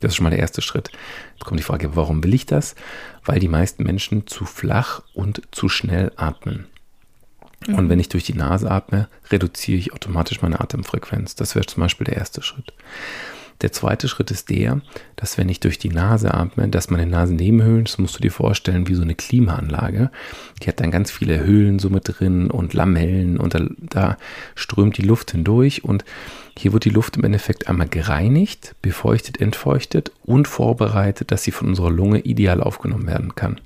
Das 0.00 0.12
ist 0.12 0.16
schon 0.16 0.24
mal 0.24 0.30
der 0.30 0.38
erste 0.38 0.62
Schritt. 0.62 0.92
Jetzt 1.34 1.44
kommt 1.44 1.58
die 1.58 1.64
Frage, 1.64 1.96
warum 1.96 2.22
will 2.22 2.34
ich 2.34 2.46
das? 2.46 2.76
Weil 3.24 3.40
die 3.40 3.48
meisten 3.48 3.82
Menschen 3.82 4.28
zu 4.28 4.44
flach 4.44 5.02
und 5.12 5.42
zu 5.50 5.68
schnell 5.68 6.12
atmen. 6.16 6.66
Und 7.66 7.84
mhm. 7.84 7.88
wenn 7.88 8.00
ich 8.00 8.08
durch 8.08 8.24
die 8.24 8.34
Nase 8.34 8.70
atme, 8.70 9.08
reduziere 9.30 9.78
ich 9.78 9.92
automatisch 9.92 10.42
meine 10.42 10.60
Atemfrequenz. 10.60 11.34
Das 11.34 11.54
wäre 11.54 11.66
zum 11.66 11.82
Beispiel 11.82 12.04
der 12.04 12.16
erste 12.16 12.42
Schritt. 12.42 12.72
Der 13.60 13.72
zweite 13.72 14.06
Schritt 14.06 14.30
ist 14.30 14.50
der, 14.50 14.80
dass 15.16 15.36
wenn 15.36 15.48
ich 15.48 15.58
durch 15.58 15.78
die 15.78 15.88
Nase 15.88 16.32
atme, 16.32 16.68
dass 16.68 16.90
meine 16.90 17.06
Nasennebenhöhlen, 17.06 17.84
das 17.84 17.98
musst 17.98 18.16
du 18.16 18.20
dir 18.20 18.30
vorstellen, 18.30 18.86
wie 18.86 18.94
so 18.94 19.02
eine 19.02 19.16
Klimaanlage, 19.16 20.12
die 20.62 20.68
hat 20.68 20.78
dann 20.78 20.92
ganz 20.92 21.10
viele 21.10 21.40
Höhlen 21.40 21.80
so 21.80 21.90
mit 21.90 22.04
drin 22.06 22.52
und 22.52 22.72
Lamellen 22.72 23.36
und 23.36 23.54
da, 23.54 23.66
da 23.80 24.16
strömt 24.54 24.96
die 24.96 25.02
Luft 25.02 25.32
hindurch 25.32 25.82
und 25.82 26.04
hier 26.56 26.72
wird 26.72 26.84
die 26.84 26.90
Luft 26.90 27.16
im 27.16 27.24
Endeffekt 27.24 27.66
einmal 27.66 27.88
gereinigt, 27.88 28.76
befeuchtet, 28.80 29.40
entfeuchtet 29.40 30.12
und 30.24 30.46
vorbereitet, 30.46 31.32
dass 31.32 31.42
sie 31.42 31.52
von 31.52 31.68
unserer 31.68 31.90
Lunge 31.90 32.20
ideal 32.20 32.62
aufgenommen 32.62 33.08
werden 33.08 33.34
kann. 33.34 33.60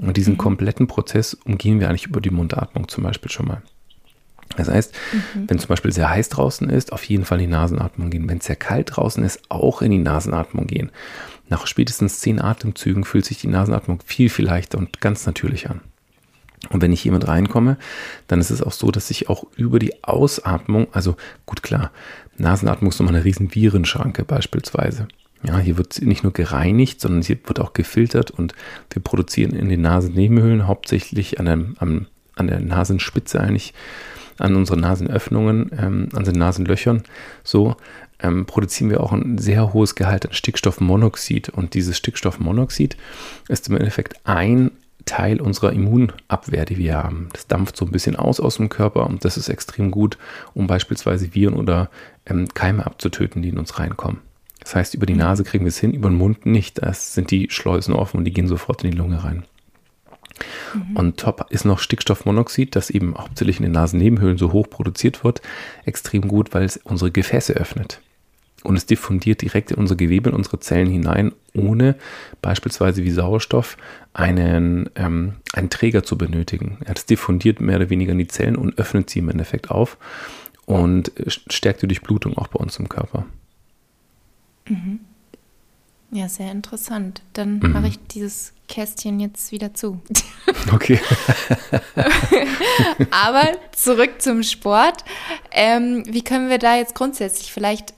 Und 0.00 0.16
diesen 0.16 0.34
mhm. 0.34 0.38
kompletten 0.38 0.86
Prozess 0.86 1.34
umgehen 1.34 1.80
wir 1.80 1.88
eigentlich 1.88 2.06
über 2.06 2.20
die 2.20 2.30
Mundatmung 2.30 2.88
zum 2.88 3.04
Beispiel 3.04 3.30
schon 3.30 3.48
mal. 3.48 3.62
Das 4.56 4.68
heißt, 4.68 4.94
mhm. 5.12 5.44
wenn 5.48 5.58
zum 5.58 5.68
Beispiel 5.68 5.92
sehr 5.92 6.10
heiß 6.10 6.28
draußen 6.28 6.68
ist, 6.70 6.92
auf 6.92 7.04
jeden 7.04 7.24
Fall 7.24 7.38
in 7.40 7.46
die 7.46 7.52
Nasenatmung 7.52 8.10
gehen. 8.10 8.28
Wenn 8.28 8.38
es 8.38 8.46
sehr 8.46 8.56
kalt 8.56 8.96
draußen 8.96 9.22
ist, 9.22 9.42
auch 9.48 9.82
in 9.82 9.90
die 9.90 9.98
Nasenatmung 9.98 10.66
gehen. 10.66 10.90
Nach 11.48 11.66
spätestens 11.66 12.20
zehn 12.20 12.40
Atemzügen 12.40 13.04
fühlt 13.04 13.24
sich 13.24 13.38
die 13.38 13.48
Nasenatmung 13.48 14.00
viel, 14.04 14.28
viel 14.28 14.46
leichter 14.46 14.78
und 14.78 15.00
ganz 15.00 15.26
natürlich 15.26 15.68
an. 15.68 15.80
Und 16.68 16.82
wenn 16.82 16.92
ich 16.92 17.00
hier 17.00 17.12
mit 17.12 17.26
reinkomme, 17.26 17.78
dann 18.26 18.40
ist 18.40 18.50
es 18.50 18.62
auch 18.62 18.72
so, 18.72 18.90
dass 18.90 19.10
ich 19.10 19.28
auch 19.28 19.44
über 19.56 19.78
die 19.78 20.04
Ausatmung, 20.04 20.88
also 20.92 21.16
gut 21.46 21.62
klar, 21.62 21.90
Nasenatmung 22.36 22.90
ist 22.90 23.00
nochmal 23.00 23.14
eine 23.14 23.24
riesen 23.24 23.54
Virenschranke 23.54 24.24
beispielsweise. 24.24 25.08
Ja, 25.42 25.58
hier 25.58 25.78
wird 25.78 26.00
nicht 26.02 26.22
nur 26.22 26.32
gereinigt, 26.32 27.00
sondern 27.00 27.22
hier 27.22 27.38
wird 27.44 27.60
auch 27.60 27.72
gefiltert 27.72 28.30
und 28.30 28.54
wir 28.90 29.02
produzieren 29.02 29.52
in 29.52 29.68
den 29.68 29.80
Nasennebenhöhlen 29.80 30.66
hauptsächlich 30.66 31.40
an 31.40 31.46
der, 31.46 31.58
an, 31.78 32.06
an 32.36 32.46
der 32.46 32.60
Nasenspitze 32.60 33.40
eigentlich, 33.40 33.72
an 34.38 34.54
unseren 34.54 34.80
Nasenöffnungen, 34.80 35.70
ähm, 35.78 36.08
an 36.14 36.24
den 36.24 36.36
Nasenlöchern, 36.36 37.02
so 37.42 37.76
ähm, 38.22 38.46
produzieren 38.46 38.90
wir 38.90 39.00
auch 39.00 39.12
ein 39.12 39.38
sehr 39.38 39.72
hohes 39.72 39.94
Gehalt 39.94 40.26
an 40.26 40.32
Stickstoffmonoxid. 40.32 41.48
Und 41.48 41.74
dieses 41.74 41.96
Stickstoffmonoxid 41.96 42.96
ist 43.48 43.68
im 43.68 43.76
Endeffekt 43.76 44.20
ein 44.24 44.70
Teil 45.06 45.40
unserer 45.40 45.72
Immunabwehr, 45.72 46.66
die 46.66 46.76
wir 46.76 46.96
haben. 46.96 47.30
Das 47.32 47.46
dampft 47.46 47.76
so 47.76 47.84
ein 47.84 47.90
bisschen 47.90 48.16
aus 48.16 48.38
aus 48.40 48.56
dem 48.56 48.68
Körper 48.68 49.06
und 49.06 49.24
das 49.24 49.36
ist 49.36 49.48
extrem 49.48 49.90
gut, 49.90 50.18
um 50.52 50.66
beispielsweise 50.66 51.34
Viren 51.34 51.54
oder 51.54 51.90
ähm, 52.26 52.48
Keime 52.52 52.84
abzutöten, 52.84 53.42
die 53.42 53.48
in 53.48 53.58
uns 53.58 53.78
reinkommen. 53.78 54.20
Das 54.60 54.74
heißt, 54.74 54.94
über 54.94 55.06
die 55.06 55.14
Nase 55.14 55.44
kriegen 55.44 55.64
wir 55.64 55.70
es 55.70 55.78
hin, 55.78 55.92
über 55.92 56.08
den 56.08 56.18
Mund 56.18 56.46
nicht. 56.46 56.82
Da 56.82 56.92
sind 56.92 57.30
die 57.30 57.48
Schleusen 57.50 57.94
offen 57.94 58.18
und 58.18 58.24
die 58.24 58.32
gehen 58.32 58.46
sofort 58.46 58.84
in 58.84 58.90
die 58.90 58.96
Lunge 58.96 59.24
rein. 59.24 59.44
Mhm. 60.74 60.96
Und 60.96 61.16
top 61.18 61.46
ist 61.50 61.64
noch 61.64 61.78
Stickstoffmonoxid, 61.78 62.76
das 62.76 62.90
eben 62.90 63.14
hauptsächlich 63.16 63.58
in 63.58 63.64
den 63.64 63.72
Nasennebenhöhlen 63.72 64.38
so 64.38 64.52
hoch 64.52 64.68
produziert 64.68 65.24
wird, 65.24 65.42
extrem 65.84 66.28
gut, 66.28 66.54
weil 66.54 66.64
es 66.64 66.76
unsere 66.78 67.10
Gefäße 67.10 67.54
öffnet. 67.54 68.00
Und 68.62 68.76
es 68.76 68.84
diffundiert 68.84 69.40
direkt 69.40 69.70
in 69.70 69.78
unsere 69.78 69.96
Gewebe, 69.96 70.28
in 70.28 70.36
unsere 70.36 70.60
Zellen 70.60 70.90
hinein, 70.90 71.32
ohne 71.54 71.96
beispielsweise 72.42 73.04
wie 73.04 73.10
Sauerstoff 73.10 73.78
einen, 74.12 74.90
ähm, 74.96 75.36
einen 75.54 75.70
Träger 75.70 76.02
zu 76.04 76.18
benötigen. 76.18 76.78
Das 76.84 77.06
diffundiert 77.06 77.60
mehr 77.60 77.76
oder 77.76 77.88
weniger 77.88 78.12
in 78.12 78.18
die 78.18 78.28
Zellen 78.28 78.56
und 78.56 78.78
öffnet 78.78 79.08
sie 79.08 79.20
im 79.20 79.30
Endeffekt 79.30 79.70
auf 79.70 79.96
und 80.66 81.10
stärkt 81.26 81.80
die 81.82 81.88
Durchblutung 81.88 82.36
auch 82.36 82.48
bei 82.48 82.60
uns 82.60 82.78
im 82.78 82.90
Körper. 82.90 83.24
Mhm. 84.70 85.00
Ja, 86.12 86.28
sehr 86.28 86.50
interessant. 86.50 87.22
Dann 87.34 87.60
mhm. 87.60 87.72
mache 87.72 87.88
ich 87.88 87.98
dieses 88.08 88.52
Kästchen 88.68 89.20
jetzt 89.20 89.52
wieder 89.52 89.74
zu. 89.74 90.00
Okay. 90.72 91.00
Aber 93.10 93.52
zurück 93.72 94.20
zum 94.20 94.42
Sport. 94.42 95.04
Ähm, 95.52 96.02
wie 96.06 96.22
können 96.22 96.50
wir 96.50 96.58
da 96.58 96.76
jetzt 96.76 96.94
grundsätzlich 96.94 97.52
vielleicht 97.52 97.94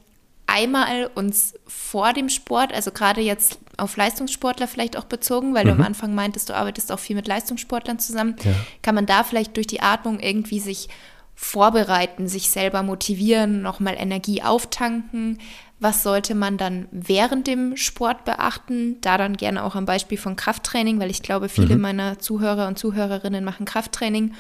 einmal 0.46 1.10
uns 1.14 1.54
vor 1.66 2.12
dem 2.12 2.28
Sport, 2.28 2.72
also 2.72 2.90
gerade 2.90 3.20
jetzt 3.20 3.58
auf 3.78 3.96
Leistungssportler 3.96 4.68
vielleicht 4.68 4.96
auch 4.96 5.04
bezogen, 5.04 5.54
weil 5.54 5.64
mhm. 5.64 5.68
du 5.68 5.72
am 5.72 5.78
mhm. 5.78 5.84
Anfang 5.86 6.14
meintest, 6.14 6.50
du 6.50 6.54
arbeitest 6.54 6.92
auch 6.92 6.98
viel 6.98 7.16
mit 7.16 7.26
Leistungssportlern 7.26 7.98
zusammen, 7.98 8.36
ja. 8.44 8.52
kann 8.82 8.94
man 8.94 9.06
da 9.06 9.24
vielleicht 9.24 9.56
durch 9.56 9.66
die 9.66 9.80
Atmung 9.80 10.20
irgendwie 10.20 10.60
sich 10.60 10.88
vorbereiten, 11.34 12.28
sich 12.28 12.50
selber 12.50 12.82
motivieren, 12.82 13.62
nochmal 13.62 13.96
Energie 13.98 14.42
auftanken? 14.42 15.38
Was 15.82 16.04
sollte 16.04 16.36
man 16.36 16.58
dann 16.58 16.86
während 16.92 17.48
dem 17.48 17.76
Sport 17.76 18.24
beachten? 18.24 19.00
Da 19.00 19.18
dann 19.18 19.36
gerne 19.36 19.64
auch 19.64 19.74
am 19.74 19.84
Beispiel 19.84 20.16
von 20.16 20.36
Krafttraining, 20.36 21.00
weil 21.00 21.10
ich 21.10 21.22
glaube, 21.22 21.48
viele 21.48 21.74
mhm. 21.74 21.80
meiner 21.80 22.20
Zuhörer 22.20 22.68
und 22.68 22.78
Zuhörerinnen 22.78 23.44
machen 23.44 23.66
Krafttraining. 23.66 24.32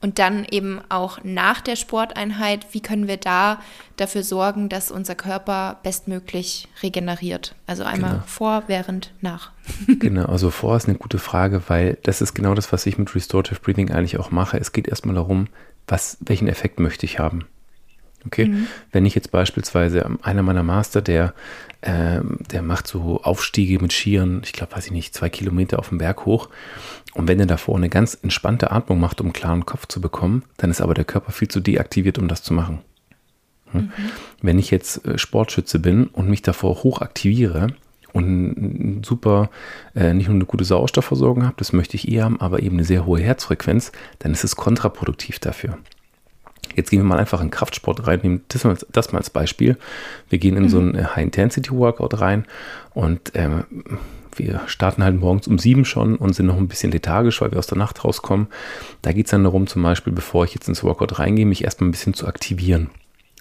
Und 0.00 0.18
dann 0.18 0.46
eben 0.50 0.80
auch 0.88 1.18
nach 1.22 1.60
der 1.60 1.76
Sporteinheit, 1.76 2.68
wie 2.72 2.80
können 2.80 3.08
wir 3.08 3.18
da 3.18 3.60
dafür 3.96 4.22
sorgen, 4.22 4.70
dass 4.70 4.90
unser 4.90 5.14
Körper 5.14 5.80
bestmöglich 5.82 6.66
regeneriert? 6.82 7.54
Also 7.66 7.84
einmal 7.84 8.12
genau. 8.12 8.22
vor, 8.26 8.62
während, 8.66 9.12
nach. 9.20 9.52
genau, 9.98 10.24
also 10.24 10.50
vor 10.50 10.78
ist 10.78 10.88
eine 10.88 10.96
gute 10.96 11.18
Frage, 11.18 11.62
weil 11.68 11.98
das 12.04 12.22
ist 12.22 12.32
genau 12.32 12.54
das, 12.54 12.72
was 12.72 12.86
ich 12.86 12.96
mit 12.96 13.14
Restorative 13.14 13.60
Breathing 13.60 13.90
eigentlich 13.90 14.16
auch 14.18 14.30
mache. 14.30 14.56
Es 14.56 14.72
geht 14.72 14.88
erstmal 14.88 15.14
darum, 15.14 15.48
was, 15.86 16.16
welchen 16.20 16.48
Effekt 16.48 16.80
möchte 16.80 17.04
ich 17.04 17.18
haben. 17.18 17.44
Okay, 18.26 18.46
mhm. 18.46 18.66
wenn 18.92 19.06
ich 19.06 19.14
jetzt 19.14 19.30
beispielsweise 19.30 20.00
ähm, 20.00 20.18
einer 20.22 20.42
meiner 20.42 20.62
Master, 20.62 21.00
der, 21.00 21.32
ähm, 21.82 22.38
der 22.50 22.62
macht 22.62 22.86
so 22.86 23.22
Aufstiege 23.22 23.80
mit 23.80 23.92
Skiern, 23.92 24.42
ich 24.44 24.52
glaube, 24.52 24.74
weiß 24.74 24.86
ich 24.86 24.92
nicht, 24.92 25.14
zwei 25.14 25.28
Kilometer 25.28 25.78
auf 25.78 25.90
dem 25.90 25.98
Berg 25.98 26.26
hoch. 26.26 26.48
Und 27.14 27.28
wenn 27.28 27.40
er 27.40 27.46
davor 27.46 27.76
eine 27.76 27.88
ganz 27.88 28.18
entspannte 28.20 28.72
Atmung 28.72 29.00
macht, 29.00 29.20
um 29.20 29.28
einen 29.28 29.32
klaren 29.32 29.64
Kopf 29.64 29.86
zu 29.86 30.00
bekommen, 30.00 30.42
dann 30.56 30.70
ist 30.70 30.80
aber 30.80 30.94
der 30.94 31.04
Körper 31.04 31.32
viel 31.32 31.48
zu 31.48 31.60
deaktiviert, 31.60 32.18
um 32.18 32.28
das 32.28 32.42
zu 32.42 32.52
machen. 32.52 32.80
Hm? 33.70 33.80
Mhm. 33.80 33.90
Wenn 34.42 34.58
ich 34.58 34.70
jetzt 34.70 35.06
äh, 35.06 35.18
Sportschütze 35.18 35.78
bin 35.78 36.08
und 36.08 36.28
mich 36.28 36.42
davor 36.42 36.82
hoch 36.82 37.00
aktiviere, 37.00 37.68
und 38.12 39.02
super, 39.04 39.50
äh, 39.94 40.14
nicht 40.14 40.28
nur 40.28 40.36
eine 40.36 40.46
gute 40.46 40.64
Sauerstoffversorgung 40.64 41.44
habe, 41.44 41.56
das 41.58 41.74
möchte 41.74 41.96
ich 41.96 42.10
eher 42.10 42.24
haben, 42.24 42.40
aber 42.40 42.62
eben 42.62 42.76
eine 42.76 42.84
sehr 42.84 43.04
hohe 43.04 43.20
Herzfrequenz, 43.20 43.92
dann 44.20 44.32
ist 44.32 44.42
es 44.42 44.56
kontraproduktiv 44.56 45.38
dafür. 45.38 45.76
Jetzt 46.76 46.90
gehen 46.90 47.00
wir 47.00 47.04
mal 47.04 47.18
einfach 47.18 47.40
in 47.40 47.50
Kraftsport 47.50 48.06
rein, 48.06 48.20
nehmen 48.22 48.42
das 48.48 48.64
mal, 48.64 48.76
das 48.92 49.12
mal 49.12 49.18
als 49.18 49.30
Beispiel. 49.30 49.76
Wir 50.28 50.38
gehen 50.38 50.56
in 50.56 50.64
mhm. 50.64 50.68
so 50.68 50.78
ein 50.78 50.94
äh, 50.94 51.04
High-Intensity-Workout 51.04 52.20
rein 52.20 52.44
und 52.94 53.34
äh, 53.34 53.48
wir 54.36 54.60
starten 54.66 55.02
halt 55.02 55.18
morgens 55.18 55.48
um 55.48 55.58
sieben 55.58 55.84
schon 55.84 56.16
und 56.16 56.34
sind 56.34 56.46
noch 56.46 56.58
ein 56.58 56.68
bisschen 56.68 56.92
lethargisch, 56.92 57.40
weil 57.40 57.50
wir 57.50 57.58
aus 57.58 57.66
der 57.66 57.78
Nacht 57.78 58.04
rauskommen. 58.04 58.48
Da 59.00 59.12
geht 59.12 59.26
es 59.26 59.30
dann 59.30 59.44
darum, 59.44 59.66
zum 59.66 59.82
Beispiel, 59.82 60.12
bevor 60.12 60.44
ich 60.44 60.54
jetzt 60.54 60.68
ins 60.68 60.84
Workout 60.84 61.18
reingehe, 61.18 61.46
mich 61.46 61.64
erstmal 61.64 61.88
ein 61.88 61.92
bisschen 61.92 62.14
zu 62.14 62.26
aktivieren. 62.26 62.90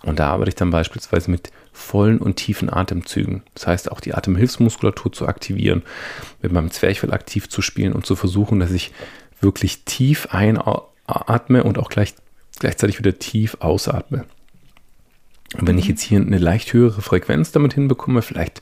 Und 0.04 0.20
da 0.20 0.30
arbeite 0.30 0.50
ich 0.50 0.56
dann 0.56 0.70
beispielsweise 0.70 1.32
mit 1.32 1.52
vollen 1.74 2.20
und 2.20 2.36
tiefen 2.36 2.72
Atemzügen. 2.72 3.44
Das 3.54 3.68
heißt, 3.68 3.92
auch 3.92 4.00
die 4.00 4.14
Atemhilfsmuskulatur 4.14 5.12
zu 5.12 5.28
aktivieren, 5.28 5.84
mit 6.42 6.52
meinem 6.52 6.72
Zwerchfell 6.72 7.12
aktiv 7.12 7.50
zu 7.50 7.62
spielen 7.62 7.94
und 7.94 8.06
zu 8.06 8.16
versuchen, 8.16 8.60
dass 8.60 8.72
ich 8.72 8.92
wirklich 9.42 9.84
tief 9.84 10.28
einatme 10.32 11.64
und 11.64 11.78
auch 11.78 11.90
gleich 11.90 12.14
gleichzeitig 12.60 13.00
wieder 13.00 13.18
tief 13.20 13.58
ausatme. 13.60 14.26
Und 15.58 15.68
wenn 15.68 15.78
ich 15.78 15.88
jetzt 15.88 16.02
hier 16.02 16.20
eine 16.20 16.38
leicht 16.38 16.74
höhere 16.74 17.02
Frequenz 17.02 17.52
damit 17.52 17.74
hinbekomme, 17.74 18.22
vielleicht 18.22 18.62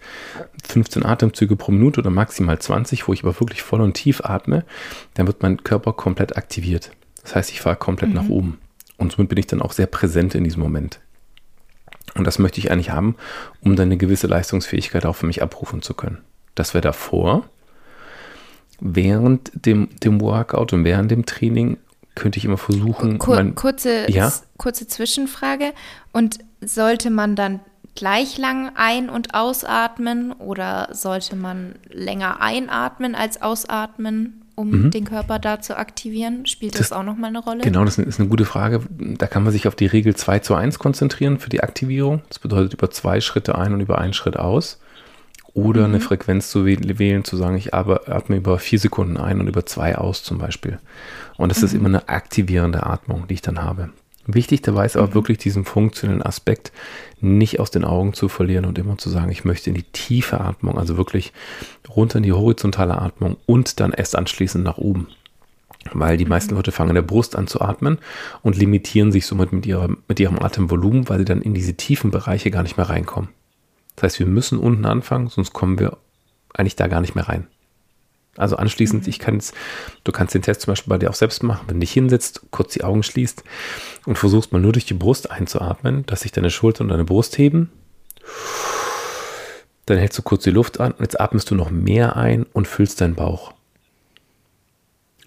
15 0.68 1.06
Atemzüge 1.06 1.56
pro 1.56 1.72
Minute 1.72 2.02
oder 2.02 2.10
maximal 2.10 2.60
20, 2.60 3.08
wo 3.08 3.14
ich 3.14 3.24
aber 3.24 3.40
wirklich 3.40 3.64
voll 3.64 3.82
und 3.82 3.94
tief 3.94 4.22
atme, 4.24 4.66
dann 5.14 5.28
wird 5.28 5.42
mein 5.42 5.64
Körper 5.64 5.94
komplett 5.94 6.38
aktiviert. 6.38 6.92
Das 7.24 7.36
heißt, 7.36 7.52
ich 7.52 7.62
fahre 7.62 7.78
komplett 7.78 8.10
mhm. 8.10 8.16
nach 8.16 8.30
oben. 8.30 8.60
Und 8.98 9.14
somit 9.14 9.30
bin 9.30 9.40
ich 9.40 9.48
dann 9.48 9.62
auch 9.62 9.72
sehr 9.72 9.88
präsent 9.88 10.36
in 10.36 10.44
diesem 10.44 10.62
Moment. 10.62 11.00
Und 12.16 12.28
das 12.28 12.38
möchte 12.38 12.60
ich 12.60 12.70
eigentlich 12.70 12.92
haben, 12.92 13.16
um 13.62 13.76
dann 13.76 13.88
eine 13.88 13.98
gewisse 13.98 14.28
Leistungsfähigkeit 14.28 15.06
auch 15.06 15.16
für 15.16 15.26
mich 15.26 15.42
abrufen 15.42 15.82
zu 15.82 15.94
können. 15.94 16.20
Das 16.54 16.74
wäre 16.74 16.82
davor. 16.82 17.50
Während 18.80 19.52
dem, 19.66 19.90
dem 20.04 20.22
Workout 20.22 20.74
und 20.74 20.84
während 20.84 21.10
dem 21.10 21.26
Training 21.26 21.78
könnte 22.16 22.38
ich 22.40 22.46
immer 22.46 22.58
versuchen. 22.58 23.18
Kur 23.18 23.36
mein, 23.36 23.56
kurze, 23.56 24.10
ja? 24.12 24.32
kurze 24.58 24.88
Zwischenfrage. 24.88 25.74
Und 26.12 26.40
sollte 26.62 27.10
man 27.10 27.36
dann 27.36 27.60
gleich 27.96 28.38
lang 28.38 28.72
ein- 28.76 29.10
und 29.10 29.34
ausatmen 29.34 30.32
oder 30.32 30.90
sollte 30.92 31.36
man 31.36 31.76
länger 31.90 32.42
einatmen 32.42 33.16
als 33.16 33.42
ausatmen, 33.42 34.44
um 34.56 34.70
mhm. 34.70 34.92
den 34.92 35.06
Körper 35.06 35.40
da 35.40 35.60
zu 35.60 35.78
aktivieren? 35.78 36.46
Spielt 36.46 36.74
das, 36.76 36.90
das 36.90 36.92
auch 36.92 37.04
nochmal 37.04 37.30
eine 37.30 37.40
Rolle? 37.40 37.64
Genau, 37.64 37.86
das 37.86 37.98
ist 37.98 38.20
eine 38.20 38.30
gute 38.30 38.46
Frage. 38.46 38.82
Da 39.00 39.28
kann 39.28 39.44
man 39.44 39.52
sich 39.52 39.68
auf 39.68 39.76
die 39.76 39.86
Regel 39.86 40.16
2 40.16 40.40
zu 40.40 40.56
1 40.56 40.80
konzentrieren 40.80 41.40
für 41.40 41.50
die 41.50 41.62
Aktivierung. 41.62 42.22
Das 42.30 42.40
bedeutet 42.40 42.74
über 42.74 42.90
zwei 42.92 43.22
Schritte 43.22 43.58
ein 43.58 43.74
und 43.74 43.82
über 43.82 44.00
einen 44.00 44.14
Schritt 44.14 44.38
aus. 44.38 44.80
Oder 45.54 45.82
mhm. 45.82 45.94
eine 45.94 46.00
Frequenz 46.00 46.50
zu 46.50 46.66
wählen, 46.66 47.24
zu 47.24 47.38
sagen, 47.38 47.58
ich 47.58 47.74
atme 47.74 48.36
über 48.36 48.58
vier 48.60 48.80
Sekunden 48.80 49.18
ein 49.18 49.40
und 49.40 49.48
über 49.48 49.66
zwei 49.66 49.98
aus 49.98 50.24
zum 50.24 50.40
Beispiel. 50.40 50.80
Und 51.38 51.50
das 51.50 51.60
mhm. 51.60 51.66
ist 51.66 51.74
immer 51.74 51.90
eine 51.90 52.10
aktivierende 52.10 52.86
Atmung, 52.86 53.28
die 53.28 53.36
ich 53.36 53.42
dann 53.42 53.62
habe. 53.62 53.90
Wichtig 54.26 54.62
dabei 54.62 54.86
ist 54.86 54.96
aber 54.96 55.08
mhm. 55.08 55.16
wirklich 55.16 55.38
diesen 55.38 55.66
funktionellen 55.66 56.24
Aspekt 56.24 56.72
nicht 57.20 57.60
aus 57.60 57.72
den 57.72 57.84
Augen 57.84 58.14
zu 58.14 58.30
verlieren 58.30 58.66
und 58.66 58.78
immer 58.80 58.98
zu 58.98 59.10
sagen, 59.10 59.32
ich 59.32 59.44
möchte 59.44 59.70
in 59.70 59.76
die 59.76 59.84
tiefe 59.84 60.40
Atmung, 60.40 60.78
also 60.78 60.98
wirklich 60.98 61.34
runter 61.90 62.18
in 62.18 62.24
die 62.24 62.32
horizontale 62.32 62.98
Atmung 62.98 63.38
und 63.46 63.80
dann 63.80 63.92
erst 63.92 64.16
anschließend 64.16 64.64
nach 64.64 64.78
oben. 64.78 65.08
Weil 65.92 66.16
die 66.16 66.26
meisten 66.26 66.54
mhm. 66.54 66.60
Leute 66.60 66.72
fangen 66.72 66.92
in 66.92 66.96
der 66.96 67.02
Brust 67.02 67.36
an 67.36 67.48
zu 67.48 67.60
atmen 67.60 67.98
und 68.42 68.58
limitieren 68.58 69.12
sich 69.12 69.26
somit 69.26 69.52
mit, 69.52 69.66
ihrer, 69.66 69.90
mit 70.08 70.20
ihrem 70.20 70.40
Atemvolumen, 70.40 71.10
weil 71.10 71.20
sie 71.20 71.26
dann 71.26 71.42
in 71.42 71.54
diese 71.54 71.74
tiefen 71.74 72.10
Bereiche 72.10 72.50
gar 72.50 72.64
nicht 72.64 72.78
mehr 72.78 72.90
reinkommen. 72.90 73.30
Das 73.96 74.04
heißt, 74.04 74.20
wir 74.20 74.26
müssen 74.26 74.60
unten 74.60 74.86
anfangen, 74.86 75.28
sonst 75.28 75.54
kommen 75.54 75.80
wir 75.80 75.98
eigentlich 76.54 76.76
da 76.76 76.88
gar 76.88 77.02
nicht 77.02 77.16
mehr 77.16 77.28
rein. 77.28 77.48
Also 78.36 78.56
anschließend, 78.56 79.04
mhm. 79.04 79.10
ich 79.10 79.20
kann 79.20 79.38
es, 79.38 79.54
du 80.04 80.12
kannst 80.12 80.34
den 80.34 80.42
Test 80.42 80.62
zum 80.62 80.72
Beispiel 80.72 80.90
bei 80.90 80.98
dir 80.98 81.10
auch 81.10 81.16
selbst 81.16 81.44
machen, 81.44 81.68
wenn 81.68 81.76
du 81.76 81.82
dich 81.82 81.94
hinsetzt, 81.94 82.42
kurz 82.52 82.74
die 82.74 82.84
Augen 82.84 83.04
schließt 83.04 83.44
und 84.06 84.18
versuchst 84.18 84.52
mal 84.52 84.60
nur 84.60 84.72
durch 84.72 84.86
die 84.86 84.96
Brust 84.96 85.30
einzuatmen, 85.30 86.06
dass 86.08 86.22
sich 86.22 86.32
deine 86.32 86.50
Schulter 86.50 86.82
und 86.82 86.90
deine 86.90 87.06
Brust 87.06 87.38
heben. 87.38 87.72
Dann 89.86 89.98
hältst 89.98 90.18
du 90.18 90.24
kurz 90.24 90.44
die 90.44 90.52
Luft 90.52 90.80
an 90.80 90.94
und 90.94 91.02
jetzt 91.02 91.20
atmest 91.20 91.52
du 91.52 91.56
noch 91.56 91.70
mehr 91.70 92.16
ein 92.16 92.46
und 92.54 92.68
füllst 92.68 93.02
deinen 93.02 93.16
Bauch. 93.16 93.54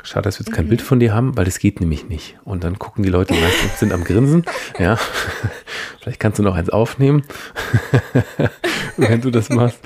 Schade, 0.06 0.22
dass 0.22 0.38
wir 0.38 0.46
jetzt 0.46 0.54
kein 0.54 0.66
mhm. 0.66 0.68
Bild 0.68 0.82
von 0.82 1.00
dir 1.00 1.12
haben, 1.12 1.36
weil 1.36 1.44
das 1.44 1.58
geht 1.58 1.80
nämlich 1.80 2.08
nicht. 2.08 2.38
Und 2.44 2.62
dann 2.62 2.78
gucken 2.78 3.02
die 3.02 3.08
Leute 3.08 3.34
meistens, 3.34 3.80
sind 3.80 3.92
am 3.92 4.04
Grinsen. 4.04 4.44
Ja, 4.78 4.98
vielleicht 6.00 6.20
kannst 6.20 6.38
du 6.38 6.42
noch 6.42 6.54
eins 6.54 6.70
aufnehmen, 6.70 7.22
wenn 8.96 9.20
du 9.20 9.30
das 9.30 9.48
machst. 9.48 9.78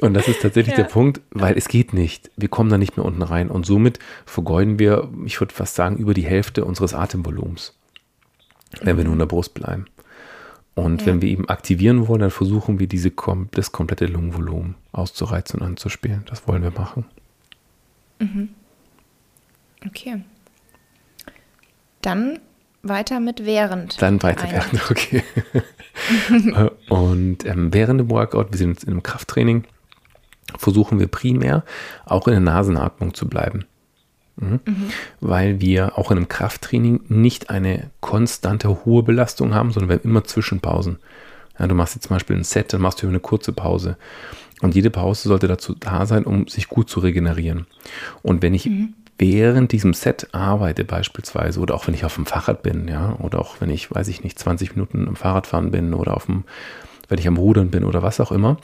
Und 0.00 0.14
das 0.14 0.28
ist 0.28 0.42
tatsächlich 0.42 0.76
ja. 0.76 0.84
der 0.84 0.88
Punkt, 0.88 1.20
weil 1.30 1.56
es 1.56 1.66
geht 1.66 1.92
nicht. 1.92 2.30
Wir 2.36 2.48
kommen 2.48 2.70
da 2.70 2.78
nicht 2.78 2.96
mehr 2.96 3.04
unten 3.04 3.22
rein. 3.22 3.50
Und 3.50 3.66
somit 3.66 3.98
vergeuden 4.26 4.78
wir, 4.78 5.08
ich 5.24 5.40
würde 5.40 5.52
fast 5.52 5.74
sagen, 5.74 5.96
über 5.96 6.14
die 6.14 6.24
Hälfte 6.24 6.64
unseres 6.64 6.94
Atemvolumens, 6.94 7.74
wenn 8.82 8.96
wir 8.96 9.04
nur 9.04 9.14
in 9.14 9.18
der 9.18 9.26
Brust 9.26 9.54
bleiben. 9.54 9.86
Und 10.76 11.00
ja. 11.00 11.06
wenn 11.08 11.22
wir 11.22 11.28
eben 11.28 11.48
aktivieren 11.48 12.06
wollen, 12.06 12.20
dann 12.20 12.30
versuchen 12.30 12.78
wir 12.78 12.86
diese, 12.86 13.10
das 13.52 13.72
komplette 13.72 14.06
Lungenvolumen 14.06 14.76
auszureizen 14.92 15.60
und 15.60 15.66
anzuspielen. 15.66 16.22
Das 16.26 16.46
wollen 16.46 16.62
wir 16.62 16.70
machen. 16.70 17.06
Mhm. 18.20 18.50
Okay. 19.88 20.22
Dann 22.02 22.38
weiter 22.82 23.20
mit 23.20 23.44
während. 23.44 24.00
Dann 24.00 24.22
weiter 24.22 24.48
während, 24.50 24.90
okay. 24.90 25.22
und 26.88 27.44
ähm, 27.44 27.72
während 27.72 28.00
dem 28.00 28.10
Workout, 28.10 28.52
wir 28.52 28.58
sind 28.58 28.70
jetzt 28.70 28.84
in 28.84 28.90
einem 28.90 29.02
Krafttraining, 29.02 29.64
versuchen 30.56 31.00
wir 31.00 31.08
primär 31.08 31.64
auch 32.04 32.28
in 32.28 32.32
der 32.32 32.40
Nasenatmung 32.40 33.14
zu 33.14 33.28
bleiben. 33.28 33.64
Mhm. 34.36 34.60
Mhm. 34.64 34.90
Weil 35.20 35.60
wir 35.60 35.98
auch 35.98 36.10
in 36.10 36.18
einem 36.18 36.28
Krafttraining 36.28 37.00
nicht 37.08 37.50
eine 37.50 37.90
konstante 38.00 38.84
hohe 38.84 39.02
Belastung 39.02 39.54
haben, 39.54 39.72
sondern 39.72 39.88
wir 39.88 39.96
haben 39.96 40.08
immer 40.08 40.24
Zwischenpausen. 40.24 40.98
Ja, 41.58 41.66
du 41.66 41.74
machst 41.74 41.96
jetzt 41.96 42.06
zum 42.06 42.14
Beispiel 42.14 42.36
ein 42.36 42.44
Set, 42.44 42.72
dann 42.72 42.80
machst 42.80 43.02
du 43.02 43.08
eine 43.08 43.20
kurze 43.20 43.52
Pause. 43.52 43.96
Und 44.60 44.74
jede 44.74 44.90
Pause 44.90 45.28
sollte 45.28 45.48
dazu 45.48 45.74
da 45.74 46.06
sein, 46.06 46.24
um 46.24 46.46
sich 46.46 46.68
gut 46.68 46.88
zu 46.88 47.00
regenerieren. 47.00 47.66
Und 48.22 48.42
wenn 48.42 48.54
ich 48.54 48.66
mhm 48.66 48.94
während 49.18 49.72
diesem 49.72 49.94
Set 49.94 50.28
arbeite 50.32 50.84
beispielsweise 50.84 51.60
oder 51.60 51.74
auch 51.74 51.86
wenn 51.86 51.94
ich 51.94 52.04
auf 52.04 52.14
dem 52.14 52.26
Fahrrad 52.26 52.62
bin, 52.62 52.88
ja, 52.88 53.16
oder 53.20 53.40
auch 53.40 53.60
wenn 53.60 53.70
ich, 53.70 53.92
weiß 53.92 54.08
ich 54.08 54.22
nicht, 54.22 54.38
20 54.38 54.76
Minuten 54.76 55.08
am 55.08 55.16
Fahrradfahren 55.16 55.70
bin 55.70 55.92
oder 55.92 56.16
auf 56.16 56.26
dem, 56.26 56.44
wenn 57.08 57.18
ich 57.18 57.28
am 57.28 57.36
Rudern 57.36 57.70
bin 57.70 57.84
oder 57.84 58.02
was 58.02 58.20
auch 58.20 58.32
immer, 58.32 58.58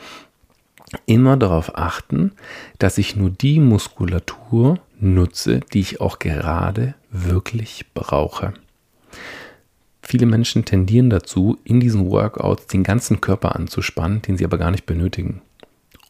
immer 1.06 1.36
darauf 1.36 1.76
achten, 1.76 2.32
dass 2.78 2.98
ich 2.98 3.16
nur 3.16 3.30
die 3.30 3.58
Muskulatur 3.58 4.78
nutze, 5.00 5.60
die 5.72 5.80
ich 5.80 6.00
auch 6.00 6.18
gerade 6.18 6.94
wirklich 7.10 7.86
brauche. 7.94 8.54
Viele 10.02 10.26
Menschen 10.26 10.64
tendieren 10.64 11.08
dazu, 11.08 11.58
in 11.64 11.80
diesen 11.80 12.10
Workouts 12.10 12.66
den 12.66 12.82
ganzen 12.82 13.20
Körper 13.20 13.56
anzuspannen, 13.56 14.22
den 14.22 14.36
sie 14.36 14.44
aber 14.44 14.58
gar 14.58 14.70
nicht 14.70 14.86
benötigen. 14.86 15.40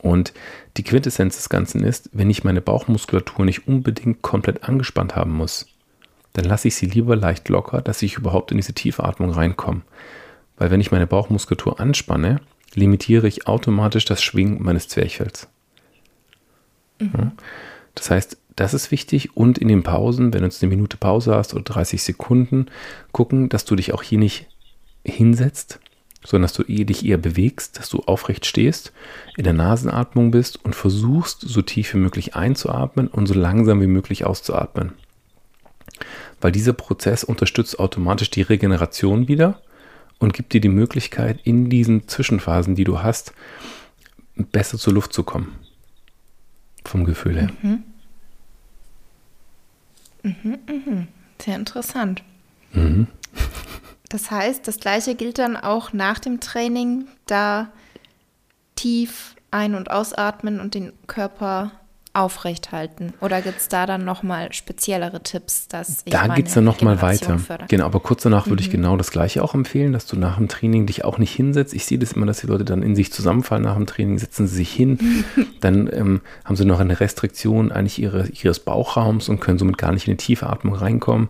Und 0.05 0.35
die 0.77 0.83
Quintessenz 0.83 1.37
des 1.37 1.49
Ganzen 1.49 1.83
ist, 1.83 2.11
wenn 2.12 2.29
ich 2.29 2.45
meine 2.45 2.61
Bauchmuskulatur 2.61 3.47
nicht 3.47 3.67
unbedingt 3.67 4.21
komplett 4.21 4.64
angespannt 4.69 5.17
haben 5.17 5.33
muss, 5.33 5.67
dann 6.35 6.45
lasse 6.45 6.69
ich 6.69 6.75
sie 6.75 6.85
lieber 6.85 7.17
leicht 7.17 7.49
locker, 7.49 7.81
dass 7.81 8.03
ich 8.03 8.19
überhaupt 8.19 8.51
in 8.51 8.59
diese 8.59 8.75
tiefe 8.75 9.03
Atmung 9.03 9.31
reinkomme. 9.31 9.81
Weil 10.59 10.71
wenn 10.71 10.83
ich 10.83 10.93
meine 10.93 11.07
Bauchmuskulatur 11.07 11.81
anspanne, 11.81 12.43
limitiere 12.75 13.27
ich 13.27 13.49
automatisch 13.49 14.05
das 14.05 14.23
Schwingen 14.23 14.62
meines 14.62 14.88
Zwerchfells. 14.88 15.49
Mhm. 17.01 17.33
Das 17.95 18.11
heißt, 18.11 18.37
das 18.57 18.75
ist 18.75 18.90
wichtig 18.90 19.38
und 19.38 19.57
in 19.57 19.69
den 19.69 19.85
Pausen, 19.85 20.35
wenn 20.35 20.40
du 20.40 20.47
jetzt 20.47 20.62
eine 20.62 20.69
Minute 20.69 20.99
Pause 20.99 21.35
hast 21.35 21.55
oder 21.55 21.62
30 21.62 22.03
Sekunden, 22.03 22.67
gucken, 23.12 23.49
dass 23.49 23.64
du 23.64 23.75
dich 23.75 23.95
auch 23.95 24.03
hier 24.03 24.19
nicht 24.19 24.49
hinsetzt, 25.03 25.81
sondern 26.24 26.44
dass 26.44 26.54
du 26.54 26.64
dich 26.64 27.04
eher 27.04 27.18
bewegst, 27.18 27.78
dass 27.78 27.88
du 27.88 28.00
aufrecht 28.00 28.46
stehst, 28.46 28.92
in 29.37 29.44
der 29.44 29.52
Nasenatmung 29.52 30.30
bist 30.30 30.64
und 30.64 30.74
versuchst, 30.74 31.42
so 31.42 31.62
tief 31.62 31.94
wie 31.94 31.98
möglich 31.98 32.34
einzuatmen 32.34 33.08
und 33.08 33.26
so 33.26 33.34
langsam 33.34 33.80
wie 33.80 33.87
möglich 33.87 34.24
auszuatmen. 34.24 34.92
Weil 36.40 36.52
dieser 36.52 36.72
Prozess 36.72 37.24
unterstützt 37.24 37.78
automatisch 37.78 38.30
die 38.30 38.42
Regeneration 38.42 39.28
wieder 39.28 39.60
und 40.18 40.32
gibt 40.32 40.52
dir 40.52 40.60
die 40.60 40.68
Möglichkeit, 40.68 41.40
in 41.44 41.68
diesen 41.68 42.08
Zwischenphasen, 42.08 42.74
die 42.74 42.84
du 42.84 43.02
hast, 43.02 43.34
besser 44.37 44.78
zur 44.78 44.94
Luft 44.94 45.12
zu 45.12 45.22
kommen. 45.22 45.54
Vom 46.84 47.04
Gefühl 47.04 47.37
her. 47.37 47.50
Mhm. 47.62 47.82
Mhm, 50.22 50.58
mhm. 50.66 51.08
Sehr 51.38 51.56
interessant. 51.56 52.22
Mhm. 52.72 53.06
Das 54.14 54.31
heißt, 54.31 54.68
das 54.68 54.79
gleiche 54.79 55.16
gilt 55.16 55.40
dann 55.40 55.57
auch 55.57 55.92
nach 55.92 56.20
dem 56.20 56.38
Training, 56.38 57.09
da 57.27 57.72
tief 58.77 59.35
ein- 59.50 59.74
und 59.74 59.90
ausatmen 59.90 60.61
und 60.61 60.74
den 60.74 60.92
Körper 61.09 61.72
aufrecht 62.14 62.72
halten? 62.72 63.12
Oder 63.20 63.42
gibt 63.42 63.59
es 63.59 63.68
da 63.68 63.87
dann 63.87 64.05
nochmal 64.05 64.53
speziellere 64.53 65.22
Tipps, 65.22 65.68
dass 65.68 66.03
ich 66.05 66.12
Da 66.12 66.29
geht 66.29 66.46
es 66.46 66.55
dann 66.55 66.64
nochmal 66.64 67.03
weiter. 67.03 67.38
Fördern. 67.38 67.66
Genau, 67.68 67.85
aber 67.85 68.00
kurz 68.00 68.22
danach 68.22 68.46
mhm. 68.46 68.50
würde 68.50 68.62
ich 68.62 68.68
mhm. 68.68 68.72
genau 68.72 68.96
das 68.96 69.11
Gleiche 69.11 69.42
auch 69.42 69.55
empfehlen, 69.55 69.92
dass 69.92 70.07
du 70.07 70.16
nach 70.16 70.37
dem 70.37 70.48
Training 70.48 70.87
dich 70.87 71.05
auch 71.05 71.18
nicht 71.18 71.35
hinsetzt. 71.35 71.74
Ich 71.74 71.85
sehe 71.85 71.98
das 71.98 72.12
immer, 72.12 72.27
dass 72.27 72.40
die 72.40 72.46
Leute 72.46 72.64
dann 72.64 72.83
in 72.83 72.94
sich 72.94 73.12
zusammenfallen 73.12 73.64
nach 73.64 73.74
dem 73.74 73.87
Training, 73.87 74.18
setzen 74.18 74.46
sie 74.46 74.57
sich 74.57 74.72
hin, 74.72 75.24
dann 75.61 75.90
ähm, 75.92 76.20
haben 76.44 76.57
sie 76.57 76.64
noch 76.64 76.81
eine 76.81 77.00
Restriktion 77.00 77.72
eigentlich 77.72 78.00
ihre, 78.00 78.29
ihres 78.29 78.61
Bauchraums 78.61 79.29
und 79.29 79.40
können 79.40 79.59
somit 79.59 79.77
gar 79.77 79.92
nicht 79.92 80.07
in 80.07 80.12
eine 80.12 80.18
tiefe 80.18 80.48
Atmung 80.48 80.74
reinkommen. 80.74 81.29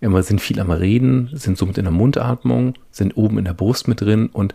Immer 0.00 0.22
sind 0.22 0.40
viel 0.40 0.60
am 0.60 0.72
Reden, 0.72 1.30
sind 1.32 1.56
somit 1.56 1.78
in 1.78 1.84
der 1.84 1.92
Mundatmung, 1.92 2.74
sind 2.90 3.16
oben 3.16 3.38
in 3.38 3.44
der 3.44 3.54
Brust 3.54 3.86
mit 3.86 4.00
drin 4.00 4.28
und 4.32 4.54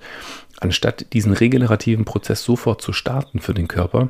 anstatt 0.59 1.13
diesen 1.13 1.33
regenerativen 1.33 2.05
Prozess 2.05 2.43
sofort 2.43 2.81
zu 2.81 2.93
starten 2.93 3.39
für 3.39 3.53
den 3.53 3.67
Körper, 3.67 4.09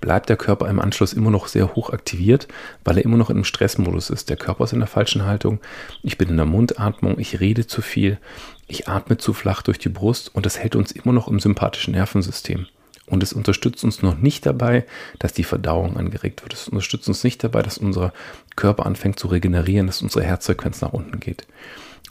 bleibt 0.00 0.28
der 0.28 0.36
Körper 0.36 0.68
im 0.68 0.80
Anschluss 0.80 1.12
immer 1.12 1.30
noch 1.30 1.48
sehr 1.48 1.74
hoch 1.74 1.90
aktiviert, 1.90 2.48
weil 2.84 2.98
er 2.98 3.04
immer 3.04 3.16
noch 3.16 3.30
einem 3.30 3.44
Stressmodus 3.44 4.10
ist. 4.10 4.30
Der 4.30 4.36
Körper 4.36 4.64
ist 4.64 4.72
in 4.72 4.80
der 4.80 4.88
falschen 4.88 5.24
Haltung, 5.24 5.60
ich 6.02 6.18
bin 6.18 6.28
in 6.28 6.36
der 6.36 6.46
Mundatmung, 6.46 7.18
ich 7.18 7.40
rede 7.40 7.66
zu 7.66 7.82
viel, 7.82 8.18
ich 8.66 8.88
atme 8.88 9.16
zu 9.16 9.32
flach 9.32 9.62
durch 9.62 9.78
die 9.78 9.88
Brust 9.88 10.34
und 10.34 10.46
das 10.46 10.58
hält 10.58 10.76
uns 10.76 10.92
immer 10.92 11.12
noch 11.12 11.28
im 11.28 11.40
sympathischen 11.40 11.94
Nervensystem. 11.94 12.66
Und 13.08 13.22
es 13.22 13.32
unterstützt 13.32 13.84
uns 13.84 14.02
noch 14.02 14.18
nicht 14.18 14.44
dabei, 14.46 14.84
dass 15.20 15.32
die 15.32 15.44
Verdauung 15.44 15.96
angeregt 15.96 16.42
wird. 16.42 16.54
Es 16.54 16.68
unterstützt 16.68 17.06
uns 17.06 17.22
nicht 17.22 17.42
dabei, 17.44 17.62
dass 17.62 17.78
unser 17.78 18.12
Körper 18.56 18.84
anfängt 18.84 19.20
zu 19.20 19.28
regenerieren, 19.28 19.86
dass 19.86 20.02
unsere 20.02 20.24
Herzfrequenz 20.24 20.80
nach 20.80 20.92
unten 20.92 21.20
geht. 21.20 21.46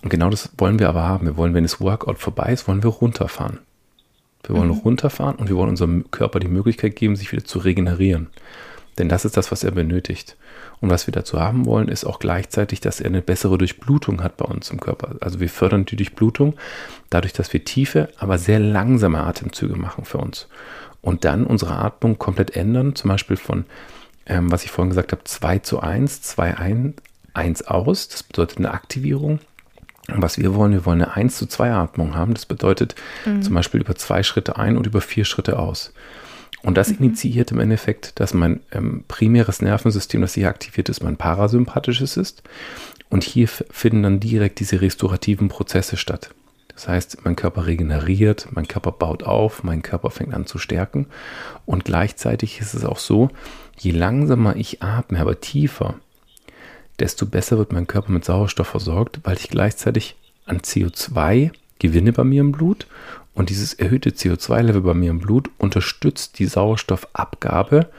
Und 0.02 0.10
genau 0.10 0.30
das 0.30 0.50
wollen 0.58 0.80
wir 0.80 0.88
aber 0.88 1.04
haben. 1.04 1.26
Wir 1.26 1.36
wollen, 1.36 1.54
wenn 1.54 1.64
das 1.64 1.82
Workout 1.82 2.20
vorbei 2.20 2.54
ist, 2.54 2.68
wollen 2.70 2.84
wir 2.84 2.92
runterfahren. 2.92 3.60
Wir 4.48 4.56
wollen 4.56 4.70
mhm. 4.70 4.80
runterfahren 4.80 5.36
und 5.36 5.50
wir 5.50 5.56
wollen 5.56 5.70
unserem 5.70 6.10
Körper 6.12 6.40
die 6.40 6.48
Möglichkeit 6.48 6.96
geben, 6.96 7.16
sich 7.16 7.32
wieder 7.32 7.44
zu 7.44 7.60
regenerieren. 7.60 8.28
Denn 8.98 9.10
das 9.10 9.26
ist 9.26 9.36
das, 9.36 9.52
was 9.52 9.64
er 9.64 9.72
benötigt. 9.72 10.38
Und 10.80 10.90
was 10.90 11.08
wir 11.08 11.12
dazu 11.12 11.40
haben 11.40 11.66
wollen, 11.66 11.88
ist 11.88 12.06
auch 12.06 12.20
gleichzeitig, 12.20 12.80
dass 12.80 13.00
er 13.00 13.08
eine 13.08 13.22
bessere 13.22 13.58
Durchblutung 13.58 14.24
hat 14.24 14.38
bei 14.38 14.46
uns 14.46 14.70
im 14.70 14.80
Körper. 14.80 15.16
Also 15.22 15.40
wir 15.40 15.50
fördern 15.50 15.86
die 15.86 15.96
Durchblutung 15.96 16.56
dadurch, 17.10 17.34
dass 17.34 17.52
wir 17.54 17.64
tiefe, 17.64 18.10
aber 18.18 18.38
sehr 18.38 18.60
langsame 18.60 19.22
Atemzüge 19.22 19.76
machen 19.76 20.06
für 20.06 20.18
uns. 20.18 20.48
Und 21.02 21.26
dann 21.26 21.46
unsere 21.46 21.76
Atmung 21.76 22.18
komplett 22.18 22.56
ändern, 22.56 22.96
zum 22.96 23.10
Beispiel 23.10 23.38
von, 23.38 23.66
ähm, 24.26 24.52
was 24.52 24.64
ich 24.64 24.72
vorhin 24.72 24.90
gesagt 24.90 25.12
habe, 25.12 25.24
2 25.24 25.60
zu 25.60 25.80
1, 25.80 26.22
2 26.22 26.58
ein, 26.58 26.94
1 27.34 27.68
aus. 27.68 28.08
Das 28.08 28.24
bedeutet 28.24 28.58
eine 28.60 28.72
Aktivierung. 28.72 29.40
Was 30.08 30.38
wir 30.38 30.54
wollen, 30.54 30.72
wir 30.72 30.86
wollen 30.86 31.02
eine 31.02 31.16
1 31.16 31.38
zu 31.38 31.48
2 31.48 31.72
Atmung 31.72 32.16
haben. 32.16 32.34
Das 32.34 32.46
bedeutet 32.46 32.96
mhm. 33.26 33.42
zum 33.42 33.56
Beispiel 33.56 33.82
über 33.82 33.96
zwei 33.96 34.24
Schritte 34.24 34.58
ein 34.58 34.78
und 34.78 34.86
über 34.86 35.02
vier 35.02 35.26
Schritte 35.26 35.58
aus. 35.58 35.94
Und 36.62 36.78
das 36.78 36.90
mhm. 36.90 36.98
initiiert 37.00 37.52
im 37.52 37.60
Endeffekt, 37.60 38.20
dass 38.20 38.34
mein 38.34 38.60
ähm, 38.72 39.04
primäres 39.08 39.62
Nervensystem, 39.62 40.22
das 40.22 40.34
hier 40.34 40.50
aktiviert 40.50 40.90
ist, 40.90 41.04
mein 41.04 41.18
parasympathisches 41.18 42.18
ist. 42.18 42.44
Und 43.10 43.24
hier 43.24 43.48
finden 43.48 44.04
dann 44.04 44.20
direkt 44.20 44.60
diese 44.60 44.82
restaurativen 44.82 45.48
Prozesse 45.48 45.98
statt. 45.98 46.32
Das 46.74 46.88
heißt, 46.88 47.24
mein 47.24 47.36
Körper 47.38 47.68
regeneriert, 47.68 48.48
mein 48.52 48.68
Körper 48.68 48.92
baut 48.92 49.24
auf, 49.24 49.64
mein 49.64 49.82
Körper 49.82 50.10
fängt 50.10 50.34
an 50.34 50.46
zu 50.46 50.58
stärken. 50.58 51.08
Und 51.66 51.86
gleichzeitig 51.86 52.60
ist 52.60 52.74
es 52.74 52.84
auch 52.84 53.00
so, 53.00 53.30
je 53.78 53.92
langsamer 53.92 54.56
ich 54.56 54.84
atme, 54.84 55.20
aber 55.20 55.40
tiefer, 55.40 55.96
desto 57.00 57.26
besser 57.26 57.58
wird 57.58 57.72
mein 57.72 57.88
Körper 57.88 58.12
mit 58.12 58.26
Sauerstoff 58.26 58.68
versorgt, 58.68 59.20
weil 59.24 59.38
ich 59.38 59.50
gleichzeitig 59.50 60.16
an 60.46 60.60
CO2 60.60 61.52
gewinne 61.80 62.14
bei 62.14 62.24
mir 62.24 62.42
im 62.42 62.52
Blut 62.52 62.88
und 63.34 63.50
dieses 63.50 63.74
erhöhte 63.74 64.12
CO2-Level 64.12 64.82
bei 64.82 64.94
mir 64.94 65.10
im 65.10 65.20
Blut 65.20 65.50
unterstützt 65.58 66.40
die 66.40 66.46
Sauerstoffabgabe, 66.46 67.90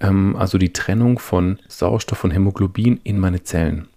ähm, 0.00 0.36
also 0.36 0.58
die 0.58 0.72
Trennung 0.72 1.18
von 1.18 1.58
Sauerstoff 1.68 2.22
und 2.24 2.32
Hämoglobin 2.32 3.00
in 3.02 3.18
meine 3.18 3.42
Zellen. 3.42 3.88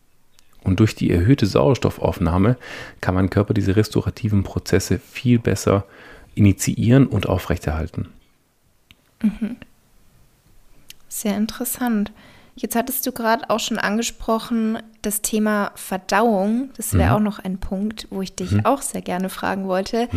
Und 0.63 0.79
durch 0.79 0.95
die 0.95 1.11
erhöhte 1.11 1.45
Sauerstoffaufnahme 1.45 2.55
kann 3.01 3.15
mein 3.15 3.29
Körper 3.29 3.53
diese 3.53 3.75
restaurativen 3.75 4.43
Prozesse 4.43 4.99
viel 4.99 5.39
besser 5.39 5.85
initiieren 6.35 7.07
und 7.07 7.27
aufrechterhalten. 7.27 8.07
Mhm. 9.21 9.57
Sehr 11.09 11.35
interessant. 11.35 12.11
Jetzt 12.61 12.75
hattest 12.75 13.07
du 13.07 13.11
gerade 13.11 13.49
auch 13.49 13.59
schon 13.59 13.79
angesprochen, 13.79 14.77
das 15.01 15.23
Thema 15.23 15.71
Verdauung. 15.73 16.69
Das 16.77 16.93
wäre 16.93 17.09
mhm. 17.09 17.15
auch 17.15 17.19
noch 17.19 17.39
ein 17.39 17.57
Punkt, 17.57 18.07
wo 18.11 18.21
ich 18.21 18.35
dich 18.35 18.51
mhm. 18.51 18.67
auch 18.67 18.83
sehr 18.83 19.01
gerne 19.01 19.29
fragen 19.29 19.67
wollte, 19.67 20.07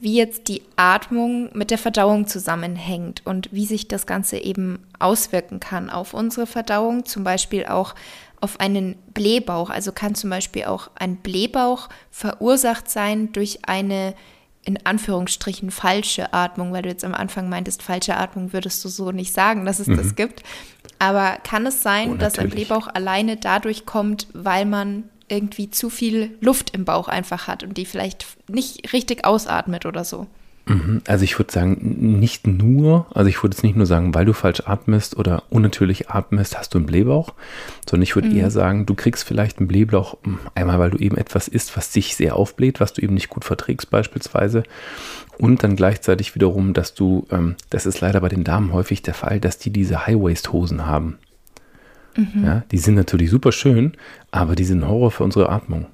wie 0.00 0.16
jetzt 0.16 0.48
die 0.48 0.62
Atmung 0.74 1.56
mit 1.56 1.70
der 1.70 1.78
Verdauung 1.78 2.26
zusammenhängt 2.26 3.24
und 3.24 3.48
wie 3.52 3.64
sich 3.64 3.86
das 3.86 4.06
Ganze 4.06 4.38
eben 4.38 4.80
auswirken 4.98 5.60
kann 5.60 5.88
auf 5.88 6.14
unsere 6.14 6.48
Verdauung, 6.48 7.04
zum 7.04 7.22
Beispiel 7.22 7.64
auch 7.66 7.94
auf 8.40 8.58
einen 8.58 8.96
Blähbauch. 9.14 9.70
Also 9.70 9.92
kann 9.92 10.16
zum 10.16 10.30
Beispiel 10.30 10.64
auch 10.64 10.90
ein 10.96 11.18
Blähbauch 11.18 11.88
verursacht 12.10 12.90
sein 12.90 13.30
durch 13.30 13.68
eine 13.68 14.14
in 14.64 14.84
Anführungsstrichen 14.84 15.70
falsche 15.70 16.32
Atmung, 16.32 16.72
weil 16.72 16.82
du 16.82 16.88
jetzt 16.88 17.04
am 17.04 17.14
Anfang 17.14 17.48
meintest, 17.48 17.82
falsche 17.82 18.16
Atmung 18.16 18.52
würdest 18.52 18.82
du 18.84 18.88
so 18.88 19.12
nicht 19.12 19.32
sagen, 19.32 19.66
dass 19.66 19.78
es 19.78 19.86
mhm. 19.86 19.96
das 19.96 20.16
gibt. 20.16 20.42
Aber 20.98 21.38
kann 21.44 21.66
es 21.66 21.82
sein, 21.82 22.12
oh, 22.12 22.16
dass 22.16 22.38
ein 22.38 22.50
Blähbauch 22.50 22.88
alleine 22.88 23.36
dadurch 23.36 23.86
kommt, 23.86 24.28
weil 24.32 24.64
man 24.64 25.04
irgendwie 25.28 25.70
zu 25.70 25.90
viel 25.90 26.36
Luft 26.40 26.70
im 26.74 26.84
Bauch 26.84 27.08
einfach 27.08 27.46
hat 27.48 27.62
und 27.62 27.76
die 27.78 27.86
vielleicht 27.86 28.26
nicht 28.48 28.92
richtig 28.92 29.24
ausatmet 29.24 29.86
oder 29.86 30.04
so? 30.04 30.26
Mhm. 30.66 31.02
Also 31.06 31.24
ich 31.24 31.38
würde 31.38 31.52
sagen, 31.52 31.76
nicht 32.20 32.46
nur, 32.46 33.06
also 33.12 33.28
ich 33.28 33.42
würde 33.42 33.54
jetzt 33.54 33.62
nicht 33.62 33.76
nur 33.76 33.84
sagen, 33.84 34.14
weil 34.14 34.24
du 34.24 34.32
falsch 34.32 34.62
atmest 34.64 35.16
oder 35.16 35.42
unnatürlich 35.50 36.08
atmest, 36.08 36.58
hast 36.58 36.72
du 36.72 36.78
einen 36.78 36.86
Blähbauch, 36.86 37.34
sondern 37.88 38.04
ich 38.04 38.14
würde 38.14 38.28
mhm. 38.28 38.36
eher 38.36 38.50
sagen, 38.50 38.86
du 38.86 38.94
kriegst 38.94 39.24
vielleicht 39.24 39.58
einen 39.58 39.68
Blähbauch 39.68 40.16
hm, 40.24 40.38
einmal, 40.54 40.78
weil 40.78 40.90
du 40.90 40.98
eben 40.98 41.18
etwas 41.18 41.48
isst, 41.48 41.76
was 41.76 41.92
sich 41.92 42.16
sehr 42.16 42.36
aufbläht, 42.36 42.80
was 42.80 42.94
du 42.94 43.02
eben 43.02 43.14
nicht 43.14 43.28
gut 43.28 43.44
verträgst 43.44 43.90
beispielsweise 43.90 44.62
und 45.38 45.62
dann 45.62 45.76
gleichzeitig 45.76 46.34
wiederum, 46.34 46.72
dass 46.72 46.94
du, 46.94 47.26
ähm, 47.30 47.56
das 47.68 47.84
ist 47.84 48.00
leider 48.00 48.20
bei 48.20 48.28
den 48.28 48.44
Damen 48.44 48.72
häufig 48.72 49.02
der 49.02 49.14
Fall, 49.14 49.40
dass 49.40 49.58
die 49.58 49.70
diese 49.70 50.06
High-Waist-Hosen 50.06 50.86
haben. 50.86 51.18
Mhm. 52.16 52.44
Ja, 52.44 52.62
die 52.70 52.78
sind 52.78 52.94
natürlich 52.94 53.30
super 53.30 53.52
schön, 53.52 53.92
aber 54.30 54.54
die 54.54 54.64
sind 54.64 54.86
Horror 54.86 55.10
für 55.10 55.24
unsere 55.24 55.50
Atmung. 55.50 55.86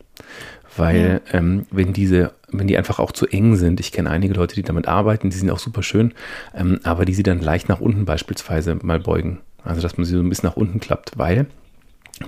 Weil 0.81 1.21
ja. 1.27 1.39
ähm, 1.39 1.67
wenn 1.71 1.93
diese, 1.93 2.33
wenn 2.51 2.67
die 2.67 2.79
einfach 2.79 2.99
auch 2.99 3.13
zu 3.13 3.27
eng 3.27 3.57
sind, 3.57 3.81
ich 3.81 3.93
kenne 3.93 4.09
einige 4.09 4.33
Leute, 4.33 4.55
die 4.55 4.63
damit 4.63 4.89
arbeiten, 4.89 5.29
die 5.29 5.37
sind 5.37 5.51
auch 5.51 5.59
super 5.59 5.83
schön, 5.83 6.15
ähm, 6.55 6.81
aber 6.85 7.05
die 7.05 7.13
sie 7.13 7.23
dann 7.23 7.41
leicht 7.41 7.69
nach 7.69 7.81
unten 7.81 8.07
beispielsweise 8.07 8.77
mal 8.83 8.99
beugen. 8.99 9.41
Also 9.63 9.83
dass 9.83 9.99
man 9.99 10.07
sie 10.07 10.15
so 10.15 10.21
ein 10.21 10.29
bisschen 10.31 10.49
nach 10.49 10.57
unten 10.57 10.81
klappt, 10.81 11.19
weil 11.19 11.47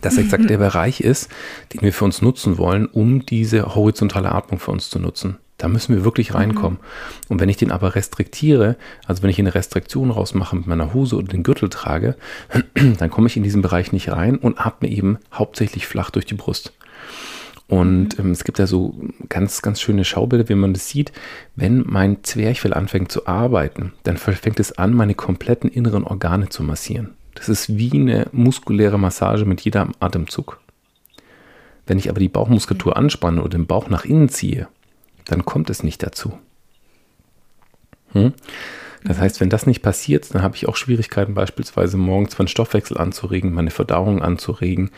das 0.02 0.18
exakt 0.18 0.50
der 0.50 0.58
Bereich 0.58 1.00
ist, 1.00 1.30
den 1.72 1.80
wir 1.80 1.94
für 1.94 2.04
uns 2.04 2.20
nutzen 2.20 2.58
wollen, 2.58 2.86
um 2.86 3.24
diese 3.24 3.74
horizontale 3.74 4.30
Atmung 4.30 4.60
für 4.60 4.70
uns 4.70 4.90
zu 4.90 4.98
nutzen. 4.98 5.38
Da 5.56 5.68
müssen 5.68 5.94
wir 5.94 6.04
wirklich 6.04 6.34
reinkommen. 6.34 6.78
Mhm. 6.78 7.26
Und 7.28 7.40
wenn 7.40 7.48
ich 7.48 7.56
den 7.56 7.70
aber 7.70 7.94
restriktiere, 7.94 8.76
also 9.06 9.22
wenn 9.22 9.30
ich 9.30 9.38
eine 9.38 9.54
Restriktion 9.54 10.10
rausmache 10.10 10.56
mit 10.56 10.66
meiner 10.66 10.92
Hose 10.92 11.16
oder 11.16 11.28
den 11.28 11.42
Gürtel 11.42 11.70
trage, 11.70 12.16
dann 12.98 13.10
komme 13.10 13.28
ich 13.28 13.36
in 13.38 13.44
diesen 13.44 13.62
Bereich 13.62 13.92
nicht 13.92 14.10
rein 14.10 14.36
und 14.36 14.58
atme 14.58 14.88
eben 14.88 15.18
hauptsächlich 15.32 15.86
flach 15.86 16.10
durch 16.10 16.26
die 16.26 16.34
Brust. 16.34 16.74
Und 17.72 18.18
mhm. 18.18 18.26
ähm, 18.26 18.30
es 18.32 18.44
gibt 18.44 18.58
ja 18.58 18.66
so 18.66 18.94
ganz, 19.30 19.62
ganz 19.62 19.80
schöne 19.80 20.04
Schaubilder, 20.04 20.46
wie 20.50 20.54
man 20.54 20.74
das 20.74 20.90
sieht. 20.90 21.10
Wenn 21.56 21.82
mein 21.86 22.22
Zwerchfell 22.22 22.74
anfängt 22.74 23.10
zu 23.10 23.26
arbeiten, 23.26 23.94
dann 24.02 24.18
fängt 24.18 24.60
es 24.60 24.76
an, 24.76 24.92
meine 24.92 25.14
kompletten 25.14 25.70
inneren 25.70 26.04
Organe 26.04 26.50
zu 26.50 26.62
massieren. 26.62 27.14
Das 27.34 27.48
ist 27.48 27.78
wie 27.78 27.94
eine 27.94 28.26
muskuläre 28.30 28.98
Massage 28.98 29.46
mit 29.46 29.62
jedem 29.62 29.92
Atemzug. 30.00 30.60
Wenn 31.86 31.96
ich 31.96 32.10
aber 32.10 32.20
die 32.20 32.28
Bauchmuskulatur 32.28 32.94
anspanne 32.94 33.40
oder 33.40 33.56
den 33.56 33.66
Bauch 33.66 33.88
nach 33.88 34.04
innen 34.04 34.28
ziehe, 34.28 34.68
dann 35.24 35.46
kommt 35.46 35.70
es 35.70 35.82
nicht 35.82 36.02
dazu. 36.02 36.38
Hm? 38.12 38.34
Das 39.02 39.18
heißt, 39.18 39.40
wenn 39.40 39.48
das 39.48 39.66
nicht 39.66 39.80
passiert, 39.80 40.34
dann 40.34 40.42
habe 40.42 40.56
ich 40.56 40.68
auch 40.68 40.76
Schwierigkeiten, 40.76 41.32
beispielsweise 41.32 41.96
morgens 41.96 42.38
meinen 42.38 42.48
Stoffwechsel 42.48 42.98
anzuregen, 42.98 43.54
meine 43.54 43.70
Verdauung 43.70 44.20
anzuregen. 44.20 44.90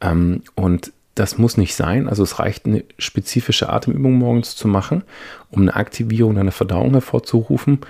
Ähm, 0.00 0.42
und 0.54 0.92
das 1.14 1.38
muss 1.38 1.56
nicht 1.56 1.74
sein. 1.74 2.08
Also 2.08 2.22
es 2.22 2.38
reicht, 2.38 2.66
eine 2.66 2.84
spezifische 2.98 3.70
Atemübung 3.70 4.14
morgens 4.14 4.56
zu 4.56 4.68
machen, 4.68 5.04
um 5.50 5.62
eine 5.62 5.76
Aktivierung 5.76 6.34
deiner 6.34 6.52
Verdauung 6.52 6.92
hervorzurufen. 6.92 7.80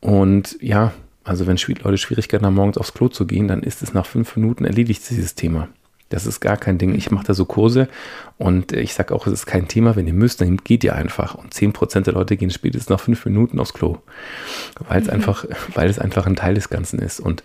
Und 0.00 0.56
ja, 0.60 0.92
also 1.24 1.46
wenn 1.46 1.56
Leute 1.56 1.98
Schwierigkeiten 1.98 2.46
haben, 2.46 2.54
morgens 2.54 2.78
aufs 2.78 2.94
Klo 2.94 3.08
zu 3.08 3.26
gehen, 3.26 3.48
dann 3.48 3.62
ist 3.62 3.82
es 3.82 3.92
nach 3.92 4.06
fünf 4.06 4.36
Minuten 4.36 4.64
erledigt 4.64 5.02
dieses 5.10 5.34
Thema. 5.34 5.68
Das 6.08 6.26
ist 6.26 6.40
gar 6.40 6.56
kein 6.56 6.78
Ding. 6.78 6.94
Ich 6.94 7.10
mache 7.10 7.26
da 7.26 7.34
so 7.34 7.44
Kurse 7.44 7.86
und 8.38 8.72
ich 8.72 8.94
sage 8.94 9.14
auch, 9.14 9.26
es 9.26 9.32
ist 9.34 9.46
kein 9.46 9.68
Thema. 9.68 9.94
Wenn 9.94 10.06
ihr 10.06 10.14
müsst, 10.14 10.40
dann 10.40 10.56
geht 10.56 10.82
ihr 10.82 10.94
einfach. 10.94 11.34
Und 11.34 11.52
10% 11.52 12.00
der 12.00 12.14
Leute 12.14 12.38
gehen 12.38 12.48
spätestens 12.48 12.88
nach 12.88 13.00
fünf 13.00 13.26
Minuten 13.26 13.60
aufs 13.60 13.74
Klo. 13.74 13.98
Weil 14.88 15.02
es 15.02 15.08
mhm. 15.08 15.14
einfach, 15.14 15.44
weil 15.74 15.90
es 15.90 15.98
einfach 15.98 16.26
ein 16.26 16.36
Teil 16.36 16.54
des 16.54 16.70
Ganzen 16.70 16.98
ist. 16.98 17.20
Und 17.20 17.42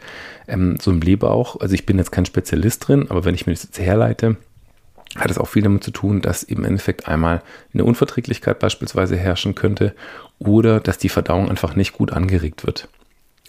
ähm, 0.48 0.78
so 0.80 0.91
im 0.91 1.02
Leben 1.02 1.28
auch, 1.28 1.60
also 1.60 1.74
ich 1.74 1.86
bin 1.86 1.98
jetzt 1.98 2.13
kein 2.13 2.26
Spezialist 2.26 2.88
drin, 2.88 3.08
aber 3.10 3.26
wenn 3.26 3.36
ich 3.36 3.48
mir 3.48 3.54
das 3.54 3.63
jetzt 3.63 3.80
herleite, 3.80 4.38
hat 5.15 5.30
es 5.30 5.38
auch 5.38 5.47
viel 5.47 5.63
damit 5.63 5.84
zu 5.84 5.91
tun, 5.91 6.21
dass 6.21 6.43
im 6.43 6.65
Endeffekt 6.65 7.08
einmal 7.08 7.43
eine 7.73 7.84
Unverträglichkeit 7.84 8.60
beispielsweise 8.60 9.15
herrschen 9.15 9.56
könnte 9.56 9.93
oder 10.39 10.80
dass 10.80 10.97
die 10.97 11.10
Verdauung 11.10 11.49
einfach 11.49 11.76
nicht 11.76 11.93
gut 11.93 12.12
angeregt 12.12 12.65
wird. 12.65 12.89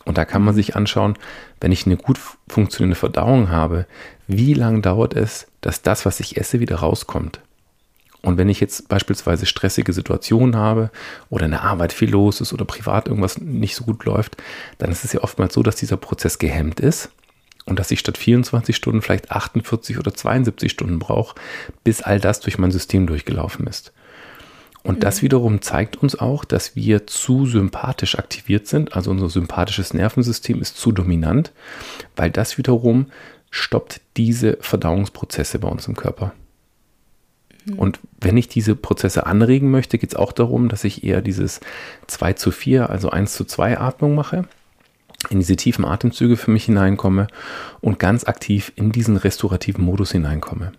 Und 0.04 0.18
da 0.18 0.26
kann 0.26 0.42
man 0.42 0.54
sich 0.54 0.76
anschauen, 0.76 1.14
wenn 1.60 1.72
ich 1.72 1.86
eine 1.86 1.96
gut 1.96 2.20
funktionierende 2.48 2.98
Verdauung 2.98 3.48
habe, 3.48 3.86
wie 4.26 4.52
lange 4.52 4.80
dauert 4.80 5.14
es, 5.14 5.46
dass 5.62 5.80
das, 5.80 6.04
was 6.04 6.20
ich 6.20 6.36
esse, 6.36 6.60
wieder 6.60 6.76
rauskommt. 6.76 7.40
Und 8.20 8.38
wenn 8.38 8.48
ich 8.48 8.60
jetzt 8.60 8.88
beispielsweise 8.88 9.46
stressige 9.46 9.92
Situationen 9.92 10.56
habe 10.56 10.90
oder 11.28 11.44
in 11.46 11.50
der 11.50 11.62
Arbeit 11.62 11.92
viel 11.92 12.10
los 12.10 12.40
ist 12.40 12.52
oder 12.52 12.64
privat 12.64 13.08
irgendwas 13.08 13.38
nicht 13.38 13.76
so 13.76 13.84
gut 13.84 14.04
läuft, 14.04 14.36
dann 14.78 14.90
ist 14.90 15.04
es 15.04 15.12
ja 15.12 15.22
oftmals 15.22 15.54
so, 15.54 15.62
dass 15.62 15.76
dieser 15.76 15.98
Prozess 15.98 16.38
gehemmt 16.38 16.80
ist 16.80 17.10
und 17.66 17.78
dass 17.78 17.90
ich 17.90 18.00
statt 18.00 18.18
24 18.18 18.76
Stunden 18.76 19.02
vielleicht 19.02 19.30
48 19.30 19.98
oder 19.98 20.12
72 20.12 20.70
Stunden 20.70 20.98
brauche, 20.98 21.34
bis 21.82 22.02
all 22.02 22.20
das 22.20 22.40
durch 22.40 22.58
mein 22.58 22.70
System 22.70 23.06
durchgelaufen 23.06 23.66
ist. 23.66 23.92
Und 24.82 25.02
das 25.02 25.18
mhm. 25.18 25.22
wiederum 25.22 25.62
zeigt 25.62 25.96
uns 25.96 26.18
auch, 26.18 26.44
dass 26.44 26.76
wir 26.76 27.06
zu 27.06 27.46
sympathisch 27.46 28.18
aktiviert 28.18 28.66
sind. 28.66 28.94
Also 28.94 29.10
unser 29.10 29.30
sympathisches 29.30 29.94
Nervensystem 29.94 30.60
ist 30.60 30.76
zu 30.76 30.92
dominant, 30.92 31.52
weil 32.16 32.30
das 32.30 32.58
wiederum 32.58 33.06
stoppt 33.50 34.00
diese 34.16 34.58
Verdauungsprozesse 34.60 35.58
bei 35.58 35.68
uns 35.68 35.88
im 35.88 35.96
Körper. 35.96 36.34
Mhm. 37.64 37.78
Und 37.78 38.00
wenn 38.20 38.36
ich 38.36 38.48
diese 38.48 38.76
Prozesse 38.76 39.26
anregen 39.26 39.70
möchte, 39.70 39.96
geht 39.96 40.10
es 40.10 40.16
auch 40.16 40.32
darum, 40.32 40.68
dass 40.68 40.84
ich 40.84 41.02
eher 41.02 41.22
dieses 41.22 41.60
2 42.06 42.34
zu 42.34 42.50
4, 42.50 42.90
also 42.90 43.08
1 43.08 43.32
zu 43.32 43.44
2 43.44 43.78
Atmung 43.78 44.14
mache, 44.14 44.44
in 45.30 45.40
diese 45.40 45.56
tiefen 45.56 45.84
Atemzüge 45.84 46.36
für 46.36 46.50
mich 46.50 46.64
hineinkomme 46.64 47.26
und 47.80 47.98
ganz 47.98 48.24
aktiv 48.24 48.72
in 48.76 48.92
diesen 48.92 49.16
restaurativen 49.16 49.84
Modus 49.84 50.12
hineinkomme. 50.12 50.72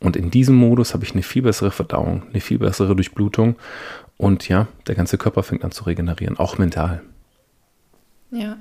Und 0.00 0.16
in 0.16 0.30
diesem 0.30 0.54
Modus 0.54 0.94
habe 0.94 1.04
ich 1.04 1.12
eine 1.12 1.22
viel 1.22 1.42
bessere 1.42 1.70
Verdauung, 1.70 2.22
eine 2.30 2.40
viel 2.40 2.58
bessere 2.58 2.94
Durchblutung 2.94 3.56
und 4.16 4.48
ja, 4.48 4.68
der 4.86 4.94
ganze 4.94 5.18
Körper 5.18 5.42
fängt 5.42 5.64
an 5.64 5.72
zu 5.72 5.84
regenerieren, 5.84 6.38
auch 6.38 6.58
mental. 6.58 7.02
Ja. 8.30 8.56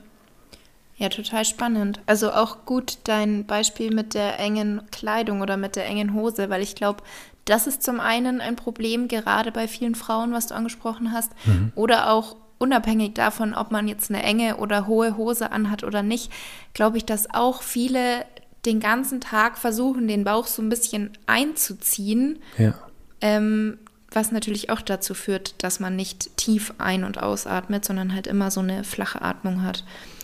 Ja, 1.00 1.10
total 1.10 1.46
spannend. 1.46 2.00
Also 2.08 2.32
auch 2.32 2.66
gut 2.66 2.98
dein 3.04 3.46
Beispiel 3.46 3.94
mit 3.94 4.16
der 4.16 4.40
engen 4.40 4.82
Kleidung 4.90 5.42
oder 5.42 5.56
mit 5.56 5.76
der 5.76 5.86
engen 5.86 6.16
Hose, 6.16 6.50
weil 6.50 6.64
ich 6.64 6.74
glaube, 6.74 7.04
das 7.46 7.68
ist 7.68 7.84
zum 7.84 8.00
einen 8.00 8.42
ein 8.42 8.56
Problem, 8.56 9.08
gerade 9.08 9.52
bei 9.52 9.68
vielen 9.68 9.94
Frauen, 9.94 10.34
was 10.34 10.48
du 10.48 10.56
angesprochen 10.56 11.14
hast, 11.14 11.32
mhm. 11.46 11.72
oder 11.76 12.12
auch 12.12 12.36
unabhängig 12.58 13.14
davon, 13.14 13.54
ob 13.54 13.72
man 13.72 13.88
jetzt 13.88 14.10
eine 14.10 14.24
enge 14.24 14.58
oder 14.58 14.88
hohe 14.88 15.18
Hose 15.18 15.52
anhat 15.52 15.84
oder 15.84 16.04
nicht, 16.04 16.32
glaube 16.74 16.98
ich, 16.98 17.06
dass 17.06 17.34
auch 17.34 17.62
viele 17.62 18.26
den 18.66 18.80
ganzen 18.80 19.22
Tag 19.22 19.58
versuchen, 19.58 20.08
den 20.08 20.24
Bauch 20.24 20.48
so 20.48 20.62
ein 20.62 20.70
bisschen 20.70 21.12
einzuziehen. 21.26 22.40
Ja. 22.58 22.74
Ähm, 23.22 23.80
was 24.12 24.32
natürlich 24.32 24.70
auch 24.70 24.82
dazu 24.82 25.14
führt, 25.14 25.62
dass 25.64 25.80
man 25.80 25.96
nicht 25.96 26.36
tief 26.38 26.74
ein- 26.78 27.04
und 27.04 27.22
ausatmet, 27.22 27.86
sondern 27.86 28.14
halt 28.14 28.28
immer 28.28 28.52
so 28.52 28.62
eine 28.62 28.84
flache 28.84 29.22
Atmung 29.22 29.64
hat. 29.64 29.84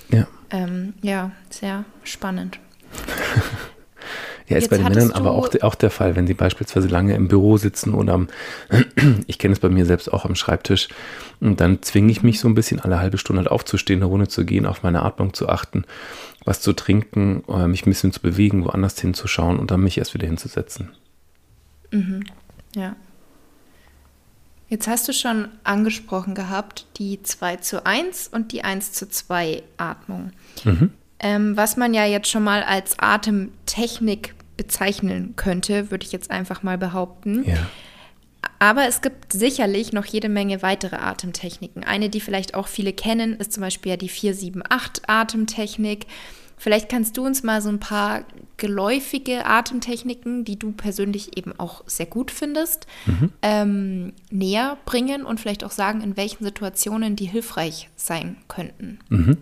Ja. 0.10 0.28
Ähm, 0.52 0.93
ja, 1.02 1.32
sehr 1.50 1.86
spannend. 2.04 2.60
Ja, 4.54 4.60
ist 4.60 4.66
Jetzt 4.66 4.70
bei 4.70 4.78
den 4.78 4.88
Männern 4.88 5.12
aber 5.12 5.32
auch, 5.32 5.50
auch 5.62 5.74
der 5.74 5.89
Fall, 5.89 6.16
wenn 6.16 6.28
sie 6.28 6.36
beispielsweise 6.36 6.88
lange 6.88 7.16
im 7.16 7.28
Büro 7.28 7.58
sitzen 7.58 7.94
oder 7.96 8.13
am, 8.13 8.28
ich 9.28 9.39
kenne 9.39 9.54
es 9.54 9.60
bei 9.60 9.70
mir 9.70 9.88
selbst 9.88 10.13
auch 10.13 10.26
am 10.26 10.36
Schreibtisch, 10.36 10.89
und 11.39 11.60
dann 11.60 11.82
zwinge 11.82 12.12
ich 12.12 12.22
mich 12.22 12.39
so 12.39 12.48
ein 12.48 12.54
bisschen 12.54 12.80
alle 12.80 13.00
halbe 13.00 13.18
Stunde 13.18 13.42
halt 13.42 13.52
aufzustehen, 13.52 14.00
eine 14.00 14.06
Runde 14.06 14.28
zu 14.28 14.46
gehen, 14.46 14.68
auf 14.68 14.84
meine 14.84 15.02
Atmung 15.02 15.34
zu 15.34 15.50
achten, 15.50 15.86
was 16.46 16.62
zu 16.62 16.74
trinken, 16.74 17.44
äh, 17.48 17.68
mich 17.68 17.86
ein 17.86 17.89
bisschen 17.89 18.13
zu 18.13 18.22
bewegen, 18.22 18.63
woanders 18.63 19.00
hinzuschauen 19.00 19.58
und 19.58 19.72
dann 19.72 19.82
mich 19.82 19.98
erst 19.98 20.13
wieder 20.13 20.28
hinzusetzen. 20.28 20.89
Mhm. 21.92 22.24
Ja. 22.76 22.96
Jetzt 24.70 24.88
hast 24.88 25.08
du 25.08 25.13
schon 25.13 25.48
angesprochen 25.63 26.36
gehabt, 26.36 26.86
die 26.98 27.22
2 27.24 27.58
zu 27.58 27.86
1 27.86 28.28
und 28.28 28.52
die 28.52 28.63
1 28.63 28.94
zu 28.94 29.10
2 29.10 29.63
Atmung. 29.78 30.32
Mhm 30.63 30.92
ähm, 31.24 31.56
was 31.56 31.78
man 31.78 31.94
ja 31.94 32.06
jetzt 32.06 32.30
schon 32.30 32.44
mal 32.44 32.62
als 32.63 33.00
Atemtechnik 33.00 34.36
bezeichnen 34.58 35.34
könnte, 35.36 35.92
würde 35.92 36.06
ich 36.06 36.12
jetzt 36.12 36.32
einfach 36.32 36.63
mal 36.63 36.78
behaupten. 36.78 37.44
Ja. 37.48 37.68
Aber 38.60 38.88
es 38.88 39.02
gibt 39.02 39.34
sicherlich 39.34 39.94
noch 39.94 40.06
jede 40.06 40.30
Menge 40.30 40.62
weitere 40.62 40.96
Atemtechniken. 40.96 41.84
Eine, 41.84 42.10
die 42.10 42.22
vielleicht 42.22 42.56
auch 42.56 42.68
viele 42.68 42.94
kennen, 42.94 43.36
ist 43.36 43.54
zum 43.54 43.62
Beispiel 43.62 43.92
ja 43.92 43.98
die 43.98 44.10
478 44.10 45.04
Atemtechnik. 45.08 46.08
Vielleicht 46.58 46.88
kannst 46.88 47.18
du 47.18 47.26
uns 47.26 47.44
mal 47.44 47.62
so 47.62 47.68
ein 47.68 47.82
paar 47.82 48.24
geläufige 48.56 49.46
Atemtechniken, 49.46 50.46
die 50.46 50.58
du 50.58 50.72
persönlich 50.72 51.38
eben 51.38 51.52
auch 51.60 51.84
sehr 51.88 52.06
gut 52.06 52.32
findest, 52.32 52.88
mhm. 53.06 53.34
ähm, 53.42 54.13
näher 54.32 54.78
bringen 54.86 55.26
und 55.26 55.42
vielleicht 55.42 55.66
auch 55.66 55.72
sagen, 55.72 56.00
in 56.00 56.16
welchen 56.16 56.46
Situationen 56.46 57.18
die 57.18 57.26
hilfreich 57.26 57.89
sein 57.98 58.38
könnten. 58.48 59.00
Mhm. 59.10 59.38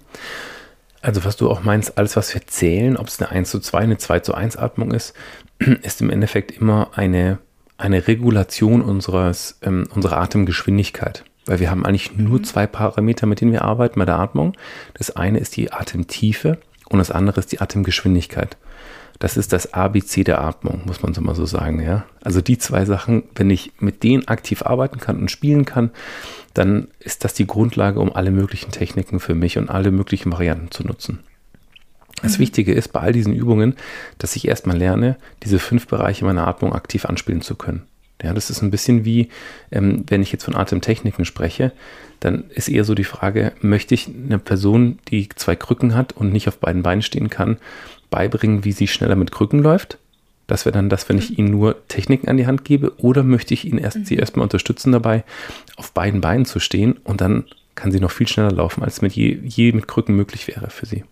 Also 1.02 1.26
was 1.26 1.36
du 1.36 1.50
auch 1.50 1.64
meinst, 1.64 1.98
alles 1.98 2.16
was 2.16 2.34
wir 2.34 2.46
zählen, 2.46 2.96
ob 2.96 3.08
es 3.08 3.20
eine 3.20 3.32
1 3.32 3.50
zu 3.50 3.60
2, 3.60 3.80
eine 3.80 3.98
2 3.98 4.20
zu 4.20 4.34
1 4.34 4.58
Atmung 4.58 4.92
ist, 4.92 5.14
ist 5.60 6.02
im 6.02 6.10
Endeffekt 6.10 6.52
immer 6.52 6.92
eine, 6.96 7.40
eine 7.78 8.08
Regulation 8.08 8.82
unseres, 8.82 9.58
ähm, 9.64 9.88
unserer 9.94 10.18
Atemgeschwindigkeit. 10.18 11.24
Weil 11.46 11.60
wir 11.60 11.72
haben 11.72 11.86
eigentlich 11.86 12.16
nur 12.16 12.40
mhm. 12.40 12.44
zwei 12.44 12.68
Parameter, 12.68 13.26
mit 13.26 13.42
denen 13.42 13.52
wir 13.52 13.64
arbeiten 13.64 14.00
bei 14.00 14.06
der 14.06 14.20
Atmung. 14.20 14.54
Das 14.94 15.16
eine 15.16 15.40
ist 15.40 15.58
die 15.58 15.72
Atemtiefe 15.74 16.60
und 16.88 17.00
das 17.00 17.10
andere 17.10 17.40
ist 17.40 17.52
die 17.52 17.62
Atemgeschwindigkeit. 17.62 18.58
Das 19.20 19.38
ist 19.38 19.54
das 19.54 19.74
ABC 19.74 20.24
der 20.24 20.42
Atmung, 20.42 20.82
muss 20.86 21.04
man 21.04 21.14
so 21.14 21.22
mal 21.22 21.36
so 21.36 21.46
sagen, 21.46 21.82
ja. 21.82 22.06
Also 22.24 22.42
die 22.42 22.58
zwei 22.58 22.86
Sachen, 22.86 23.24
wenn 23.36 23.50
ich 23.50 23.72
mit 23.80 24.04
denen 24.04 24.28
aktiv 24.28 24.64
arbeiten 24.64 25.00
kann 25.00 25.20
und 25.20 25.32
spielen 25.32 25.66
kann, 25.66 25.92
dann 26.54 26.88
ist 27.00 27.24
das 27.24 27.34
die 27.34 27.48
Grundlage, 27.48 28.00
um 28.00 28.14
alle 28.16 28.32
möglichen 28.32 28.72
Techniken 28.72 29.20
für 29.20 29.36
mich 29.36 29.58
und 29.58 29.70
alle 29.70 29.92
möglichen 29.92 30.32
Varianten 30.32 30.72
zu 30.72 30.84
nutzen. 30.84 31.20
Das 32.22 32.38
mhm. 32.38 32.42
Wichtige 32.42 32.74
ist 32.74 32.90
bei 32.90 33.00
all 33.00 33.14
diesen 33.14 33.34
Übungen, 33.34 33.76
dass 34.18 34.36
ich 34.36 34.48
erstmal 34.48 34.78
lerne, 34.78 35.18
diese 35.44 35.60
fünf 35.60 35.88
Bereiche 35.88 36.26
meiner 36.26 36.48
Atmung 36.48 36.74
aktiv 36.74 37.06
anspielen 37.06 37.42
zu 37.42 37.56
können. 37.56 37.84
Ja, 38.24 38.34
das 38.34 38.52
ist 38.52 38.62
ein 38.62 38.70
bisschen 38.70 39.04
wie, 39.04 39.30
ähm, 39.72 40.04
wenn 40.08 40.22
ich 40.22 40.32
jetzt 40.32 40.44
von 40.44 40.56
Atemtechniken 40.56 41.26
spreche, 41.26 41.72
dann 42.20 42.44
ist 42.52 42.70
eher 42.70 42.84
so 42.84 42.94
die 42.94 43.04
Frage, 43.04 43.54
möchte 43.62 43.96
ich 43.96 44.08
eine 44.08 44.38
Person, 44.38 45.00
die 45.08 45.28
zwei 45.30 45.56
Krücken 45.56 45.96
hat 45.96 46.14
und 46.14 46.32
nicht 46.32 46.48
auf 46.48 46.60
beiden 46.60 46.84
Beinen 46.84 47.02
stehen 47.02 47.32
kann, 47.32 47.58
beibringen, 48.12 48.64
wie 48.64 48.72
sie 48.72 48.88
schneller 48.88 49.16
mit 49.16 49.32
Krücken 49.32 49.64
läuft. 49.64 49.98
Das 50.46 50.66
wäre 50.66 50.74
dann 50.74 50.90
das, 50.90 51.10
wenn 51.10 51.18
ich 51.18 51.32
mhm. 51.32 51.36
ihnen 51.38 51.52
nur 51.52 51.88
Techniken 51.88 52.28
an 52.28 52.38
die 52.38 52.46
Hand 52.46 52.64
gebe, 52.64 52.94
oder 52.98 53.24
möchte 53.24 53.56
ich 53.56 53.66
ihnen 53.66 53.80
erst, 53.80 53.98
mhm. 53.98 54.06
sie 54.06 54.18
erstmal 54.18 54.44
unterstützen 54.44 54.92
dabei, 54.92 55.24
auf 55.78 55.94
beiden 55.94 56.22
Beinen 56.22 56.46
zu 56.46 56.60
stehen 56.60 57.00
und 57.04 57.22
dann 57.22 57.46
kann 57.74 57.92
sie 57.92 58.00
noch 58.00 58.12
viel 58.12 58.28
schneller 58.28 58.52
laufen, 58.52 58.84
als 58.84 59.02
mit 59.02 59.14
je, 59.14 59.40
je 59.44 59.72
mit 59.72 59.88
Krücken 59.88 60.16
möglich 60.16 60.48
wäre 60.48 60.70
für 60.70 60.86
sie. 60.86 61.04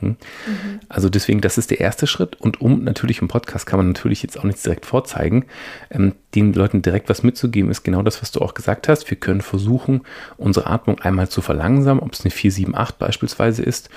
Hm? 0.00 0.08
Mhm. 0.08 0.80
Also 0.88 1.08
deswegen, 1.08 1.40
das 1.40 1.58
ist 1.58 1.70
der 1.70 1.80
erste 1.80 2.06
Schritt. 2.06 2.40
Und 2.40 2.60
um 2.60 2.84
natürlich 2.84 3.20
im 3.20 3.28
Podcast 3.28 3.66
kann 3.66 3.78
man 3.78 3.88
natürlich 3.88 4.22
jetzt 4.22 4.38
auch 4.38 4.44
nichts 4.44 4.62
direkt 4.62 4.86
vorzeigen, 4.86 5.44
ähm, 5.90 6.14
den 6.34 6.52
Leuten 6.52 6.82
direkt 6.82 7.08
was 7.08 7.22
mitzugeben, 7.22 7.70
ist 7.70 7.82
genau 7.82 8.02
das, 8.02 8.22
was 8.22 8.30
du 8.30 8.40
auch 8.40 8.54
gesagt 8.54 8.88
hast. 8.88 9.10
Wir 9.10 9.16
können 9.16 9.40
versuchen, 9.40 10.02
unsere 10.36 10.66
Atmung 10.66 11.00
einmal 11.00 11.28
zu 11.28 11.42
verlangsamen, 11.42 12.02
ob 12.02 12.12
es 12.12 12.22
eine 12.22 12.30
4, 12.30 12.52
7, 12.52 12.74
8 12.74 12.98
beispielsweise 12.98 13.62
ist 13.62 13.90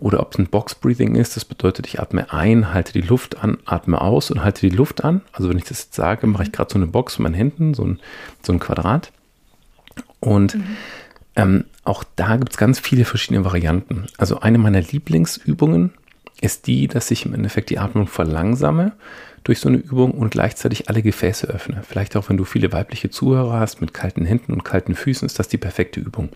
oder 0.00 0.20
ob 0.20 0.32
es 0.32 0.38
ein 0.38 0.48
Box 0.48 0.74
Breathing 0.74 1.14
ist. 1.14 1.36
Das 1.36 1.44
bedeutet, 1.44 1.86
ich 1.86 2.00
atme 2.00 2.32
ein, 2.32 2.74
halte 2.74 2.92
die 2.92 3.00
Luft 3.00 3.42
an, 3.42 3.58
atme 3.64 4.00
aus 4.00 4.30
und 4.30 4.44
halte 4.44 4.68
die 4.68 4.74
Luft 4.74 5.02
an. 5.02 5.22
Also 5.32 5.48
wenn 5.48 5.58
ich 5.58 5.64
das 5.64 5.84
jetzt 5.84 5.94
sage, 5.94 6.26
mache 6.26 6.42
ich 6.42 6.52
gerade 6.52 6.70
so 6.70 6.78
eine 6.78 6.86
Box 6.86 7.18
mit 7.18 7.24
meinen 7.24 7.34
Händen, 7.34 7.74
so 7.74 7.84
ein, 7.84 8.00
so 8.42 8.52
ein 8.52 8.58
Quadrat. 8.58 9.12
Und 10.20 10.56
mhm. 10.56 10.76
ähm, 11.36 11.64
auch 11.88 12.04
da 12.16 12.36
gibt 12.36 12.52
es 12.52 12.58
ganz 12.58 12.78
viele 12.78 13.04
verschiedene 13.04 13.44
Varianten. 13.44 14.06
Also 14.18 14.40
eine 14.40 14.58
meiner 14.58 14.80
Lieblingsübungen 14.80 15.92
ist 16.40 16.66
die, 16.66 16.86
dass 16.86 17.10
ich 17.10 17.26
im 17.26 17.34
Endeffekt 17.34 17.70
die 17.70 17.78
Atmung 17.78 18.06
verlangsame 18.06 18.92
durch 19.44 19.60
so 19.60 19.68
eine 19.68 19.78
Übung 19.78 20.12
und 20.12 20.30
gleichzeitig 20.30 20.88
alle 20.88 21.02
Gefäße 21.02 21.46
öffne. 21.48 21.82
Vielleicht 21.88 22.16
auch, 22.16 22.28
wenn 22.28 22.36
du 22.36 22.44
viele 22.44 22.72
weibliche 22.72 23.10
Zuhörer 23.10 23.58
hast 23.58 23.80
mit 23.80 23.94
kalten 23.94 24.26
Händen 24.26 24.52
und 24.52 24.64
kalten 24.64 24.94
Füßen, 24.94 25.24
ist 25.24 25.38
das 25.38 25.48
die 25.48 25.56
perfekte 25.56 26.00
Übung. 26.00 26.28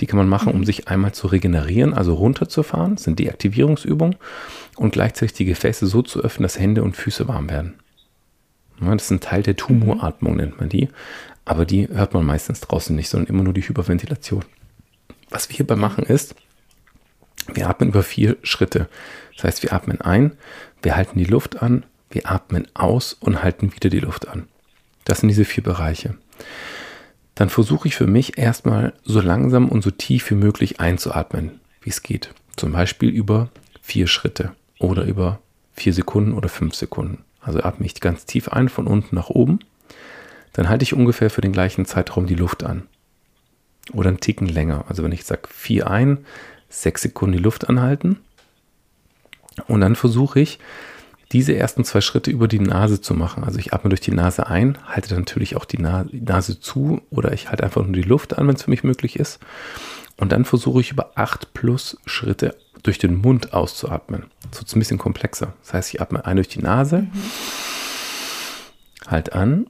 Die 0.00 0.06
kann 0.06 0.18
man 0.18 0.28
machen, 0.28 0.52
um 0.52 0.60
mhm. 0.60 0.64
sich 0.64 0.88
einmal 0.88 1.12
zu 1.12 1.28
regenerieren, 1.28 1.94
also 1.94 2.14
runterzufahren, 2.14 2.96
das 2.96 3.04
sind 3.04 3.18
die 3.18 3.30
Aktivierungsübungen 3.30 4.16
und 4.76 4.92
gleichzeitig 4.92 5.32
die 5.32 5.44
Gefäße 5.46 5.86
so 5.86 6.02
zu 6.02 6.20
öffnen, 6.20 6.42
dass 6.42 6.58
Hände 6.58 6.82
und 6.82 6.96
Füße 6.96 7.26
warm 7.28 7.48
werden. 7.48 7.74
das 8.80 9.04
ist 9.04 9.10
ein 9.10 9.20
Teil 9.20 9.42
der 9.42 9.56
Tumoratmung, 9.56 10.36
nennt 10.36 10.60
man 10.60 10.68
die. 10.68 10.90
Aber 11.46 11.64
die 11.64 11.88
hört 11.88 12.12
man 12.12 12.26
meistens 12.26 12.60
draußen 12.60 12.94
nicht, 12.94 13.08
sondern 13.08 13.28
immer 13.28 13.44
nur 13.44 13.54
die 13.54 13.62
Hyperventilation. 13.62 14.44
Was 15.30 15.48
wir 15.48 15.56
hierbei 15.56 15.76
machen 15.76 16.04
ist, 16.04 16.34
wir 17.52 17.68
atmen 17.68 17.90
über 17.90 18.02
vier 18.02 18.36
Schritte. 18.42 18.88
Das 19.34 19.44
heißt, 19.44 19.62
wir 19.62 19.72
atmen 19.72 20.00
ein, 20.00 20.32
wir 20.82 20.96
halten 20.96 21.18
die 21.18 21.24
Luft 21.24 21.62
an, 21.62 21.84
wir 22.10 22.30
atmen 22.30 22.66
aus 22.74 23.12
und 23.12 23.42
halten 23.42 23.74
wieder 23.74 23.90
die 23.90 24.00
Luft 24.00 24.28
an. 24.28 24.48
Das 25.04 25.20
sind 25.20 25.28
diese 25.28 25.44
vier 25.44 25.62
Bereiche. 25.62 26.16
Dann 27.34 27.50
versuche 27.50 27.88
ich 27.88 27.96
für 27.96 28.06
mich 28.06 28.38
erstmal 28.38 28.94
so 29.04 29.20
langsam 29.20 29.68
und 29.68 29.82
so 29.82 29.90
tief 29.90 30.30
wie 30.30 30.36
möglich 30.36 30.80
einzuatmen, 30.80 31.60
wie 31.82 31.90
es 31.90 32.02
geht. 32.02 32.30
Zum 32.56 32.72
Beispiel 32.72 33.10
über 33.10 33.50
vier 33.82 34.06
Schritte 34.06 34.52
oder 34.78 35.04
über 35.04 35.40
vier 35.74 35.92
Sekunden 35.92 36.32
oder 36.32 36.48
fünf 36.48 36.74
Sekunden. 36.74 37.24
Also 37.40 37.62
atme 37.62 37.86
ich 37.86 38.00
ganz 38.00 38.24
tief 38.24 38.48
ein 38.48 38.68
von 38.68 38.86
unten 38.86 39.14
nach 39.14 39.28
oben. 39.28 39.60
Dann 40.54 40.68
halte 40.68 40.84
ich 40.84 40.94
ungefähr 40.94 41.30
für 41.30 41.42
den 41.42 41.52
gleichen 41.52 41.84
Zeitraum 41.84 42.26
die 42.26 42.34
Luft 42.34 42.64
an 42.64 42.88
oder 43.92 44.08
einen 44.08 44.20
Ticken 44.20 44.48
länger. 44.48 44.84
Also 44.88 45.02
wenn 45.02 45.12
ich 45.12 45.24
sage 45.24 45.48
vier 45.48 45.90
ein, 45.90 46.24
sechs 46.68 47.02
Sekunden 47.02 47.36
die 47.36 47.42
Luft 47.42 47.68
anhalten 47.68 48.18
und 49.68 49.80
dann 49.80 49.96
versuche 49.96 50.40
ich, 50.40 50.58
diese 51.32 51.56
ersten 51.56 51.84
zwei 51.84 52.00
Schritte 52.00 52.30
über 52.30 52.46
die 52.46 52.60
Nase 52.60 53.00
zu 53.00 53.14
machen. 53.14 53.42
Also 53.42 53.58
ich 53.58 53.72
atme 53.74 53.88
durch 53.88 54.00
die 54.00 54.12
Nase 54.12 54.46
ein, 54.46 54.78
halte 54.86 55.14
natürlich 55.14 55.56
auch 55.56 55.64
die, 55.64 55.78
Na 55.78 56.04
die 56.04 56.20
Nase 56.20 56.60
zu 56.60 57.02
oder 57.10 57.32
ich 57.32 57.48
halte 57.48 57.64
einfach 57.64 57.82
nur 57.82 57.92
die 57.92 58.02
Luft 58.02 58.38
an, 58.38 58.46
wenn 58.46 58.54
es 58.54 58.62
für 58.62 58.70
mich 58.70 58.84
möglich 58.84 59.18
ist. 59.18 59.40
Und 60.16 60.32
dann 60.32 60.44
versuche 60.44 60.80
ich 60.80 60.92
über 60.92 61.12
acht 61.16 61.52
plus 61.52 61.98
Schritte 62.06 62.56
durch 62.82 62.98
den 62.98 63.16
Mund 63.16 63.52
auszuatmen. 63.52 64.26
Das 64.50 64.60
wird 64.60 64.76
ein 64.76 64.78
bisschen 64.78 64.98
komplexer. 64.98 65.52
Das 65.62 65.74
heißt, 65.74 65.94
ich 65.94 66.00
atme 66.00 66.24
ein 66.24 66.36
durch 66.36 66.48
die 66.48 66.62
Nase, 66.62 67.06
halt 69.06 69.32
an 69.32 69.66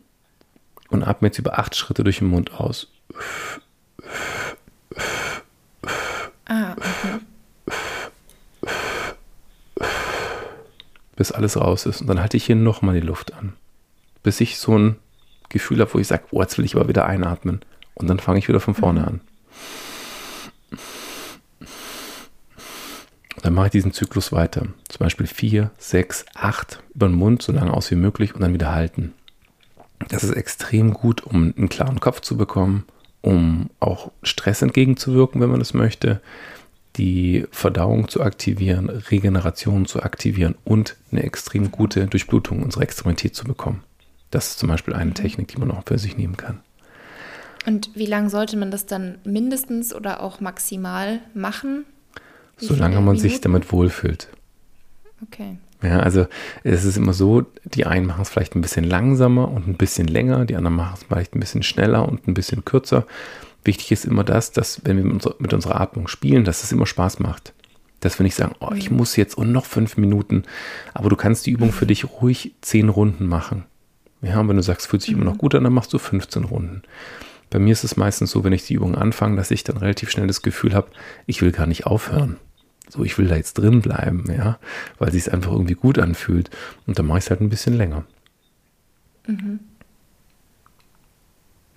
und 0.90 1.02
atme 1.02 1.28
jetzt 1.28 1.38
über 1.38 1.58
acht 1.58 1.74
Schritte 1.74 2.04
durch 2.04 2.18
den 2.18 2.28
Mund 2.28 2.52
aus. 2.52 2.88
Ah, 6.44 6.72
okay. 6.76 7.18
Bis 11.16 11.32
alles 11.32 11.56
raus 11.56 11.86
ist. 11.86 12.02
Und 12.02 12.06
dann 12.06 12.20
halte 12.20 12.36
ich 12.36 12.44
hier 12.44 12.56
nochmal 12.56 12.94
die 12.94 13.06
Luft 13.06 13.34
an. 13.34 13.54
Bis 14.22 14.40
ich 14.40 14.58
so 14.58 14.78
ein 14.78 14.96
Gefühl 15.48 15.80
habe, 15.80 15.94
wo 15.94 15.98
ich 15.98 16.06
sage, 16.06 16.24
oh, 16.30 16.40
jetzt 16.40 16.58
will 16.58 16.64
ich 16.64 16.76
aber 16.76 16.88
wieder 16.88 17.06
einatmen. 17.06 17.60
Und 17.94 18.08
dann 18.08 18.18
fange 18.18 18.38
ich 18.38 18.48
wieder 18.48 18.60
von 18.60 18.74
vorne 18.74 19.00
mhm. 19.00 19.06
an. 19.06 19.20
Dann 23.42 23.54
mache 23.54 23.66
ich 23.66 23.72
diesen 23.72 23.92
Zyklus 23.92 24.32
weiter. 24.32 24.66
Zum 24.88 24.98
Beispiel 24.98 25.26
4, 25.26 25.70
6, 25.78 26.26
8 26.34 26.82
über 26.94 27.06
den 27.08 27.16
Mund, 27.16 27.42
so 27.42 27.52
lange 27.52 27.72
aus 27.72 27.90
wie 27.90 27.96
möglich 27.96 28.34
und 28.34 28.40
dann 28.40 28.52
wieder 28.52 28.72
halten. 28.72 29.14
Das 30.08 30.24
ist 30.24 30.32
extrem 30.32 30.92
gut, 30.92 31.22
um 31.22 31.54
einen 31.56 31.68
klaren 31.68 32.00
Kopf 32.00 32.20
zu 32.20 32.36
bekommen, 32.36 32.84
um 33.22 33.70
auch 33.80 34.10
Stress 34.22 34.62
entgegenzuwirken, 34.62 35.40
wenn 35.40 35.50
man 35.50 35.60
das 35.60 35.74
möchte, 35.74 36.20
die 36.96 37.46
Verdauung 37.50 38.08
zu 38.08 38.22
aktivieren, 38.22 38.88
Regeneration 38.88 39.86
zu 39.86 40.02
aktivieren 40.02 40.54
und 40.64 40.96
eine 41.12 41.22
extrem 41.22 41.70
gute 41.70 42.06
Durchblutung 42.06 42.62
unserer 42.62 42.82
Extremität 42.82 43.34
zu 43.34 43.44
bekommen. 43.44 43.82
Das 44.30 44.48
ist 44.48 44.58
zum 44.58 44.68
Beispiel 44.68 44.94
eine 44.94 45.12
Technik, 45.12 45.48
die 45.48 45.58
man 45.58 45.70
auch 45.70 45.84
für 45.86 45.98
sich 45.98 46.16
nehmen 46.16 46.36
kann. 46.36 46.60
Und 47.66 47.90
wie 47.94 48.06
lange 48.06 48.30
sollte 48.30 48.56
man 48.56 48.70
das 48.70 48.86
dann 48.86 49.18
mindestens 49.24 49.94
oder 49.94 50.22
auch 50.22 50.40
maximal 50.40 51.20
machen? 51.34 51.84
Wie 52.58 52.66
Solange 52.66 53.00
man 53.00 53.18
sich 53.18 53.40
damit 53.40 53.72
wohlfühlt. 53.72 54.28
Okay. 55.22 55.58
Ja, 55.82 56.00
also 56.00 56.26
es 56.64 56.84
ist 56.84 56.96
immer 56.96 57.12
so, 57.12 57.44
die 57.64 57.84
einen 57.84 58.06
machen 58.06 58.22
es 58.22 58.30
vielleicht 58.30 58.54
ein 58.54 58.62
bisschen 58.62 58.84
langsamer 58.84 59.50
und 59.50 59.68
ein 59.68 59.76
bisschen 59.76 60.08
länger, 60.08 60.46
die 60.46 60.56
anderen 60.56 60.76
machen 60.76 60.94
es 60.94 61.04
vielleicht 61.04 61.34
ein 61.34 61.40
bisschen 61.40 61.62
schneller 61.62 62.08
und 62.08 62.26
ein 62.26 62.34
bisschen 62.34 62.64
kürzer. 62.64 63.06
Wichtig 63.66 63.92
ist 63.92 64.04
immer 64.04 64.24
das, 64.24 64.52
dass 64.52 64.80
wenn 64.84 64.96
wir 64.96 65.34
mit 65.38 65.52
unserer 65.52 65.80
Atmung 65.80 66.08
spielen, 66.08 66.44
dass 66.44 66.62
es 66.62 66.72
immer 66.72 66.86
Spaß 66.86 67.18
macht. 67.18 67.52
Dass 68.00 68.18
wir 68.18 68.24
nicht 68.24 68.34
sagen, 68.34 68.54
oh, 68.60 68.72
ich 68.74 68.90
muss 68.90 69.16
jetzt 69.16 69.36
und 69.36 69.52
noch 69.52 69.64
fünf 69.64 69.96
Minuten, 69.96 70.44
aber 70.94 71.08
du 71.08 71.16
kannst 71.16 71.46
die 71.46 71.50
Übung 71.50 71.72
für 71.72 71.86
dich 71.86 72.04
ruhig 72.04 72.54
zehn 72.60 72.88
Runden 72.88 73.26
machen. 73.26 73.64
Ja, 74.22 74.40
und 74.40 74.48
wenn 74.48 74.56
du 74.56 74.62
sagst, 74.62 74.86
fühlt 74.86 75.02
sich 75.02 75.12
immer 75.12 75.24
noch 75.24 75.34
mhm. 75.34 75.38
gut 75.38 75.54
an, 75.54 75.64
dann 75.64 75.72
machst 75.72 75.92
du 75.92 75.98
15 75.98 76.44
Runden. 76.44 76.82
Bei 77.50 77.58
mir 77.58 77.72
ist 77.72 77.84
es 77.84 77.96
meistens 77.96 78.30
so, 78.30 78.44
wenn 78.44 78.52
ich 78.52 78.66
die 78.66 78.74
Übung 78.74 78.94
anfange, 78.94 79.36
dass 79.36 79.50
ich 79.50 79.64
dann 79.64 79.76
relativ 79.76 80.10
schnell 80.10 80.26
das 80.26 80.42
Gefühl 80.42 80.74
habe, 80.74 80.90
ich 81.26 81.42
will 81.42 81.52
gar 81.52 81.66
nicht 81.66 81.86
aufhören 81.86 82.38
so, 82.88 83.04
ich 83.04 83.18
will 83.18 83.26
da 83.26 83.36
jetzt 83.36 83.54
drin 83.54 83.82
bleiben, 83.82 84.24
ja, 84.28 84.58
weil 84.98 85.12
sich 85.12 85.26
es 85.26 85.28
einfach 85.28 85.52
irgendwie 85.52 85.74
gut 85.74 85.98
anfühlt. 85.98 86.50
Und 86.86 86.98
dann 86.98 87.06
mache 87.06 87.18
ich 87.18 87.24
es 87.24 87.30
halt 87.30 87.40
ein 87.40 87.48
bisschen 87.48 87.74
länger. 87.74 88.04
Mhm. 89.26 89.60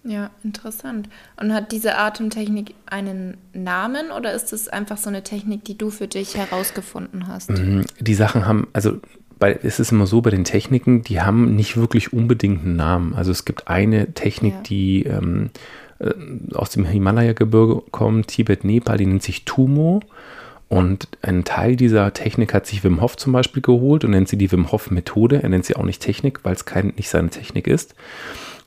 Ja, 0.04 0.30
interessant. 0.43 1.10
Und 1.36 1.54
hat 1.54 1.72
diese 1.72 1.97
Atemtechnik 1.97 2.74
einen 2.86 3.38
Namen 3.54 4.12
oder 4.12 4.34
ist 4.34 4.54
es 4.54 4.70
einfach 4.70 4.97
so 4.97 5.10
eine 5.10 5.24
Technik, 5.24 5.66
die 5.66 5.78
du 5.78 5.89
für 5.89 6.08
dich 6.08 6.36
herausgefunden 6.36 7.28
hast? 7.28 7.50
Mhm. 7.52 7.86
Die 8.00 8.14
Sachen 8.14 8.45
haben, 8.45 8.68
also 8.72 9.00
bei, 9.39 9.60
es 9.62 9.80
ist 9.80 9.91
immer 9.91 10.08
so 10.08 10.22
bei 10.22 10.30
den 10.30 10.43
Techniken, 10.45 11.02
die 11.02 11.22
haben 11.22 11.56
nicht 11.56 11.78
wirklich 11.78 12.14
unbedingt 12.14 12.64
einen 12.64 12.76
Namen. 12.76 13.14
Also 13.14 13.32
es 13.32 13.45
gibt 13.45 13.68
eine 13.68 14.14
Technik, 14.14 14.54
ja. 14.54 14.62
die 14.62 15.04
ähm, 15.04 15.50
äh, 16.00 16.14
aus 16.54 16.70
dem 16.70 16.86
Himalaya-Gebirge 16.86 17.84
kommt, 17.91 18.28
Tibet, 18.28 18.64
Nepal, 18.64 18.97
die 18.97 19.06
nennt 19.06 19.24
sich 19.24 19.45
Tumo. 19.45 20.02
Und 20.70 21.07
ein 21.24 21.45
Teil 21.45 21.76
dieser 21.76 22.13
Technik 22.13 22.53
hat 22.53 22.67
sich 22.67 22.84
Wim 22.84 23.01
Hof 23.01 23.17
zum 23.17 23.34
Beispiel 23.34 23.63
geholt 23.63 24.05
und 24.05 24.11
nennt 24.11 24.30
sie 24.30 24.38
die 24.38 24.51
Wim 24.51 24.72
Hof 24.72 24.91
Methode. 24.91 25.41
Er 25.41 25.49
nennt 25.49 25.65
sie 25.65 25.76
auch 25.76 25.84
nicht 25.84 25.99
Technik, 25.99 26.41
weil 26.43 26.53
es 26.53 26.65
kein, 26.65 26.93
nicht 26.95 27.09
seine 27.09 27.32
Technik 27.32 27.65
ist, 27.65 27.95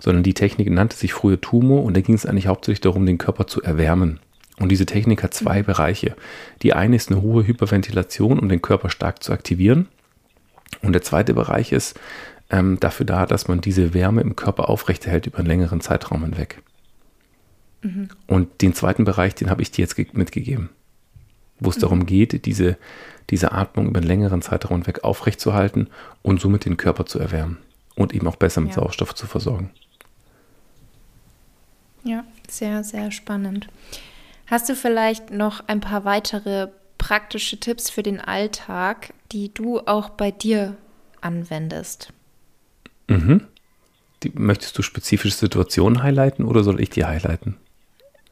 sondern 0.00 0.24
die 0.24 0.34
Technik 0.34 0.68
nannte 0.68 0.96
sich 0.96 1.12
früher 1.12 1.40
Tumo 1.40 1.78
und 1.78 1.96
da 1.96 2.00
ging 2.00 2.16
es 2.16 2.26
eigentlich 2.26 2.48
hauptsächlich 2.48 2.80
darum, 2.80 3.06
den 3.06 3.18
Körper 3.18 3.46
zu 3.46 3.62
erwärmen. 3.62 4.18
Und 4.58 4.70
diese 4.70 4.84
Technik 4.84 5.22
hat 5.22 5.32
zwei 5.32 5.62
Bereiche. 5.62 6.16
Die 6.62 6.72
eine 6.72 6.96
ist 6.96 7.10
eine 7.10 7.22
hohe 7.22 7.46
Hyperventilation, 7.46 8.40
um 8.40 8.48
den 8.48 8.62
Körper 8.62 8.90
stark 8.90 9.22
zu 9.22 9.32
aktivieren. 9.32 9.86
Und 10.82 10.94
der 10.94 11.02
zweite 11.02 11.34
Bereich 11.34 11.70
ist 11.70 11.98
ähm, 12.50 12.80
dafür 12.80 13.06
da, 13.06 13.26
dass 13.26 13.46
man 13.46 13.60
diese 13.60 13.94
Wärme 13.94 14.22
im 14.22 14.34
Körper 14.34 14.68
aufrechterhält 14.68 15.28
über 15.28 15.38
einen 15.38 15.46
längeren 15.46 15.80
Zeitraum 15.80 16.24
hinweg. 16.24 16.62
Mhm. 17.82 18.08
Und 18.26 18.60
den 18.60 18.74
zweiten 18.74 19.04
Bereich, 19.04 19.36
den 19.36 19.50
habe 19.50 19.62
ich 19.62 19.70
dir 19.70 19.82
jetzt 19.82 19.96
mitgegeben 20.14 20.70
wo 21.64 21.70
es 21.70 21.76
mhm. 21.76 21.80
darum 21.80 22.06
geht, 22.06 22.44
diese, 22.46 22.76
diese 23.30 23.52
Atmung 23.52 23.88
über 23.88 23.98
einen 23.98 24.06
längeren 24.06 24.42
Zeitraum 24.42 24.78
hinweg 24.78 25.04
aufrechtzuerhalten 25.04 25.88
und 26.22 26.40
somit 26.40 26.64
den 26.64 26.76
Körper 26.76 27.06
zu 27.06 27.18
erwärmen 27.18 27.58
und 27.94 28.14
eben 28.14 28.26
auch 28.26 28.36
besser 28.36 28.60
mit 28.60 28.70
ja. 28.70 28.76
Sauerstoff 28.76 29.14
zu 29.14 29.26
versorgen. 29.26 29.70
Ja, 32.04 32.24
sehr, 32.48 32.82
sehr 32.82 33.10
spannend. 33.10 33.68
Hast 34.46 34.68
du 34.68 34.74
vielleicht 34.74 35.30
noch 35.30 35.62
ein 35.68 35.80
paar 35.80 36.04
weitere 36.04 36.68
praktische 36.98 37.58
Tipps 37.58 37.90
für 37.90 38.02
den 38.02 38.20
Alltag, 38.20 39.14
die 39.30 39.52
du 39.52 39.80
auch 39.80 40.10
bei 40.10 40.30
dir 40.30 40.76
anwendest? 41.20 42.12
Mhm. 43.08 43.46
Die, 44.22 44.32
möchtest 44.34 44.78
du 44.78 44.82
spezifische 44.82 45.36
Situationen 45.36 46.02
highlighten 46.02 46.44
oder 46.44 46.62
soll 46.62 46.80
ich 46.80 46.90
die 46.90 47.04
highlighten? 47.04 47.56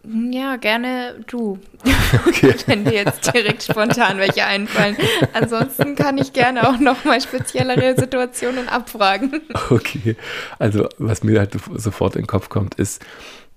Ja, 0.05 0.57
gerne 0.57 1.17
du. 1.27 1.59
Okay. 2.27 2.55
Wenn 2.67 2.85
dir 2.85 2.93
jetzt 2.93 3.33
direkt 3.33 3.63
spontan 3.63 4.19
welche 4.19 4.45
einfallen. 4.45 4.97
Ansonsten 5.33 5.95
kann 5.95 6.19
ich 6.19 6.33
gerne 6.33 6.69
auch 6.69 6.79
nochmal 6.81 7.21
speziellere 7.21 7.95
Situationen 7.97 8.69
abfragen. 8.69 9.43
Okay. 9.71 10.17
Also, 10.59 10.89
was 10.99 11.23
mir 11.23 11.39
halt 11.39 11.57
sofort 11.77 12.17
in 12.17 12.23
den 12.23 12.27
Kopf 12.27 12.49
kommt, 12.49 12.75
ist, 12.75 13.05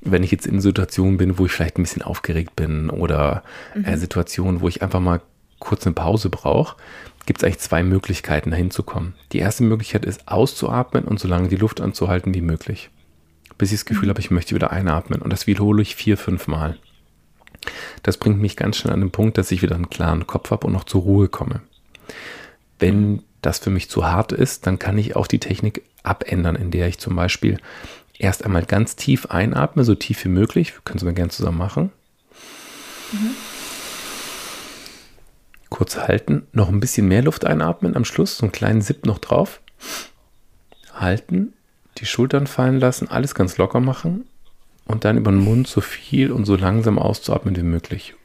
wenn 0.02 0.22
ich 0.22 0.32
jetzt 0.32 0.46
in 0.46 0.62
Situationen 0.62 1.18
bin, 1.18 1.40
wo 1.40 1.48
ich 1.48 1.52
vielleicht 1.52 1.80
ein 1.80 1.84
bisschen 1.84 2.04
aufgeregt 2.04 2.56
bin 2.56 2.92
oder 2.92 3.44
äh, 3.74 3.80
mhm. 3.80 3.86
äh, 3.86 3.98
Situationen, 3.98 4.62
wo 4.62 4.68
ich 4.68 4.84
einfach 4.84 5.00
mal 5.00 5.22
kurz 5.60 5.86
eine 5.88 5.96
Pause 5.96 6.30
brauche, 6.30 6.76
gibt 7.26 7.40
es 7.40 7.44
eigentlich 7.44 7.60
zwei 7.60 7.84
Möglichkeiten, 7.84 8.52
dahin 8.52 8.70
zu 8.70 8.84
kommen. 8.84 9.16
Die 9.32 9.40
erste 9.40 9.64
Möglichkeit 9.64 10.06
ist, 10.06 10.28
auszuatmen 10.28 11.06
und 11.06 11.20
so 11.20 11.28
lange 11.28 11.48
die 11.48 11.56
Luft 11.56 11.82
anzuhalten 11.82 12.34
wie 12.34 12.42
möglich. 12.42 12.90
Bis 13.58 13.72
ich 13.72 13.80
das 13.80 13.86
Gefühl 13.86 14.06
mhm. 14.06 14.10
habe, 14.10 14.20
ich 14.20 14.32
möchte 14.32 14.56
wieder 14.56 14.72
einatmen. 14.72 15.22
Und 15.22 15.32
das 15.32 15.48
wiederhole 15.48 15.82
ich 15.82 15.96
vier, 15.96 16.18
fünf 16.18 16.48
Mal. 16.48 16.78
Das 18.02 18.18
bringt 18.18 18.40
mich 18.40 18.58
ganz 18.58 18.78
schnell 18.78 18.94
an 18.94 19.00
den 19.00 19.12
Punkt, 19.12 19.38
dass 19.38 19.52
ich 19.52 19.62
wieder 19.62 19.76
einen 19.76 19.90
klaren 19.90 20.28
Kopf 20.28 20.52
habe 20.52 20.68
und 20.68 20.74
noch 20.74 20.84
zur 20.84 21.02
Ruhe 21.02 21.30
komme. 21.30 21.62
Wenn 22.80 23.24
das 23.42 23.60
für 23.60 23.70
mich 23.70 23.90
zu 23.90 24.06
hart 24.06 24.32
ist, 24.32 24.68
dann 24.68 24.80
kann 24.80 24.98
ich 24.98 25.16
auch 25.16 25.28
die 25.28 25.40
Technik 25.40 25.84
abändern, 26.04 26.56
in 26.56 26.72
der 26.72 26.88
ich 26.88 27.00
zum 27.00 27.16
Beispiel 27.16 27.58
erst 28.18 28.44
einmal 28.46 28.66
ganz 28.66 28.96
tief 28.96 29.28
einatme, 29.28 29.84
so 29.84 29.96
tief 29.96 30.24
wie 30.26 30.30
möglich. 30.30 30.74
Wir 30.74 30.82
können 30.84 30.98
es 30.98 31.04
mal 31.04 31.14
gerne 31.14 31.32
zusammen 31.32 31.58
machen. 31.58 31.92
Mhm. 33.12 33.32
Kurz 35.70 35.98
halten, 35.98 36.46
noch 36.52 36.70
ein 36.70 36.80
bisschen 36.80 37.08
mehr 37.08 37.24
Luft 37.24 37.46
einatmen 37.46 37.96
am 37.96 38.06
Schluss, 38.06 38.38
so 38.38 38.44
einen 38.44 38.52
kleinen 38.52 38.82
Sip 38.82 39.06
noch 39.06 39.18
drauf. 39.18 39.60
Halten, 40.94 41.54
die 41.98 42.06
Schultern 42.06 42.48
fallen 42.48 42.80
lassen, 42.80 43.10
alles 43.10 43.36
ganz 43.36 43.58
locker 43.58 43.80
machen 43.80 44.26
und 44.86 45.06
dann 45.06 45.18
über 45.18 45.32
den 45.32 45.40
Mund 45.40 45.68
so 45.68 45.82
viel 45.82 46.32
und 46.32 46.46
so 46.46 46.56
langsam 46.56 47.00
auszuatmen 47.00 47.56
wie 47.56 47.64
möglich. 47.64 48.16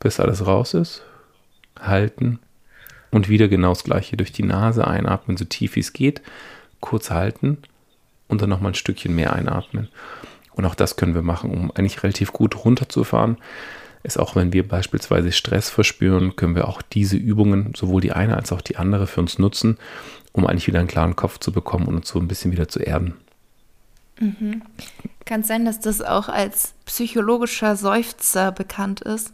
Bis 0.00 0.20
alles 0.20 0.46
raus 0.46 0.74
ist. 0.74 1.02
Halten 1.80 2.38
und 3.10 3.28
wieder 3.28 3.48
genau 3.48 3.70
das 3.70 3.84
gleiche 3.84 4.16
durch 4.16 4.32
die 4.32 4.42
Nase 4.42 4.86
einatmen, 4.86 5.36
so 5.36 5.44
tief 5.44 5.76
wie 5.76 5.80
es 5.80 5.92
geht. 5.92 6.20
Kurz 6.80 7.10
halten 7.10 7.58
und 8.28 8.42
dann 8.42 8.50
nochmal 8.50 8.72
ein 8.72 8.76
Stückchen 8.76 9.14
mehr 9.14 9.32
einatmen. 9.32 9.88
Und 10.52 10.66
auch 10.66 10.74
das 10.74 10.96
können 10.96 11.14
wir 11.14 11.22
machen, 11.22 11.50
um 11.50 11.70
eigentlich 11.70 12.02
relativ 12.02 12.32
gut 12.32 12.64
runterzufahren. 12.64 13.38
Ist 14.04 14.18
auch, 14.18 14.36
wenn 14.36 14.52
wir 14.52 14.68
beispielsweise 14.68 15.32
Stress 15.32 15.70
verspüren, 15.70 16.36
können 16.36 16.54
wir 16.54 16.68
auch 16.68 16.82
diese 16.82 17.16
Übungen, 17.16 17.72
sowohl 17.74 18.02
die 18.02 18.12
eine 18.12 18.36
als 18.36 18.52
auch 18.52 18.60
die 18.60 18.76
andere, 18.76 19.06
für 19.06 19.20
uns 19.20 19.38
nutzen, 19.38 19.78
um 20.32 20.46
eigentlich 20.46 20.66
wieder 20.66 20.78
einen 20.78 20.88
klaren 20.88 21.16
Kopf 21.16 21.38
zu 21.38 21.52
bekommen 21.52 21.86
und 21.86 21.96
uns 21.96 22.08
so 22.08 22.18
ein 22.18 22.28
bisschen 22.28 22.52
wieder 22.52 22.68
zu 22.68 22.80
erden. 22.80 23.14
Mhm. 24.20 24.62
Kann 25.24 25.40
es 25.40 25.48
sein, 25.48 25.64
dass 25.64 25.80
das 25.80 26.02
auch 26.02 26.28
als 26.28 26.74
psychologischer 26.84 27.76
Seufzer 27.76 28.52
bekannt 28.52 29.00
ist? 29.00 29.32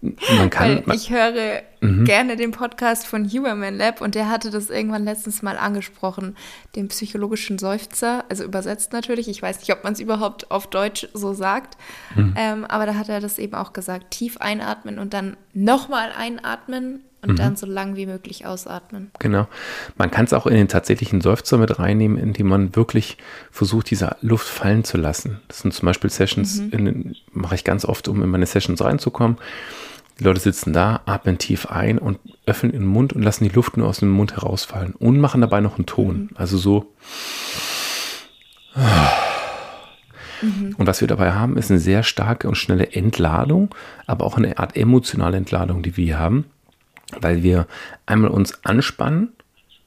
Man 0.00 0.50
kann. 0.50 0.82
Weil 0.86 0.96
ich 0.96 1.10
höre 1.10 1.62
mhm. 1.80 2.04
gerne 2.04 2.36
den 2.36 2.50
Podcast 2.50 3.06
von 3.06 3.28
Huberman 3.28 3.76
Lab 3.76 4.00
und 4.00 4.14
der 4.14 4.28
hatte 4.28 4.50
das 4.50 4.70
irgendwann 4.70 5.04
letztens 5.04 5.42
mal 5.42 5.56
angesprochen, 5.56 6.36
den 6.76 6.88
psychologischen 6.88 7.58
Seufzer, 7.58 8.24
also 8.28 8.44
übersetzt 8.44 8.92
natürlich. 8.92 9.28
Ich 9.28 9.42
weiß 9.42 9.60
nicht, 9.60 9.72
ob 9.72 9.84
man 9.84 9.92
es 9.92 10.00
überhaupt 10.00 10.50
auf 10.50 10.66
Deutsch 10.68 11.08
so 11.14 11.32
sagt, 11.32 11.76
mhm. 12.14 12.34
ähm, 12.36 12.64
aber 12.64 12.86
da 12.86 12.94
hat 12.94 13.08
er 13.08 13.20
das 13.20 13.38
eben 13.38 13.54
auch 13.54 13.72
gesagt: 13.72 14.10
tief 14.10 14.38
einatmen 14.38 14.98
und 14.98 15.14
dann 15.14 15.36
nochmal 15.52 16.10
einatmen 16.16 17.02
und 17.24 17.32
mhm. 17.32 17.36
dann 17.36 17.56
so 17.56 17.66
lang 17.66 17.96
wie 17.96 18.06
möglich 18.06 18.46
ausatmen. 18.46 19.10
Genau. 19.18 19.48
Man 19.96 20.10
kann 20.10 20.26
es 20.26 20.32
auch 20.32 20.46
in 20.46 20.54
den 20.54 20.68
tatsächlichen 20.68 21.20
Seufzer 21.20 21.56
mit 21.56 21.78
reinnehmen, 21.78 22.18
indem 22.18 22.48
man 22.48 22.76
wirklich 22.76 23.16
versucht, 23.50 23.90
diese 23.90 24.16
Luft 24.20 24.46
fallen 24.46 24.84
zu 24.84 24.98
lassen. 24.98 25.40
Das 25.48 25.60
sind 25.60 25.72
zum 25.72 25.86
Beispiel 25.86 26.10
Sessions, 26.10 26.60
mhm. 26.60 27.14
mache 27.32 27.54
ich 27.54 27.64
ganz 27.64 27.84
oft, 27.84 28.08
um 28.08 28.22
in 28.22 28.28
meine 28.28 28.46
Sessions 28.46 28.82
reinzukommen. 28.82 29.38
Die 30.18 30.24
Leute 30.24 30.40
sitzen 30.40 30.72
da, 30.72 31.00
atmen 31.06 31.38
tief 31.38 31.66
ein 31.66 31.98
und 31.98 32.18
öffnen 32.46 32.72
den 32.72 32.84
Mund 32.84 33.14
und 33.14 33.22
lassen 33.22 33.44
die 33.44 33.54
Luft 33.54 33.76
nur 33.76 33.88
aus 33.88 33.98
dem 33.98 34.10
Mund 34.10 34.36
herausfallen 34.36 34.94
und 34.94 35.18
machen 35.18 35.40
dabei 35.40 35.60
noch 35.60 35.76
einen 35.76 35.86
Ton. 35.86 36.16
Mhm. 36.16 36.30
Also 36.34 36.58
so. 36.58 36.92
Mhm. 40.42 40.74
Und 40.76 40.86
was 40.86 41.00
wir 41.00 41.08
dabei 41.08 41.32
haben, 41.32 41.56
ist 41.56 41.70
eine 41.70 41.80
sehr 41.80 42.02
starke 42.02 42.48
und 42.48 42.56
schnelle 42.56 42.92
Entladung, 42.92 43.74
aber 44.06 44.24
auch 44.24 44.36
eine 44.36 44.58
Art 44.58 44.76
emotionale 44.76 45.36
Entladung, 45.36 45.82
die 45.82 45.96
wir 45.96 46.18
haben 46.18 46.44
weil 47.20 47.42
wir 47.42 47.66
einmal 48.06 48.30
uns 48.30 48.64
anspannen 48.64 49.32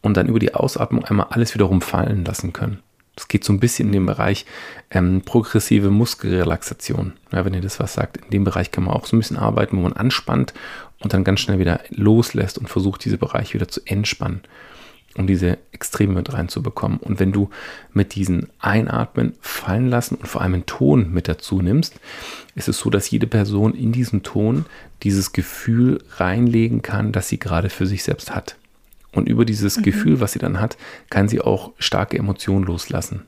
und 0.01 0.17
dann 0.17 0.27
über 0.27 0.39
die 0.39 0.53
Ausatmung 0.53 1.05
einmal 1.05 1.27
alles 1.29 1.53
wiederum 1.53 1.81
fallen 1.81 2.25
lassen 2.25 2.53
können. 2.53 2.79
Das 3.15 3.27
geht 3.27 3.43
so 3.43 3.51
ein 3.51 3.59
bisschen 3.59 3.87
in 3.87 3.93
den 3.93 4.05
Bereich 4.05 4.45
ähm, 4.91 5.23
progressive 5.25 5.89
Muskelrelaxation. 5.89 7.13
Ja, 7.31 7.43
wenn 7.45 7.55
ihr 7.55 7.61
das 7.61 7.79
was 7.79 7.93
sagt, 7.93 8.17
in 8.17 8.29
dem 8.29 8.43
Bereich 8.43 8.69
kann 8.69 8.83
man 8.83 8.93
auch 8.93 9.07
so 9.07 9.15
ein 9.15 9.19
bisschen 9.19 9.37
arbeiten, 9.37 9.75
wo 9.77 9.81
man 9.81 9.93
anspannt 9.93 10.53
und 10.99 11.13
dann 11.13 11.23
ganz 11.23 11.39
schnell 11.39 11.57
wieder 11.57 11.79
loslässt 11.89 12.59
und 12.59 12.69
versucht, 12.69 13.03
diese 13.03 13.17
Bereiche 13.17 13.55
wieder 13.55 13.67
zu 13.67 13.81
entspannen 13.85 14.41
um 15.17 15.27
diese 15.27 15.57
Extreme 15.71 16.13
mit 16.13 16.33
reinzubekommen. 16.33 16.99
Und 16.99 17.19
wenn 17.19 17.31
du 17.31 17.49
mit 17.91 18.15
diesen 18.15 18.49
Einatmen 18.59 19.33
fallen 19.41 19.89
lassen 19.89 20.15
und 20.15 20.27
vor 20.27 20.41
allem 20.41 20.53
einen 20.53 20.65
Ton 20.65 21.11
mit 21.11 21.27
dazu 21.27 21.61
nimmst, 21.61 21.95
ist 22.55 22.67
es 22.67 22.79
so, 22.79 22.89
dass 22.89 23.09
jede 23.09 23.27
Person 23.27 23.73
in 23.73 23.91
diesen 23.91 24.23
Ton 24.23 24.65
dieses 25.03 25.33
Gefühl 25.33 26.03
reinlegen 26.17 26.81
kann, 26.81 27.11
das 27.11 27.27
sie 27.27 27.39
gerade 27.39 27.69
für 27.69 27.87
sich 27.87 28.03
selbst 28.03 28.33
hat. 28.33 28.55
Und 29.11 29.27
über 29.27 29.45
dieses 29.45 29.77
mhm. 29.77 29.83
Gefühl, 29.83 30.19
was 30.19 30.33
sie 30.33 30.39
dann 30.39 30.59
hat, 30.59 30.77
kann 31.09 31.27
sie 31.27 31.41
auch 31.41 31.73
starke 31.79 32.17
Emotionen 32.17 32.65
loslassen. 32.65 33.23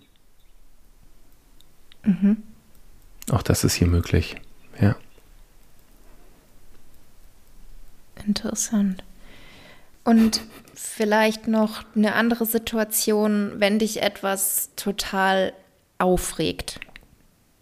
Mhm. 2.03 2.37
Auch 3.31 3.41
das 3.41 3.63
ist 3.63 3.73
hier 3.73 3.87
möglich. 3.87 4.35
Ja. 4.79 4.95
Interessant. 8.25 9.03
Und 10.03 10.41
vielleicht 10.81 11.47
noch 11.47 11.83
eine 11.93 12.15
andere 12.15 12.45
Situation, 12.45 13.53
wenn 13.57 13.79
dich 13.79 14.01
etwas 14.01 14.69
total 14.77 15.51
aufregt 15.97 16.79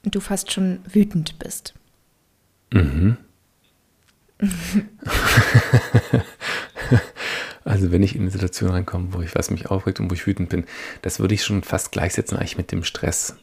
und 0.06 0.14
du 0.14 0.20
fast 0.20 0.52
schon 0.52 0.80
wütend 0.92 1.40
bist. 1.40 1.74
Mhm. 2.72 3.18
also 7.64 7.92
wenn 7.92 8.04
ich 8.04 8.14
in 8.16 8.22
eine 8.22 8.30
Situation 8.30 8.70
reinkomme, 8.70 9.08
wo 9.14 9.22
ich 9.22 9.34
was 9.34 9.50
mich 9.50 9.72
aufregt 9.72 10.00
und 10.00 10.12
wo 10.12 10.14
ich 10.14 10.28
wütend 10.28 10.50
bin, 10.50 10.66
das 11.02 11.20
würde 11.20 11.34
ich 11.34 11.44
schon 11.44 11.64
fast 11.64 11.92
gleichsetzen 11.92 12.38
eigentlich 12.38 12.58
mit 12.58 12.72
dem 12.72 12.84
Stress. 12.84 13.36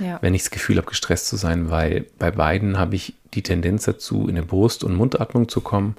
Ja. 0.00 0.18
Wenn 0.20 0.34
ich 0.34 0.42
das 0.42 0.50
Gefühl 0.50 0.78
habe, 0.78 0.88
gestresst 0.88 1.28
zu 1.28 1.36
sein, 1.36 1.70
weil 1.70 2.06
bei 2.18 2.32
beiden 2.32 2.76
habe 2.76 2.96
ich 2.96 3.14
die 3.34 3.42
Tendenz 3.42 3.84
dazu, 3.84 4.24
in 4.24 4.36
eine 4.36 4.44
Brust- 4.44 4.82
und 4.82 4.96
Mundatmung 4.96 5.48
zu 5.48 5.60
kommen 5.60 5.94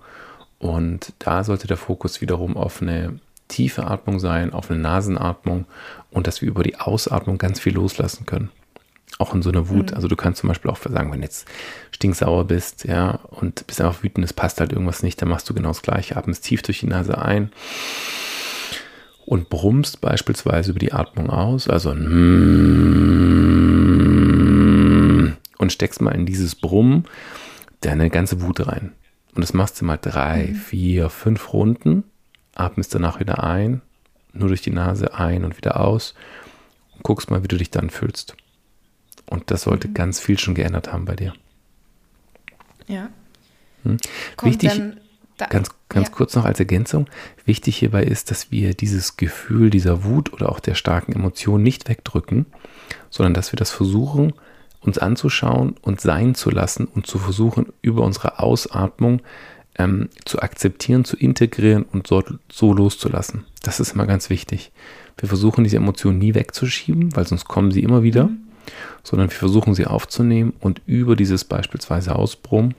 und 0.62 1.14
da 1.18 1.44
sollte 1.44 1.66
der 1.66 1.76
Fokus 1.76 2.22
wiederum 2.22 2.56
auf 2.56 2.84
eine 2.84 3.20
tiefe 3.48 3.88
Atmung 3.88 4.20
sein, 4.20 4.54
auf 4.54 4.70
eine 4.70 4.80
Nasenatmung 4.80 5.66
und 6.12 6.28
dass 6.28 6.42
wir 6.42 6.50
über 6.50 6.62
die 6.62 6.78
Ausatmung 6.78 7.40
ganz 7.40 7.60
viel 7.60 7.74
loslassen 7.74 8.28
können. 8.28 8.52
Auch 9.18 9.34
in 9.34 9.42
so 9.42 9.50
einer 9.50 9.70
Wut. 9.70 9.90
Mhm. 9.90 9.96
Also 9.96 10.08
du 10.08 10.16
kannst 10.16 10.40
zum 10.40 10.50
Beispiel 10.50 10.70
auch 10.70 10.78
sagen, 10.78 11.12
wenn 11.12 11.22
du 11.22 11.26
jetzt 11.26 11.48
stinksauer 11.90 12.46
bist, 12.46 12.86
ja, 12.86 13.22
und 13.32 13.66
bist 13.66 13.82
einfach 13.82 14.04
wütend, 14.04 14.24
es 14.24 14.34
passt 14.34 14.60
halt 14.60 14.72
irgendwas 14.72 15.02
nicht, 15.02 15.20
dann 15.20 15.30
machst 15.30 15.50
du 15.50 15.56
genau 15.56 15.70
das 15.70 15.82
gleiche. 15.82 16.16
Atmest 16.16 16.44
tief 16.44 16.62
durch 16.62 16.82
die 16.82 16.88
Nase 16.88 17.18
ein 17.18 17.52
und 19.26 19.50
brummst 19.50 20.00
beispielsweise 20.00 20.70
über 20.70 20.80
die 20.80 20.94
Atmung 20.94 21.32
aus, 21.32 21.68
also 21.68 21.90
und 21.90 21.98
steckst 25.70 26.02
mal 26.02 26.12
in 26.12 26.28
dieses 26.28 26.54
Brummen 26.54 27.06
deine 27.82 28.12
ganze 28.12 28.44
Wut 28.44 28.68
rein. 28.68 28.92
Und 29.34 29.42
das 29.42 29.54
machst 29.54 29.80
du 29.80 29.86
mal 29.86 29.98
drei, 29.98 30.48
mhm. 30.48 30.56
vier, 30.56 31.10
fünf 31.10 31.54
Runden, 31.54 32.04
atmest 32.56 32.94
danach 32.94 33.20
wieder 33.20 33.44
ein, 33.44 33.82
nur 34.34 34.50
durch 34.50 34.62
die 34.62 34.72
Nase 34.72 35.14
ein 35.14 35.46
und 35.46 35.58
wieder 35.58 35.80
aus 35.80 36.14
und 36.96 37.04
guckst 37.04 37.32
mal, 37.32 37.44
wie 37.44 37.48
du 37.48 37.58
dich 37.58 37.72
dann 37.72 37.90
fühlst. 37.90 38.36
Und 39.26 39.52
das 39.52 39.64
sollte 39.64 39.88
mhm. 39.88 39.94
ganz 39.94 40.20
viel 40.20 40.38
schon 40.38 40.56
geändert 40.56 40.92
haben 40.92 41.06
bei 41.06 41.16
dir. 41.16 41.34
Ja. 42.88 43.10
Hm? 43.84 43.98
Wichtig, 44.42 44.82
da, 45.38 45.46
ganz, 45.48 45.70
ganz 45.90 46.08
ja. 46.10 46.14
kurz 46.14 46.36
noch 46.36 46.46
als 46.46 46.60
Ergänzung, 46.60 47.08
wichtig 47.46 47.78
hierbei 47.78 48.04
ist, 48.04 48.30
dass 48.32 48.52
wir 48.52 48.74
dieses 48.74 49.18
Gefühl 49.18 49.70
dieser 49.70 50.04
Wut 50.04 50.34
oder 50.34 50.50
auch 50.50 50.60
der 50.60 50.76
starken 50.76 51.14
Emotion 51.14 51.64
nicht 51.64 51.88
wegdrücken, 51.88 52.46
sondern 53.10 53.34
dass 53.34 53.52
wir 53.54 53.58
das 53.58 53.72
versuchen, 53.72 54.34
uns 54.82 54.98
anzuschauen 54.98 55.76
und 55.82 56.02
sein 56.02 56.36
zu 56.36 56.50
lassen 56.50 56.86
und 56.86 57.06
zu 57.06 57.20
versuchen, 57.20 57.68
über 57.82 58.04
unsere 58.04 58.40
Ausatmung 58.40 59.22
ähm, 59.78 60.10
zu 60.26 60.40
akzeptieren, 60.40 61.06
zu 61.06 61.16
integrieren 61.18 61.84
und 61.84 62.08
so, 62.08 62.24
so 62.52 62.74
loszulassen. 62.74 63.46
Das 63.62 63.80
ist 63.80 63.94
immer 63.94 64.06
ganz 64.06 64.30
wichtig. 64.30 64.72
Wir 65.18 65.30
versuchen 65.30 65.64
diese 65.64 65.78
Emotionen 65.78 66.20
nie 66.20 66.34
wegzuschieben, 66.34 67.16
weil 67.16 67.28
sonst 67.28 67.46
kommen 67.46 67.72
sie 67.72 67.84
immer 67.84 68.04
wieder, 68.04 68.26
mhm. 68.26 68.40
sondern 69.04 69.30
wir 69.30 69.38
versuchen 69.38 69.76
sie 69.76 69.86
aufzunehmen 69.86 70.54
und 70.60 70.82
über 70.88 71.16
dieses 71.16 71.46
beispielsweise 71.46 72.16
Ausbrummen 72.16 72.76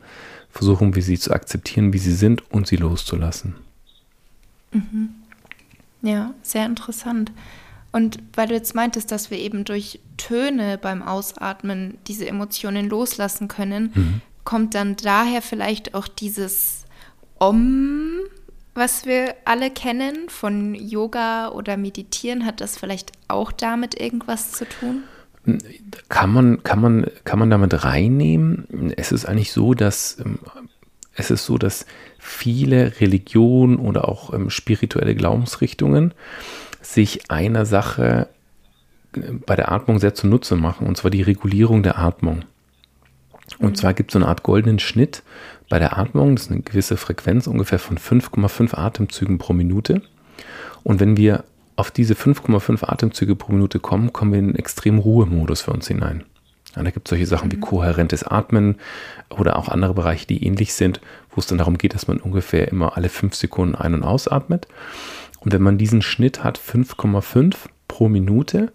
versuchen 0.51 0.95
wir 0.95 1.03
sie 1.03 1.19
zu 1.19 1.33
akzeptieren, 1.33 1.93
wie 1.93 1.99
sie 1.99 2.15
sind 2.15 2.51
und 2.51 2.67
sie 2.67 2.77
loszulassen. 2.77 3.55
Mhm. 4.73 5.11
Ja, 6.03 6.35
sehr 6.43 6.67
interessant. 6.67 7.31
Und 7.93 8.19
weil 8.35 8.49
du 8.49 8.55
jetzt 8.55 8.75
meintest, 8.75 9.13
dass 9.13 9.31
wir 9.31 9.39
eben 9.39 9.65
durch 9.65 10.01
Töne 10.17 10.79
beim 10.79 11.03
Ausatmen 11.03 11.99
diese 12.09 12.27
Emotionen 12.27 12.89
loslassen 12.89 13.49
können, 13.49 13.93
mhm. 13.95 14.21
kommt 14.45 14.75
dann 14.75 14.97
daher 14.97 15.43
vielleicht 15.43 15.95
auch 15.95 16.09
dieses 16.09 16.85
Om, 17.39 18.21
was 18.75 19.05
wir 19.05 19.35
alle 19.45 19.71
kennen 19.71 20.29
von 20.29 20.75
Yoga 20.75 21.51
oder 21.51 21.77
Meditieren, 21.77 22.47
hat 22.47 22.63
das 22.63 22.79
vielleicht 22.79 23.13
auch 23.29 23.53
damit 23.53 24.01
irgendwas 24.01 24.53
zu 24.53 24.67
tun? 24.67 25.03
Kann 26.09 26.33
man, 26.33 26.63
kann 26.63 26.81
man, 26.81 27.07
kann 27.25 27.39
man 27.39 27.51
damit 27.51 27.85
reinnehmen? 27.85 28.95
Es 28.97 29.13
ist 29.13 29.27
eigentlich 29.27 29.53
so, 29.53 29.75
dass 29.75 30.19
ähm, 30.25 30.39
es 31.15 31.31
ist 31.31 31.45
so, 31.45 31.59
dass 31.59 31.85
viele 32.19 33.01
Religionen 33.01 33.77
oder 33.77 34.09
auch 34.09 34.33
ähm, 34.33 34.51
spirituelle 34.51 35.15
Glaubensrichtungen 35.15 36.15
sich 36.83 37.31
einer 37.31 37.65
Sache 37.65 38.29
äh, 39.15 39.21
bei 39.47 39.57
der 39.57 39.73
Atmung 39.73 39.99
sehr 39.99 40.15
zunutze 40.15 40.57
machen, 40.57 40.87
und 40.87 40.97
zwar 40.97 41.11
die 41.11 41.23
Regulierung 41.23 41.83
der 41.83 41.99
Atmung. 41.99 42.45
Und 43.59 43.71
mhm. 43.71 43.75
zwar 43.75 43.95
gibt 43.95 44.11
es 44.11 44.13
so 44.13 44.19
eine 44.19 44.29
Art 44.29 44.43
goldenen 44.43 44.79
Schnitt 44.79 45.23
bei 45.69 45.79
der 45.79 45.97
Atmung, 45.97 46.37
das 46.37 46.47
ist 46.47 46.53
eine 46.53 46.61
gewisse 46.61 46.97
Frequenz 46.97 47.47
ungefähr 47.47 47.79
von 47.79 47.97
5,5 47.97 48.77
Atemzügen 48.77 49.39
pro 49.39 49.53
Minute. 49.53 50.03
Und 50.83 51.01
wenn 51.01 51.17
wir 51.17 51.45
auf 51.77 51.91
diese 51.91 52.15
5,5 52.15 52.85
Atemzüge 52.85 53.37
pro 53.37 53.53
Minute 53.53 53.81
kommen, 53.81 54.13
kommen 54.13 54.33
wir 54.33 54.39
in 54.39 54.49
einen 54.49 54.57
extremen 54.57 54.99
Ruhemodus 54.99 55.63
für 55.63 55.73
uns 55.73 55.89
hinein. 55.89 56.25
Ja, 56.77 56.83
da 56.83 56.91
gibt 56.91 57.07
es 57.07 57.11
solche 57.11 57.27
Sachen 57.27 57.49
mhm. 57.49 57.53
wie 57.53 57.61
kohärentes 57.61 58.25
Atmen 58.25 58.77
oder 59.31 59.57
auch 59.57 59.69
andere 59.69 59.95
Bereiche, 59.95 60.27
die 60.27 60.45
ähnlich 60.45 60.75
sind, 60.75 61.01
wo 61.31 61.41
es 61.41 61.47
dann 61.47 61.59
darum 61.59 61.79
geht, 61.79 61.95
dass 61.95 62.09
man 62.09 62.19
ungefähr 62.19 62.69
immer 62.69 62.97
alle 62.97 63.09
fünf 63.09 63.35
Sekunden 63.35 63.75
ein- 63.75 63.95
und 63.95 64.03
ausatmet. 64.03 64.69
Und 65.43 65.53
wenn 65.53 65.63
man 65.63 65.79
diesen 65.79 66.03
Schnitt 66.03 66.45
hat, 66.45 66.59
5,5 66.59 67.55
pro 67.89 68.09
Minute, 68.09 68.73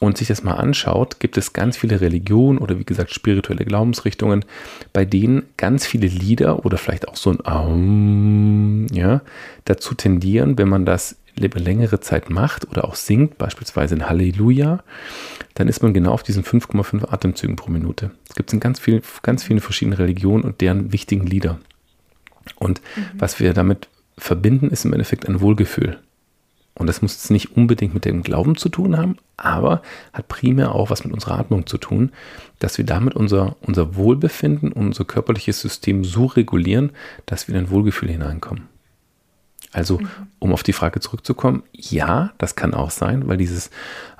und 0.00 0.16
sich 0.16 0.28
das 0.28 0.42
mal 0.42 0.54
anschaut, 0.54 1.20
gibt 1.20 1.36
es 1.36 1.52
ganz 1.52 1.76
viele 1.76 2.00
Religionen 2.00 2.58
oder 2.58 2.78
wie 2.78 2.84
gesagt 2.84 3.12
spirituelle 3.12 3.66
Glaubensrichtungen, 3.66 4.46
bei 4.94 5.04
denen 5.04 5.42
ganz 5.58 5.86
viele 5.86 6.06
Lieder 6.06 6.64
oder 6.64 6.78
vielleicht 6.78 7.06
auch 7.06 7.16
so 7.16 7.30
ein 7.30 7.44
Aum, 7.44 8.86
ja, 8.92 9.20
dazu 9.66 9.94
tendieren, 9.94 10.56
wenn 10.56 10.70
man 10.70 10.86
das 10.86 11.16
längere 11.36 12.00
Zeit 12.00 12.30
macht 12.30 12.68
oder 12.68 12.84
auch 12.84 12.94
singt, 12.94 13.38
beispielsweise 13.38 13.94
in 13.94 14.08
Halleluja, 14.08 14.82
dann 15.54 15.68
ist 15.68 15.82
man 15.82 15.94
genau 15.94 16.12
auf 16.12 16.22
diesen 16.22 16.44
5,5 16.44 17.12
Atemzügen 17.12 17.56
pro 17.56 17.70
Minute. 17.70 18.10
Es 18.28 18.34
gibt 18.34 18.52
in 18.52 18.60
ganz, 18.60 18.80
viel, 18.80 19.02
ganz 19.22 19.44
vielen 19.44 19.60
verschiedenen 19.60 19.98
Religionen 19.98 20.44
und 20.44 20.60
deren 20.62 20.92
wichtigen 20.92 21.26
Lieder. 21.26 21.58
Und 22.56 22.80
mhm. 22.96 23.04
was 23.18 23.38
wir 23.38 23.52
damit 23.52 23.88
verbinden, 24.20 24.68
ist 24.68 24.84
im 24.84 24.92
Endeffekt 24.92 25.28
ein 25.28 25.40
Wohlgefühl. 25.40 25.98
Und 26.74 26.86
das 26.86 27.02
muss 27.02 27.14
jetzt 27.14 27.30
nicht 27.30 27.56
unbedingt 27.56 27.92
mit 27.92 28.04
dem 28.04 28.22
Glauben 28.22 28.56
zu 28.56 28.68
tun 28.68 28.96
haben, 28.96 29.16
aber 29.36 29.82
hat 30.12 30.28
primär 30.28 30.74
auch 30.74 30.88
was 30.88 31.04
mit 31.04 31.12
unserer 31.12 31.38
Atmung 31.38 31.66
zu 31.66 31.76
tun, 31.78 32.12
dass 32.58 32.78
wir 32.78 32.86
damit 32.86 33.14
unser, 33.14 33.56
unser 33.60 33.96
Wohlbefinden 33.96 34.72
und 34.72 34.86
unser 34.86 35.04
körperliches 35.04 35.60
System 35.60 36.04
so 36.04 36.26
regulieren, 36.26 36.92
dass 37.26 37.48
wir 37.48 37.54
in 37.54 37.64
ein 37.64 37.70
Wohlgefühl 37.70 38.08
hineinkommen. 38.08 38.68
Also, 39.72 39.98
mhm. 39.98 40.08
um 40.38 40.52
auf 40.52 40.62
die 40.62 40.72
Frage 40.72 41.00
zurückzukommen, 41.00 41.62
ja, 41.72 42.32
das 42.38 42.56
kann 42.56 42.74
auch 42.74 42.90
sein, 42.90 43.28
weil 43.28 43.36
dieses 43.36 43.70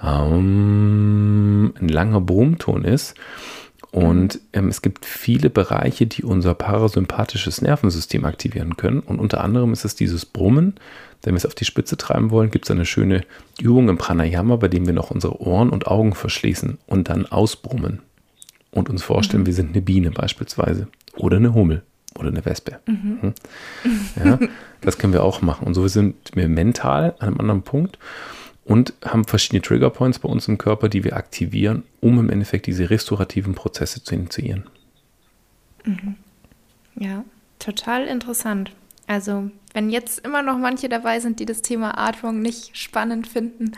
ähm, 0.02 1.72
ein 1.80 1.88
langer 1.88 2.20
Brummton 2.20 2.84
ist. 2.84 3.14
Und 3.92 4.40
ähm, 4.52 4.68
es 4.68 4.82
gibt 4.82 5.04
viele 5.04 5.50
Bereiche, 5.50 6.06
die 6.06 6.22
unser 6.22 6.54
parasympathisches 6.54 7.60
Nervensystem 7.60 8.24
aktivieren 8.24 8.76
können. 8.76 9.00
Und 9.00 9.18
unter 9.18 9.42
anderem 9.42 9.72
ist 9.72 9.84
es 9.84 9.96
dieses 9.96 10.24
Brummen. 10.26 10.74
Wenn 11.22 11.34
wir 11.34 11.38
es 11.38 11.46
auf 11.46 11.56
die 11.56 11.64
Spitze 11.64 11.96
treiben 11.96 12.30
wollen, 12.30 12.50
gibt 12.50 12.66
es 12.66 12.70
eine 12.70 12.86
schöne 12.86 13.22
Übung 13.60 13.88
im 13.88 13.98
Pranayama, 13.98 14.56
bei 14.56 14.68
dem 14.68 14.86
wir 14.86 14.92
noch 14.92 15.10
unsere 15.10 15.40
Ohren 15.40 15.70
und 15.70 15.86
Augen 15.88 16.14
verschließen 16.14 16.78
und 16.86 17.08
dann 17.08 17.26
ausbrummen. 17.26 18.00
Und 18.70 18.88
uns 18.88 19.02
vorstellen, 19.02 19.42
mhm. 19.42 19.46
wir 19.46 19.54
sind 19.54 19.70
eine 19.70 19.82
Biene 19.82 20.12
beispielsweise 20.12 20.86
oder 21.16 21.38
eine 21.38 21.52
Hummel 21.52 21.82
oder 22.16 22.28
eine 22.28 22.44
Wespe. 22.44 22.78
Mhm. 22.86 23.18
Hm? 23.20 23.34
Ja, 24.24 24.38
das 24.80 24.98
können 24.98 25.12
wir 25.12 25.24
auch 25.24 25.42
machen. 25.42 25.66
Und 25.66 25.74
so 25.74 25.86
sind 25.88 26.14
wir 26.34 26.48
mental 26.48 27.14
an 27.18 27.28
einem 27.28 27.40
anderen 27.40 27.62
Punkt 27.62 27.98
und 28.70 28.94
haben 29.04 29.24
verschiedene 29.24 29.62
Triggerpoints 29.62 30.20
bei 30.20 30.28
uns 30.28 30.46
im 30.46 30.56
Körper, 30.56 30.88
die 30.88 31.02
wir 31.02 31.16
aktivieren, 31.16 31.82
um 32.00 32.20
im 32.20 32.30
Endeffekt 32.30 32.68
diese 32.68 32.88
restaurativen 32.88 33.56
Prozesse 33.56 34.04
zu 34.04 34.14
initiieren. 34.14 34.70
Mhm. 35.84 36.14
Ja, 36.94 37.24
total 37.58 38.06
interessant. 38.06 38.70
Also, 39.08 39.50
wenn 39.72 39.90
jetzt 39.90 40.20
immer 40.20 40.42
noch 40.42 40.56
manche 40.56 40.88
dabei 40.88 41.18
sind, 41.18 41.40
die 41.40 41.46
das 41.46 41.62
Thema 41.62 41.98
Atmung 41.98 42.42
nicht 42.42 42.78
spannend 42.78 43.26
finden, 43.26 43.72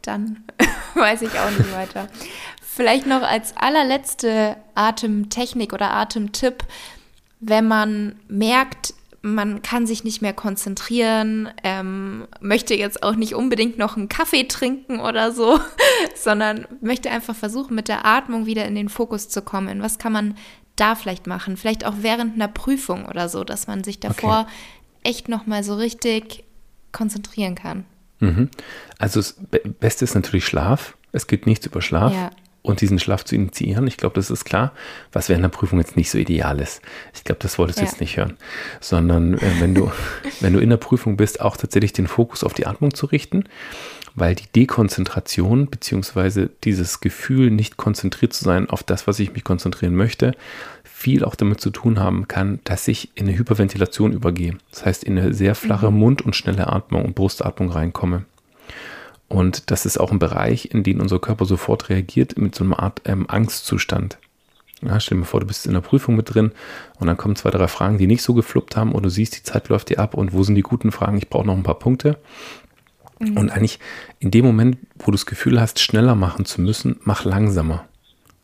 dann 0.00 0.44
weiß 0.94 1.20
ich 1.20 1.38
auch 1.38 1.50
nicht 1.50 1.70
weiter. 1.74 2.08
Vielleicht 2.62 3.06
noch 3.06 3.20
als 3.20 3.54
allerletzte 3.54 4.56
Atemtechnik 4.74 5.74
oder 5.74 5.90
Atemtipp, 5.90 6.64
wenn 7.40 7.68
man 7.68 8.16
merkt, 8.28 8.94
man 9.22 9.62
kann 9.62 9.86
sich 9.86 10.04
nicht 10.04 10.22
mehr 10.22 10.32
konzentrieren, 10.32 11.48
ähm, 11.64 12.26
möchte 12.40 12.74
jetzt 12.74 13.02
auch 13.02 13.16
nicht 13.16 13.34
unbedingt 13.34 13.78
noch 13.78 13.96
einen 13.96 14.08
Kaffee 14.08 14.44
trinken 14.44 15.00
oder 15.00 15.32
so, 15.32 15.58
sondern 16.14 16.66
möchte 16.80 17.10
einfach 17.10 17.34
versuchen, 17.34 17.74
mit 17.74 17.88
der 17.88 18.06
Atmung 18.06 18.46
wieder 18.46 18.64
in 18.64 18.74
den 18.74 18.88
Fokus 18.88 19.28
zu 19.28 19.42
kommen. 19.42 19.82
Was 19.82 19.98
kann 19.98 20.12
man 20.12 20.36
da 20.76 20.94
vielleicht 20.94 21.26
machen? 21.26 21.56
Vielleicht 21.56 21.84
auch 21.84 21.94
während 22.00 22.34
einer 22.34 22.48
Prüfung 22.48 23.06
oder 23.06 23.28
so, 23.28 23.42
dass 23.42 23.66
man 23.66 23.82
sich 23.82 23.98
davor 23.98 24.42
okay. 24.42 25.10
echt 25.10 25.28
nochmal 25.28 25.64
so 25.64 25.74
richtig 25.74 26.44
konzentrieren 26.92 27.56
kann. 27.56 27.84
Mhm. 28.20 28.48
Also 28.98 29.20
das 29.20 29.34
Beste 29.80 30.04
ist 30.04 30.14
natürlich 30.14 30.46
Schlaf. 30.46 30.96
Es 31.10 31.26
geht 31.26 31.46
nichts 31.46 31.66
über 31.66 31.82
Schlaf. 31.82 32.12
Ja 32.12 32.30
und 32.62 32.80
diesen 32.80 32.98
Schlaf 32.98 33.24
zu 33.24 33.34
initiieren. 33.34 33.86
Ich 33.86 33.96
glaube, 33.96 34.14
das 34.14 34.30
ist 34.30 34.44
klar, 34.44 34.72
was 35.12 35.28
während 35.28 35.44
der 35.44 35.48
Prüfung 35.48 35.78
jetzt 35.78 35.96
nicht 35.96 36.10
so 36.10 36.18
ideal 36.18 36.60
ist. 36.60 36.82
Ich 37.14 37.24
glaube, 37.24 37.38
das 37.40 37.58
wolltest 37.58 37.78
du 37.78 37.84
ja. 37.84 37.88
jetzt 37.88 38.00
nicht 38.00 38.16
hören, 38.16 38.36
sondern 38.80 39.34
äh, 39.34 39.60
wenn 39.60 39.74
du, 39.74 39.90
wenn 40.40 40.52
du 40.52 40.60
in 40.60 40.70
der 40.70 40.76
Prüfung 40.76 41.16
bist, 41.16 41.40
auch 41.40 41.56
tatsächlich 41.56 41.92
den 41.92 42.06
Fokus 42.06 42.44
auf 42.44 42.54
die 42.54 42.66
Atmung 42.66 42.94
zu 42.94 43.06
richten, 43.06 43.44
weil 44.14 44.34
die 44.34 44.48
Dekonzentration 44.54 45.68
beziehungsweise 45.70 46.50
dieses 46.64 47.00
Gefühl, 47.00 47.50
nicht 47.50 47.76
konzentriert 47.76 48.32
zu 48.32 48.44
sein 48.44 48.68
auf 48.68 48.82
das, 48.82 49.06
was 49.06 49.18
ich 49.20 49.32
mich 49.32 49.44
konzentrieren 49.44 49.94
möchte, 49.94 50.32
viel 50.84 51.24
auch 51.24 51.36
damit 51.36 51.60
zu 51.60 51.70
tun 51.70 52.00
haben 52.00 52.26
kann, 52.26 52.58
dass 52.64 52.88
ich 52.88 53.10
in 53.14 53.28
eine 53.28 53.38
Hyperventilation 53.38 54.12
übergehe. 54.12 54.58
Das 54.72 54.84
heißt, 54.84 55.04
in 55.04 55.16
eine 55.16 55.32
sehr 55.32 55.54
flache 55.54 55.90
mhm. 55.90 55.98
Mund- 55.98 56.22
und 56.22 56.34
schnelle 56.34 56.66
Atmung 56.66 57.04
und 57.04 57.14
Brustatmung 57.14 57.70
reinkomme. 57.70 58.24
Und 59.28 59.70
das 59.70 59.84
ist 59.84 59.98
auch 59.98 60.10
ein 60.10 60.18
Bereich, 60.18 60.70
in 60.72 60.82
dem 60.82 61.00
unser 61.00 61.18
Körper 61.18 61.44
sofort 61.44 61.90
reagiert 61.90 62.38
mit 62.38 62.54
so 62.54 62.64
einer 62.64 62.78
Art 62.78 63.02
ähm, 63.04 63.28
Angstzustand. 63.28 64.18
Ja, 64.80 64.98
stell 65.00 65.16
dir 65.16 65.20
mal 65.20 65.26
vor, 65.26 65.40
du 65.40 65.46
bist 65.46 65.66
in 65.66 65.74
der 65.74 65.80
Prüfung 65.80 66.16
mit 66.16 66.32
drin 66.32 66.52
und 66.98 67.08
dann 67.08 67.16
kommen 67.16 67.36
zwei, 67.36 67.50
drei 67.50 67.66
Fragen, 67.66 67.98
die 67.98 68.06
nicht 68.06 68.22
so 68.22 68.32
gefluppt 68.32 68.76
haben 68.76 68.92
und 68.92 69.02
du 69.02 69.10
siehst, 69.10 69.36
die 69.36 69.42
Zeit 69.42 69.68
läuft 69.68 69.90
dir 69.90 69.98
ab 69.98 70.14
und 70.14 70.32
wo 70.32 70.42
sind 70.44 70.54
die 70.54 70.62
guten 70.62 70.92
Fragen? 70.92 71.18
Ich 71.18 71.28
brauche 71.28 71.46
noch 71.46 71.56
ein 71.56 71.64
paar 71.64 71.78
Punkte. 71.78 72.18
Mhm. 73.18 73.36
Und 73.36 73.50
eigentlich 73.50 73.80
in 74.20 74.30
dem 74.30 74.44
Moment, 74.44 74.78
wo 74.98 75.06
du 75.06 75.12
das 75.12 75.26
Gefühl 75.26 75.60
hast, 75.60 75.80
schneller 75.80 76.14
machen 76.14 76.44
zu 76.44 76.60
müssen, 76.60 77.00
mach 77.02 77.24
langsamer. 77.24 77.86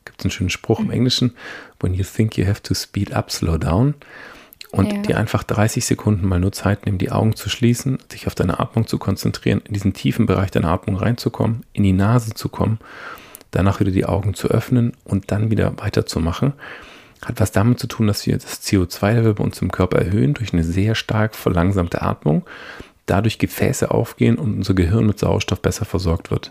Gibt 0.05 0.20
es 0.20 0.24
einen 0.24 0.32
schönen 0.32 0.51
Spruch 0.51 0.80
mhm. 0.80 0.87
im 0.87 0.91
Englischen, 0.91 1.35
when 1.80 1.95
you 1.95 2.05
think 2.05 2.37
you 2.37 2.47
have 2.47 2.62
to 2.62 2.74
speed 2.74 3.12
up, 3.12 3.30
slow 3.30 3.57
down 3.57 3.95
und 4.75 4.93
ja. 4.93 5.03
dir 5.03 5.18
einfach 5.18 5.45
30 5.45 5.85
Sekunden 5.85 6.27
mal 6.27 6.41
nur 6.41 6.51
Zeit 6.51 6.85
nehmen, 6.85 6.99
die 6.99 7.12
Augen 7.12 7.37
zu 7.37 7.49
schließen, 7.49 7.99
sich 8.11 8.27
auf 8.27 8.35
deine 8.35 8.59
Atmung 8.59 8.89
zu 8.89 8.99
konzentrieren, 8.99 9.62
in 9.64 9.72
diesen 9.72 9.93
tiefen 9.93 10.27
Bereich 10.27 10.51
deiner 10.51 10.70
Atmung 10.70 10.97
reinzukommen, 10.97 11.64
in 11.72 11.85
die 11.85 11.93
Nase 11.93 12.35
zu 12.35 12.49
kommen, 12.49 12.81
danach 13.53 13.79
wieder 13.79 13.93
die 13.93 14.05
Augen 14.05 14.35
zu 14.35 14.49
öffnen 14.49 14.93
und 15.05 15.31
dann 15.31 15.51
wieder 15.51 15.79
weiterzumachen. 15.79 16.55
Hat 17.25 17.41
was 17.41 17.53
damit 17.53 17.79
zu 17.79 17.87
tun, 17.87 18.09
dass 18.09 18.27
wir 18.27 18.35
das 18.35 18.62
CO2-Level 18.64 19.35
bei 19.35 19.45
uns 19.45 19.62
im 19.62 19.70
Körper 19.70 19.99
erhöhen 19.99 20.35
durch 20.35 20.53
eine 20.53 20.64
sehr 20.64 20.97
stark 20.97 21.37
verlangsamte 21.37 22.03
Atmung, 22.03 22.45
dadurch 23.07 23.39
Gefäße 23.39 23.93
aufgehen 23.93 24.37
und 24.37 24.55
unser 24.55 24.75
Gehirn 24.75 25.07
mit 25.07 25.20
Sauerstoff 25.20 25.62
besser 25.62 25.85
versorgt 25.85 26.33
wird. 26.33 26.51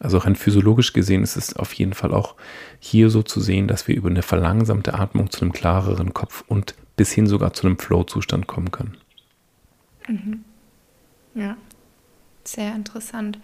Also 0.00 0.16
rein 0.16 0.34
physiologisch 0.34 0.94
gesehen 0.94 1.22
ist 1.22 1.36
es 1.36 1.54
auf 1.56 1.74
jeden 1.74 1.92
Fall 1.92 2.14
auch 2.14 2.36
hier 2.78 3.10
so 3.10 3.22
zu 3.22 3.38
sehen, 3.38 3.68
dass 3.68 3.86
wir 3.86 3.94
über 3.94 4.08
eine 4.08 4.22
verlangsamte 4.22 4.94
Atmung 4.94 5.30
zu 5.30 5.42
einem 5.42 5.52
klareren 5.52 6.14
Kopf 6.14 6.42
und 6.48 6.74
bis 7.00 7.12
hin 7.12 7.26
sogar 7.26 7.54
zu 7.54 7.66
einem 7.66 7.78
Flow-Zustand 7.78 8.46
kommen 8.46 8.70
können. 8.70 8.98
Mhm. 10.06 10.44
Ja, 11.34 11.56
sehr 12.44 12.74
interessant. 12.74 13.38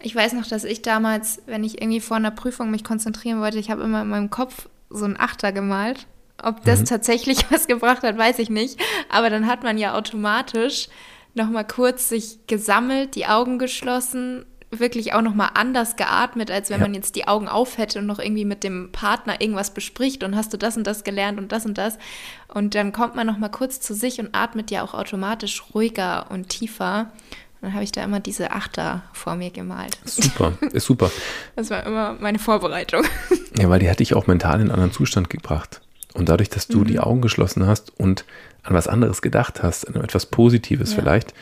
Ich 0.00 0.16
weiß 0.16 0.32
noch, 0.32 0.46
dass 0.46 0.64
ich 0.64 0.80
damals, 0.80 1.42
wenn 1.44 1.64
ich 1.64 1.82
irgendwie 1.82 2.00
vor 2.00 2.16
einer 2.16 2.30
Prüfung 2.30 2.70
mich 2.70 2.82
konzentrieren 2.82 3.42
wollte, 3.42 3.58
ich 3.58 3.70
habe 3.70 3.82
immer 3.82 4.00
in 4.00 4.08
meinem 4.08 4.30
Kopf 4.30 4.70
so 4.88 5.04
einen 5.04 5.20
Achter 5.20 5.52
gemalt. 5.52 6.06
Ob 6.42 6.64
das 6.64 6.80
mhm. 6.80 6.84
tatsächlich 6.86 7.44
was 7.50 7.66
gebracht 7.66 8.04
hat, 8.04 8.16
weiß 8.16 8.38
ich 8.38 8.48
nicht. 8.48 8.80
Aber 9.10 9.28
dann 9.28 9.48
hat 9.48 9.62
man 9.62 9.76
ja 9.76 9.94
automatisch 9.98 10.88
noch 11.34 11.50
mal 11.50 11.64
kurz 11.64 12.08
sich 12.08 12.46
gesammelt, 12.46 13.16
die 13.16 13.26
Augen 13.26 13.58
geschlossen 13.58 14.46
wirklich 14.70 15.12
auch 15.12 15.22
noch 15.22 15.34
mal 15.34 15.50
anders 15.54 15.96
geatmet, 15.96 16.50
als 16.50 16.70
wenn 16.70 16.80
ja. 16.80 16.86
man 16.86 16.94
jetzt 16.94 17.16
die 17.16 17.28
Augen 17.28 17.48
auf 17.48 17.78
hätte 17.78 17.98
und 17.98 18.06
noch 18.06 18.18
irgendwie 18.18 18.44
mit 18.44 18.64
dem 18.64 18.90
Partner 18.92 19.40
irgendwas 19.40 19.72
bespricht 19.72 20.24
und 20.24 20.36
hast 20.36 20.52
du 20.52 20.56
das 20.56 20.76
und 20.76 20.86
das 20.86 21.04
gelernt 21.04 21.38
und 21.38 21.52
das 21.52 21.66
und 21.66 21.78
das. 21.78 21.98
Und 22.48 22.74
dann 22.74 22.92
kommt 22.92 23.14
man 23.14 23.26
noch 23.26 23.38
mal 23.38 23.48
kurz 23.48 23.80
zu 23.80 23.94
sich 23.94 24.20
und 24.20 24.34
atmet 24.34 24.70
ja 24.70 24.82
auch 24.82 24.94
automatisch 24.94 25.62
ruhiger 25.74 26.30
und 26.30 26.48
tiefer. 26.48 27.10
dann 27.60 27.74
habe 27.74 27.84
ich 27.84 27.92
da 27.92 28.04
immer 28.04 28.20
diese 28.20 28.50
Achter 28.50 29.02
vor 29.12 29.36
mir 29.36 29.50
gemalt. 29.50 29.98
Super, 30.04 30.52
ist 30.72 30.86
super. 30.86 31.10
Das 31.56 31.70
war 31.70 31.84
immer 31.86 32.16
meine 32.20 32.38
Vorbereitung. 32.38 33.04
Ja, 33.56 33.70
weil 33.70 33.78
die 33.78 33.88
hatte 33.88 34.02
ich 34.02 34.14
auch 34.14 34.26
mental 34.26 34.56
in 34.56 34.62
einen 34.62 34.70
anderen 34.72 34.90
Zustand 34.90 35.30
gebracht. 35.30 35.80
Und 36.12 36.28
dadurch, 36.28 36.48
dass 36.48 36.66
du 36.66 36.80
mhm. 36.80 36.86
die 36.86 36.98
Augen 36.98 37.20
geschlossen 37.20 37.66
hast 37.68 37.96
und 38.00 38.24
an 38.64 38.74
was 38.74 38.88
anderes 38.88 39.22
gedacht 39.22 39.62
hast, 39.62 39.86
an 39.86 40.02
etwas 40.02 40.26
Positives 40.26 40.90
ja. 40.90 40.98
vielleicht, 40.98 41.34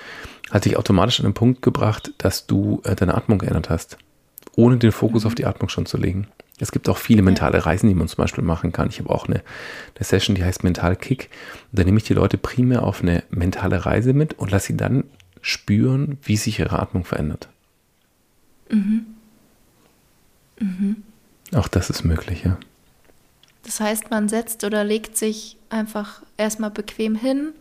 hat 0.53 0.67
dich 0.67 0.77
automatisch 0.77 1.19
an 1.19 1.27
den 1.27 1.35
Punkt 1.35 1.63
gebracht, 1.63 2.13
dass 2.19 2.47
du 2.47 2.83
äh, 2.85 2.95
deine 2.95 3.15
Atmung 3.15 3.39
geändert 3.39 3.71
hast, 3.71 3.97
ohne 4.55 4.77
den 4.77 4.93
Fokus 4.93 5.25
mhm. 5.25 5.27
auf 5.29 5.35
die 5.35 5.47
Atmung 5.47 5.71
schon 5.71 5.87
zu 5.87 5.97
legen. 5.97 6.29
Es 6.61 6.71
gibt 6.71 6.89
auch 6.89 6.99
viele 6.99 7.23
mentale 7.23 7.65
Reisen, 7.65 7.89
die 7.89 7.95
man 7.95 8.07
zum 8.07 8.19
Beispiel 8.19 8.45
machen 8.45 8.71
kann. 8.71 8.89
Ich 8.89 9.01
habe 9.01 9.11
auch 9.11 9.27
eine, 9.27 9.43
eine 9.97 10.05
Session, 10.05 10.37
die 10.37 10.45
heißt 10.45 10.63
Mental 10.63 10.95
Kick. 10.95 11.31
Da 11.73 11.83
nehme 11.83 11.99
ich 11.99 12.05
die 12.05 12.15
Leute 12.15 12.39
primär 12.39 12.83
auf 12.83 13.03
eine 13.03 13.25
mentale 13.31 13.85
Reise 13.85 14.13
mit 14.13 14.39
und 14.39 14.51
lasse 14.51 14.69
sie 14.69 14.77
dann 14.77 15.05
spüren, 15.41 16.19
wie 16.23 16.37
sich 16.37 16.61
ihre 16.61 16.79
Atmung 16.79 17.05
verändert. 17.05 17.49
Mhm. 18.71 19.07
Mhm. 20.61 21.03
Auch 21.55 21.67
das 21.67 21.91
ist 21.91 22.05
möglich, 22.05 22.45
ja. 22.45 22.59
Das 23.65 23.81
heißt, 23.81 24.11
man 24.11 24.29
setzt 24.29 24.65
oder 24.65 24.85
legt 24.85 25.17
sich 25.17 25.57
einfach 25.71 26.23
erstmal 26.37 26.71
bequem 26.71 27.15
hin 27.15 27.53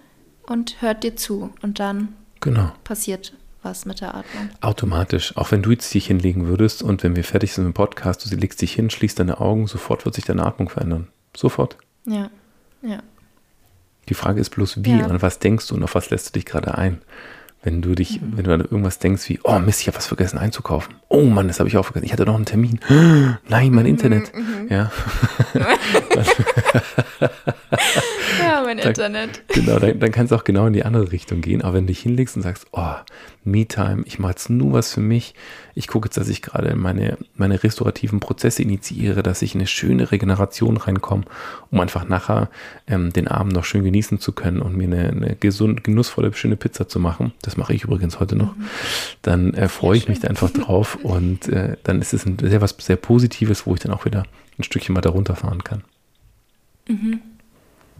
und 0.44 0.82
hört 0.82 1.04
dir 1.04 1.16
zu 1.16 1.54
und 1.62 1.80
dann 1.80 2.10
genau. 2.42 2.72
passiert 2.84 3.34
was 3.64 3.86
mit 3.86 4.02
der 4.02 4.16
Atmung. 4.16 4.50
Automatisch. 4.62 5.38
Auch 5.38 5.52
wenn 5.52 5.62
du 5.62 5.72
jetzt 5.72 5.94
dich 5.94 6.08
hinlegen 6.08 6.48
würdest 6.48 6.82
und 6.82 7.04
wenn 7.04 7.16
wir 7.16 7.24
fertig 7.24 7.54
sind 7.54 7.66
mit 7.66 7.74
dem 7.74 7.76
Podcast, 7.76 8.30
du 8.30 8.36
legst 8.36 8.62
dich 8.62 8.74
hin, 8.74 8.90
schließt 8.90 9.20
deine 9.20 9.40
Augen, 9.40 9.68
sofort 9.68 10.06
wird 10.06 10.16
sich 10.16 10.26
deine 10.26 10.46
Atmung 10.46 10.70
verändern. 10.70 11.08
Sofort. 11.36 11.78
Ja, 12.06 12.30
ja. 12.82 13.00
Die 14.10 14.14
Frage 14.14 14.42
ist 14.42 14.50
bloß, 14.50 14.84
wie, 14.84 14.98
ja. 14.98 15.08
an 15.08 15.22
was 15.22 15.40
denkst 15.40 15.68
du 15.68 15.76
und 15.76 15.84
auf 15.84 15.96
was 15.96 16.10
lässt 16.10 16.30
du 16.30 16.34
dich 16.34 16.46
gerade 16.46 16.76
ein? 16.78 17.02
Wenn 17.64 17.84
du 17.84 17.94
dich, 17.94 18.20
mhm. 18.20 18.38
wenn 18.38 18.44
du 18.46 18.54
an 18.54 18.62
irgendwas 18.62 18.98
denkst 18.98 19.30
wie, 19.30 19.40
oh 19.44 19.60
Mist, 19.60 19.82
ich 19.82 19.88
habe 19.88 19.98
was 19.98 20.08
vergessen 20.08 20.40
einzukaufen. 20.40 20.96
Oh 21.10 21.26
Mann, 21.26 21.48
das 21.48 21.60
habe 21.60 21.70
ich 21.70 21.78
auch 21.78 21.84
vergessen. 21.84 22.06
Ich 22.06 22.14
hatte 22.14 22.26
noch 22.26 22.36
einen 22.36 22.46
Termin. 22.46 22.80
Nein, 22.90 23.72
mein 23.72 23.84
mhm, 23.84 23.86
Internet. 23.86 24.32
Mhm. 24.34 24.68
Ja. 24.70 24.92
ja, 28.40 28.62
mein 28.64 28.80
Internet. 28.80 29.44
Genau, 29.50 29.80
dann, 29.80 30.00
dann 30.00 30.12
kann 30.12 30.26
es 30.26 30.32
auch 30.32 30.44
genau 30.44 30.68
in 30.68 30.74
die 30.74 30.84
andere 30.84 31.12
Richtung 31.12 31.42
gehen. 31.42 31.62
Aber 31.62 31.76
wenn 31.76 31.86
du 31.86 31.94
dich 31.94 32.02
hinlegst 32.02 32.36
und 32.36 32.42
sagst, 32.42 32.68
oh, 32.72 32.96
Me-Time, 33.44 34.04
ich 34.06 34.20
mache 34.20 34.32
jetzt 34.32 34.50
nur 34.50 34.74
was 34.74 34.94
für 34.94 35.02
mich. 35.02 35.34
Ich 35.74 35.88
gucke 35.88 36.08
jetzt, 36.08 36.18
dass 36.18 36.30
ich 36.30 36.42
gerade 36.42 36.76
meine, 36.76 37.18
meine 37.36 37.64
restaurativen 37.64 38.20
Prozesse 38.20 38.62
initiiere, 38.62 39.24
dass 39.24 39.42
ich 39.42 39.56
in 39.56 39.62
eine 39.62 39.68
schöne 39.68 40.12
Regeneration 40.12 40.78
reinkomme, 40.78 41.24
um 41.72 41.80
einfach 41.80 42.08
nachher 42.08 42.50
ähm, 42.88 43.12
den 43.14 43.28
Abend 43.28 43.54
noch 43.54 43.66
schön 43.66 43.84
genießen 43.84 44.20
zu 44.20 44.34
können 44.34 44.62
und 44.62 44.78
mir 44.78 44.84
eine, 44.84 45.10
eine 45.10 45.36
gesund, 45.36 45.84
genussvolle, 45.84 46.34
schöne 46.34 46.56
Pizza 46.56 46.88
zu 46.88 47.00
machen. 47.00 47.34
Das 47.42 47.58
mache 47.58 47.74
ich 47.74 47.84
übrigens 47.84 48.20
heute 48.20 48.36
noch. 48.36 48.56
Mhm. 48.56 48.66
Dann 49.24 49.54
äh, 49.56 49.68
freue 49.68 49.98
ich 49.98 50.08
mich 50.08 50.20
da 50.20 50.28
einfach 50.28 50.52
drauf 50.52 50.96
und 51.04 51.48
äh, 51.48 51.78
dann 51.84 52.00
ist 52.02 52.14
es 52.14 52.26
ein, 52.26 52.38
sehr 52.40 52.62
was 52.62 52.76
sehr 52.80 52.98
Positives, 52.98 53.66
wo 53.66 53.74
ich 53.74 53.80
dann 53.80 53.92
auch 53.92 54.06
wieder 54.06 54.26
ein 54.60 54.64
Stückchen 54.64 54.96
weiter 54.96 55.10
runterfahren 55.10 55.64
kann. 55.64 55.84
Mhm. 56.88 57.22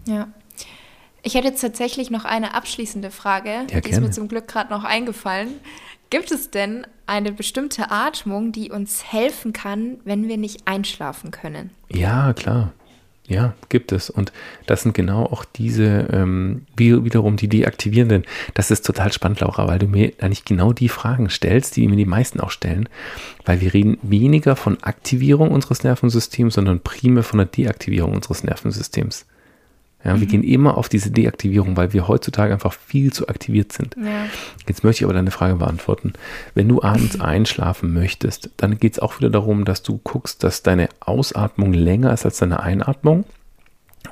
Ja. 0.06 0.28
Ich 1.22 1.34
hätte 1.34 1.48
jetzt 1.48 1.60
tatsächlich 1.60 2.10
noch 2.10 2.24
eine 2.24 2.54
abschließende 2.54 3.10
Frage. 3.10 3.66
Ja, 3.70 3.80
die 3.80 3.90
ist 3.90 4.00
mir 4.00 4.10
zum 4.10 4.28
Glück 4.28 4.48
gerade 4.48 4.70
noch 4.70 4.84
eingefallen. 4.84 5.60
Gibt 6.10 6.30
es 6.30 6.50
denn 6.50 6.86
eine 7.06 7.32
bestimmte 7.32 7.90
Atmung, 7.90 8.52
die 8.52 8.70
uns 8.70 9.04
helfen 9.12 9.52
kann, 9.52 9.98
wenn 10.04 10.28
wir 10.28 10.36
nicht 10.36 10.66
einschlafen 10.66 11.30
können? 11.30 11.70
Ja, 11.88 12.32
klar. 12.32 12.72
Ja, 13.28 13.54
gibt 13.68 13.92
es. 13.92 14.10
Und 14.10 14.32
das 14.66 14.82
sind 14.82 14.94
genau 14.94 15.24
auch 15.24 15.44
diese, 15.44 16.08
ähm, 16.12 16.66
wie, 16.76 17.04
wiederum 17.04 17.36
die 17.36 17.48
deaktivierenden. 17.48 18.24
Das 18.54 18.70
ist 18.70 18.84
total 18.84 19.12
spannend, 19.12 19.40
Laura, 19.40 19.68
weil 19.68 19.78
du 19.78 19.86
mir 19.86 20.12
eigentlich 20.20 20.44
genau 20.44 20.72
die 20.72 20.88
Fragen 20.88 21.30
stellst, 21.30 21.76
die 21.76 21.86
mir 21.88 21.96
die 21.96 22.04
meisten 22.04 22.40
auch 22.40 22.50
stellen. 22.50 22.88
Weil 23.44 23.60
wir 23.60 23.72
reden 23.72 23.96
weniger 24.02 24.56
von 24.56 24.82
Aktivierung 24.82 25.50
unseres 25.50 25.84
Nervensystems, 25.84 26.54
sondern 26.54 26.80
primär 26.80 27.22
von 27.22 27.38
der 27.38 27.46
Deaktivierung 27.46 28.12
unseres 28.12 28.42
Nervensystems. 28.42 29.24
Ja, 30.04 30.14
mhm. 30.14 30.20
Wir 30.20 30.26
gehen 30.26 30.42
immer 30.42 30.76
auf 30.76 30.88
diese 30.88 31.10
Deaktivierung, 31.10 31.76
weil 31.76 31.92
wir 31.92 32.08
heutzutage 32.08 32.52
einfach 32.52 32.72
viel 32.72 33.12
zu 33.12 33.28
aktiviert 33.28 33.72
sind. 33.72 33.96
Ja. 33.96 34.26
Jetzt 34.66 34.84
möchte 34.84 35.02
ich 35.02 35.04
aber 35.04 35.14
deine 35.14 35.30
Frage 35.30 35.56
beantworten. 35.56 36.12
Wenn 36.54 36.68
du 36.68 36.82
abends 36.82 37.20
einschlafen 37.20 37.92
möchtest, 37.92 38.50
dann 38.56 38.78
geht 38.78 38.94
es 38.94 38.98
auch 38.98 39.18
wieder 39.18 39.30
darum, 39.30 39.64
dass 39.64 39.82
du 39.82 40.00
guckst, 40.02 40.42
dass 40.44 40.62
deine 40.62 40.88
Ausatmung 41.00 41.72
länger 41.72 42.12
ist 42.12 42.24
als 42.24 42.38
deine 42.38 42.60
Einatmung 42.60 43.24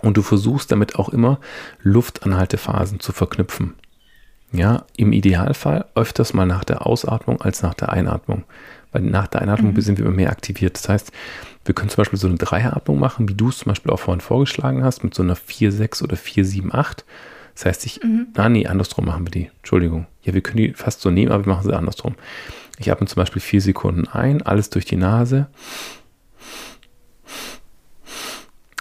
und 0.03 0.16
du 0.16 0.22
versuchst 0.22 0.70
damit 0.72 0.97
auch 0.97 1.09
immer 1.09 1.41
Luftanhaltephasen 1.82 3.01
zu 3.01 3.12
verknüpfen. 3.12 3.74
Ja, 4.53 4.84
im 4.97 5.12
Idealfall 5.12 5.86
öfters 5.95 6.34
mal 6.34 6.47
nach 6.47 6.64
der 6.64 6.84
Ausatmung 6.84 7.41
als 7.41 7.62
nach 7.62 7.74
der 7.74 7.91
Einatmung. 7.91 8.45
Weil 8.93 9.03
nach 9.03 9.28
der 9.28 9.43
Einatmung 9.43 9.72
mhm. 9.72 9.80
sind 9.80 9.99
wir 9.99 10.07
immer 10.07 10.14
mehr 10.14 10.30
aktiviert. 10.30 10.76
Das 10.76 10.88
heißt, 10.88 11.12
wir 11.64 11.74
können 11.74 11.91
zum 11.91 11.99
Beispiel 11.99 12.18
so 12.18 12.26
eine 12.26 12.36
Dreieratmung 12.36 12.99
machen, 12.99 13.28
wie 13.28 13.34
du 13.34 13.49
es 13.49 13.59
zum 13.59 13.70
Beispiel 13.70 13.93
auch 13.93 14.01
vorhin 14.01 14.20
vorgeschlagen 14.20 14.82
hast, 14.82 15.05
mit 15.05 15.14
so 15.14 15.22
einer 15.22 15.36
4, 15.36 15.72
6 15.72 16.03
oder 16.03 16.16
4, 16.16 16.45
7, 16.45 16.74
8. 16.74 17.05
Das 17.55 17.66
heißt, 17.66 17.86
ich, 17.86 18.03
mhm. 18.03 18.28
ah 18.36 18.49
nee, 18.49 18.66
andersrum 18.66 19.05
machen 19.07 19.26
wir 19.26 19.30
die. 19.30 19.51
Entschuldigung. 19.59 20.07
Ja, 20.22 20.34
wir 20.34 20.41
können 20.41 20.57
die 20.57 20.72
fast 20.72 21.01
so 21.01 21.11
nehmen, 21.11 21.32
aber 21.32 21.47
wir 21.47 21.53
machen 21.53 21.64
sie 21.64 21.76
andersrum. 21.76 22.14
Ich 22.78 22.91
atme 22.91 23.07
zum 23.07 23.16
Beispiel 23.16 23.43
4 23.43 23.61
Sekunden 23.61 24.09
ein, 24.09 24.43
alles 24.43 24.70
durch 24.70 24.86
die 24.86 24.97
Nase. 24.97 25.49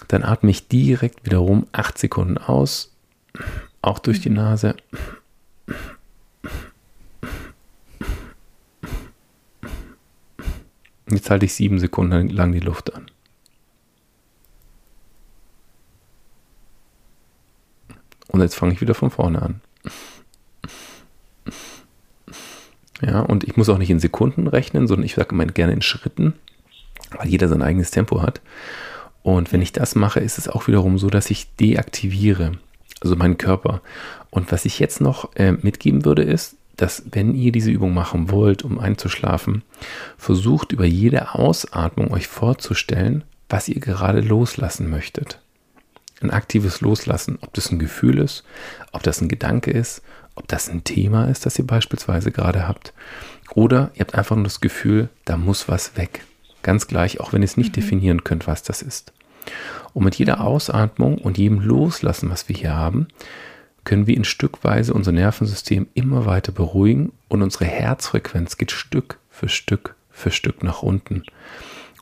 Dann 0.08 0.24
atme 0.24 0.50
ich 0.50 0.68
direkt 0.68 1.26
wiederum 1.26 1.68
8 1.72 1.98
Sekunden 1.98 2.38
aus, 2.38 2.96
auch 3.82 4.00
durch 4.00 4.22
die 4.22 4.30
Nase. 4.30 4.76
Jetzt 11.12 11.30
halte 11.30 11.46
ich 11.46 11.54
sieben 11.54 11.80
Sekunden 11.80 12.30
lang 12.30 12.52
die 12.52 12.60
Luft 12.60 12.94
an. 12.94 13.10
Und 18.28 18.42
jetzt 18.42 18.56
fange 18.56 18.74
ich 18.74 18.82
wieder 18.82 18.94
von 18.94 19.10
vorne 19.10 19.42
an. 19.42 19.62
Ja, 23.02 23.22
und 23.22 23.44
ich 23.44 23.58
muss 23.58 23.70
auch 23.70 23.78
nicht 23.78 23.90
in 23.90 24.00
Sekunden 24.00 24.48
rechnen, 24.48 24.88
sondern 24.88 25.06
ich 25.06 25.16
sage 25.16 25.34
immer 25.34 25.46
gerne 25.46 25.74
in 25.74 25.82
Schritten, 25.82 26.34
weil 27.18 27.28
jeder 27.28 27.48
sein 27.48 27.62
eigenes 27.62 27.92
Tempo 27.92 28.22
hat. 28.22 28.42
Und 29.24 29.52
wenn 29.52 29.62
ich 29.62 29.74
das 29.74 29.96
mache, 29.96 30.20
ist 30.20 30.38
es 30.38 30.48
auch 30.48 30.68
wiederum 30.68 30.98
so, 30.98 31.10
dass 31.10 31.30
ich 31.30 31.56
deaktiviere, 31.56 32.54
also 33.02 33.16
meinen 33.16 33.38
Körper. 33.38 33.82
Und 34.30 34.52
was 34.52 34.66
ich 34.66 34.80
jetzt 34.80 35.02
noch 35.02 35.36
äh, 35.36 35.54
mitgeben 35.54 36.06
würde, 36.06 36.24
ist, 36.24 36.56
dass 36.82 37.04
wenn 37.12 37.36
ihr 37.36 37.52
diese 37.52 37.72
Übung 37.72 37.94
machen 37.94 38.32
wollt, 38.32 38.64
um 38.64 38.80
einzuschlafen, 38.80 39.64
versucht 40.18 40.72
über 40.72 40.86
jede 40.86 41.36
Ausatmung 41.36 42.12
euch 42.12 42.28
vorzustellen, 42.28 43.24
was 43.50 43.68
ihr 43.68 43.82
gerade 43.82 44.22
loslassen 44.22 44.90
möchtet. 44.90 45.40
Ein 46.22 46.32
aktives 46.32 46.82
Loslassen, 46.82 47.38
ob 47.42 47.54
das 47.54 47.72
ein 47.72 47.80
Gefühl 47.80 48.20
ist, 48.20 48.44
ob 48.92 49.04
das 49.04 49.22
ein 49.22 49.30
Gedanke 49.30 49.72
ist, 49.72 50.02
ob 50.36 50.48
das 50.48 50.70
ein 50.70 50.84
Thema 50.84 51.26
ist, 51.26 51.46
das 51.46 51.60
ihr 51.60 51.68
beispielsweise 51.68 52.32
gerade 52.32 52.68
habt. 52.68 52.94
Oder 53.56 53.92
ihr 53.94 54.02
habt 54.02 54.16
einfach 54.16 54.36
nur 54.36 54.46
das 54.46 54.62
Gefühl, 54.62 55.10
da 55.26 55.38
muss 55.38 55.68
was 55.68 55.98
weg. 55.98 56.24
Ganz 56.62 56.88
gleich, 56.88 57.20
auch 57.20 57.34
wenn 57.34 57.42
ihr 57.42 57.46
es 57.46 57.58
nicht 57.58 57.72
mhm. 57.72 57.82
definieren 57.82 58.24
könnt, 58.24 58.48
was 58.48 58.64
das 58.64 58.82
ist. 58.82 59.14
Und 59.94 60.04
mit 60.04 60.16
jeder 60.16 60.42
Ausatmung 60.42 61.18
und 61.18 61.38
jedem 61.38 61.60
Loslassen, 61.60 62.30
was 62.30 62.48
wir 62.48 62.56
hier 62.56 62.76
haben, 62.76 63.08
können 63.90 64.06
wir 64.06 64.16
in 64.16 64.24
Stückweise 64.24 64.94
unser 64.94 65.12
Nervensystem 65.12 65.88
immer 65.96 66.28
weiter 66.28 66.52
beruhigen 66.52 67.12
und 67.28 67.42
unsere 67.42 67.66
Herzfrequenz 67.66 68.58
geht 68.58 68.70
Stück 68.70 69.18
für 69.32 69.50
Stück 69.50 69.96
für 70.12 70.30
Stück 70.30 70.62
nach 70.62 70.84
unten. 70.84 71.24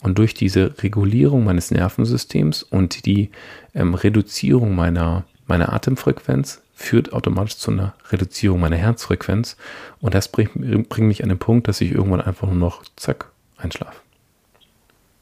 Und 0.02 0.18
durch 0.18 0.34
diese 0.34 0.84
Regulierung 0.84 1.46
meines 1.46 1.72
Nervensystems 1.72 2.62
und 2.62 3.06
die 3.06 3.30
ähm, 3.74 3.94
Reduzierung 3.94 4.76
meiner, 4.76 5.24
meiner 5.48 5.72
Atemfrequenz 5.72 6.62
führt 6.76 7.14
automatisch 7.14 7.56
zu 7.56 7.72
einer 7.72 7.94
Reduzierung 8.12 8.60
meiner 8.60 8.76
Herzfrequenz. 8.76 9.56
Und 10.02 10.14
das 10.14 10.28
bringt, 10.28 10.56
bringt 10.90 11.08
mich 11.08 11.24
an 11.24 11.30
den 11.30 11.40
Punkt, 11.40 11.70
dass 11.70 11.80
ich 11.80 11.94
irgendwann 11.94 12.20
einfach 12.20 12.48
nur 12.50 12.58
noch 12.58 12.84
zack 12.98 13.32
einschlafe. 13.56 14.02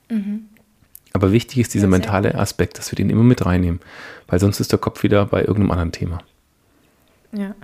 Mhm. 0.10 0.46
Aber 1.14 1.32
wichtig 1.32 1.60
ist 1.60 1.76
dieser 1.76 1.88
mentale 1.88 2.34
Aspekt, 2.34 2.80
dass 2.80 2.92
wir 2.92 2.96
den 2.96 3.12
immer 3.12 3.24
mit 3.24 3.46
reinnehmen, 3.46 3.82
weil 4.26 4.40
sonst 4.40 4.60
ist 4.60 4.72
der 4.72 4.80
Kopf 4.80 5.04
wieder 5.04 5.28
bei 5.28 5.42
irgendeinem 5.42 5.70
anderen 5.70 5.92
Thema. 5.92 6.24
Ja. 7.36 7.56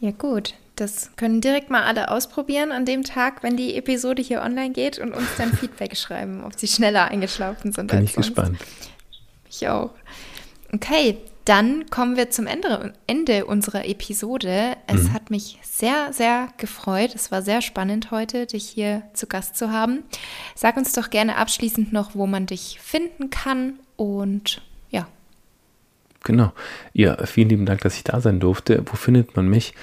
Ja, 0.00 0.10
gut. 0.12 0.54
Das 0.76 1.10
können 1.16 1.42
direkt 1.42 1.68
mal 1.68 1.82
alle 1.82 2.10
ausprobieren 2.10 2.72
an 2.72 2.86
dem 2.86 3.04
Tag, 3.04 3.42
wenn 3.42 3.56
die 3.56 3.74
Episode 3.74 4.22
hier 4.22 4.40
online 4.40 4.70
geht 4.70 4.98
und 4.98 5.12
uns 5.12 5.28
dann 5.36 5.52
Feedback 5.52 5.94
schreiben, 5.98 6.42
ob 6.42 6.58
sie 6.58 6.68
schneller 6.68 7.06
eingeschlafen 7.06 7.72
sind. 7.72 7.88
Bin 7.88 8.04
ich 8.04 8.14
sonst. 8.14 8.28
gespannt. 8.28 8.58
Ich 9.50 9.68
auch. 9.68 9.90
Okay, 10.72 11.18
dann 11.44 11.90
kommen 11.90 12.16
wir 12.16 12.30
zum 12.30 12.46
Ende, 12.46 12.94
Ende 13.06 13.44
unserer 13.44 13.84
Episode. 13.86 14.76
Es 14.86 15.02
mhm. 15.02 15.12
hat 15.12 15.30
mich 15.30 15.58
sehr, 15.62 16.12
sehr 16.12 16.48
gefreut. 16.56 17.14
Es 17.14 17.30
war 17.30 17.42
sehr 17.42 17.60
spannend 17.60 18.10
heute, 18.10 18.46
dich 18.46 18.68
hier 18.68 19.02
zu 19.12 19.26
Gast 19.26 19.56
zu 19.56 19.70
haben. 19.70 20.04
Sag 20.54 20.76
uns 20.76 20.92
doch 20.92 21.10
gerne 21.10 21.36
abschließend 21.36 21.92
noch, 21.92 22.14
wo 22.14 22.26
man 22.26 22.46
dich 22.46 22.78
finden 22.80 23.30
kann 23.30 23.80
und 23.96 24.62
Genau. 26.24 26.52
Ja, 26.92 27.16
vielen 27.26 27.48
lieben 27.48 27.66
Dank, 27.66 27.80
dass 27.80 27.96
ich 27.96 28.04
da 28.04 28.20
sein 28.20 28.40
durfte. 28.40 28.82
Wo 28.86 28.96
findet 28.96 29.36
man 29.36 29.48
mich? 29.48 29.74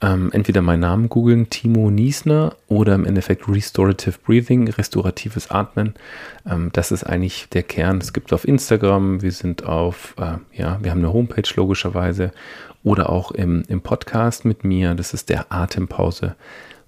Ähm, 0.00 0.30
entweder 0.32 0.62
meinen 0.62 0.80
Namen 0.80 1.08
googeln, 1.08 1.50
Timo 1.50 1.90
Niesner, 1.90 2.54
oder 2.68 2.94
im 2.94 3.04
Endeffekt 3.04 3.48
Restorative 3.48 4.16
Breathing, 4.24 4.68
restauratives 4.68 5.50
Atmen. 5.50 5.94
Ähm, 6.48 6.70
das 6.72 6.92
ist 6.92 7.02
eigentlich 7.02 7.48
der 7.48 7.64
Kern. 7.64 7.98
Es 7.98 8.12
gibt 8.12 8.32
auf 8.32 8.46
Instagram, 8.46 9.22
wir 9.22 9.32
sind 9.32 9.64
auf, 9.64 10.14
äh, 10.18 10.36
ja, 10.56 10.78
wir 10.80 10.92
haben 10.92 11.00
eine 11.00 11.12
Homepage 11.12 11.50
logischerweise, 11.56 12.32
oder 12.84 13.10
auch 13.10 13.32
im, 13.32 13.64
im 13.66 13.80
Podcast 13.80 14.44
mit 14.44 14.62
mir. 14.62 14.94
Das 14.94 15.14
ist 15.14 15.30
der 15.30 15.52
Atempause 15.52 16.36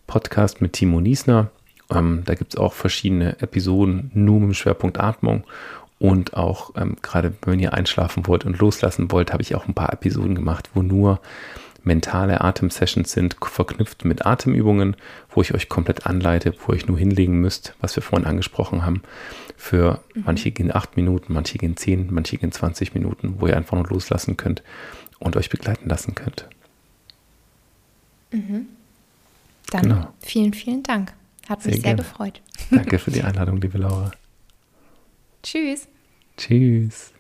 Podcast 0.07 0.61
mit 0.61 0.75
Timo 0.75 1.01
Niesner. 1.01 1.51
Ähm, 1.91 2.23
da 2.25 2.35
gibt 2.35 2.55
es 2.55 2.61
auch 2.61 2.73
verschiedene 2.73 3.41
Episoden, 3.41 4.13
nur 4.15 4.39
mit 4.39 4.51
dem 4.51 4.55
Schwerpunkt 4.55 5.01
Atmung. 5.01 5.45
Und 6.01 6.35
auch 6.35 6.75
ähm, 6.77 6.97
gerade 7.03 7.35
wenn 7.43 7.61
ihr 7.61 7.75
einschlafen 7.75 8.27
wollt 8.27 8.47
und 8.47 8.59
loslassen 8.59 9.13
wollt, 9.13 9.33
habe 9.33 9.43
ich 9.43 9.55
auch 9.55 9.69
ein 9.69 9.75
paar 9.75 9.93
Episoden 9.93 10.35
gemacht, 10.35 10.71
wo 10.75 10.83
nur 10.83 11.21
mentale 11.85 12.41
Atemsessions 12.41 13.13
sind, 13.13 13.37
verknüpft 13.41 14.05
mit 14.07 14.25
Atemübungen, 14.27 14.97
wo 15.31 15.43
ich 15.43 15.55
euch 15.55 15.69
komplett 15.69 16.07
anleite, 16.07 16.55
wo 16.67 16.73
ihr 16.73 16.87
nur 16.87 16.99
hinlegen 16.99 17.41
müsst, 17.41 17.75
was 17.81 17.97
wir 17.97 18.03
vorhin 18.03 18.27
angesprochen 18.27 18.85
haben. 18.85 19.03
Für 19.59 20.03
mhm. 20.15 20.23
manche 20.25 20.51
gehen 20.51 20.75
acht 20.75 20.97
Minuten, 20.97 21.35
manche 21.35 21.59
gehen 21.59 21.77
zehn, 21.77 22.09
manche 22.11 22.39
gehen 22.39 22.51
20 22.51 22.95
Minuten, 22.95 23.37
wo 23.39 23.47
ihr 23.47 23.57
einfach 23.57 23.77
nur 23.77 23.87
loslassen 23.87 24.39
könnt 24.39 24.63
und 25.19 25.37
euch 25.37 25.51
begleiten 25.51 25.89
lassen 25.89 26.15
könnt. 26.15 26.49
Mhm. 28.33 28.69
Dann 29.71 29.83
genau. 29.83 30.09
vielen, 30.21 30.55
vielen 30.55 30.83
Dank. 30.83 31.13
Hat 31.47 31.63
sehr 31.63 31.73
mich 31.73 31.83
sehr 31.83 31.95
gerne. 31.95 32.03
gefreut. 32.03 32.41
Danke 32.71 32.99
für 32.99 33.11
die 33.11 33.23
Einladung, 33.23 33.61
liebe 33.61 33.77
Laura. 33.77 34.13
Tschüss. 35.43 35.89
Tschüss. 36.37 37.13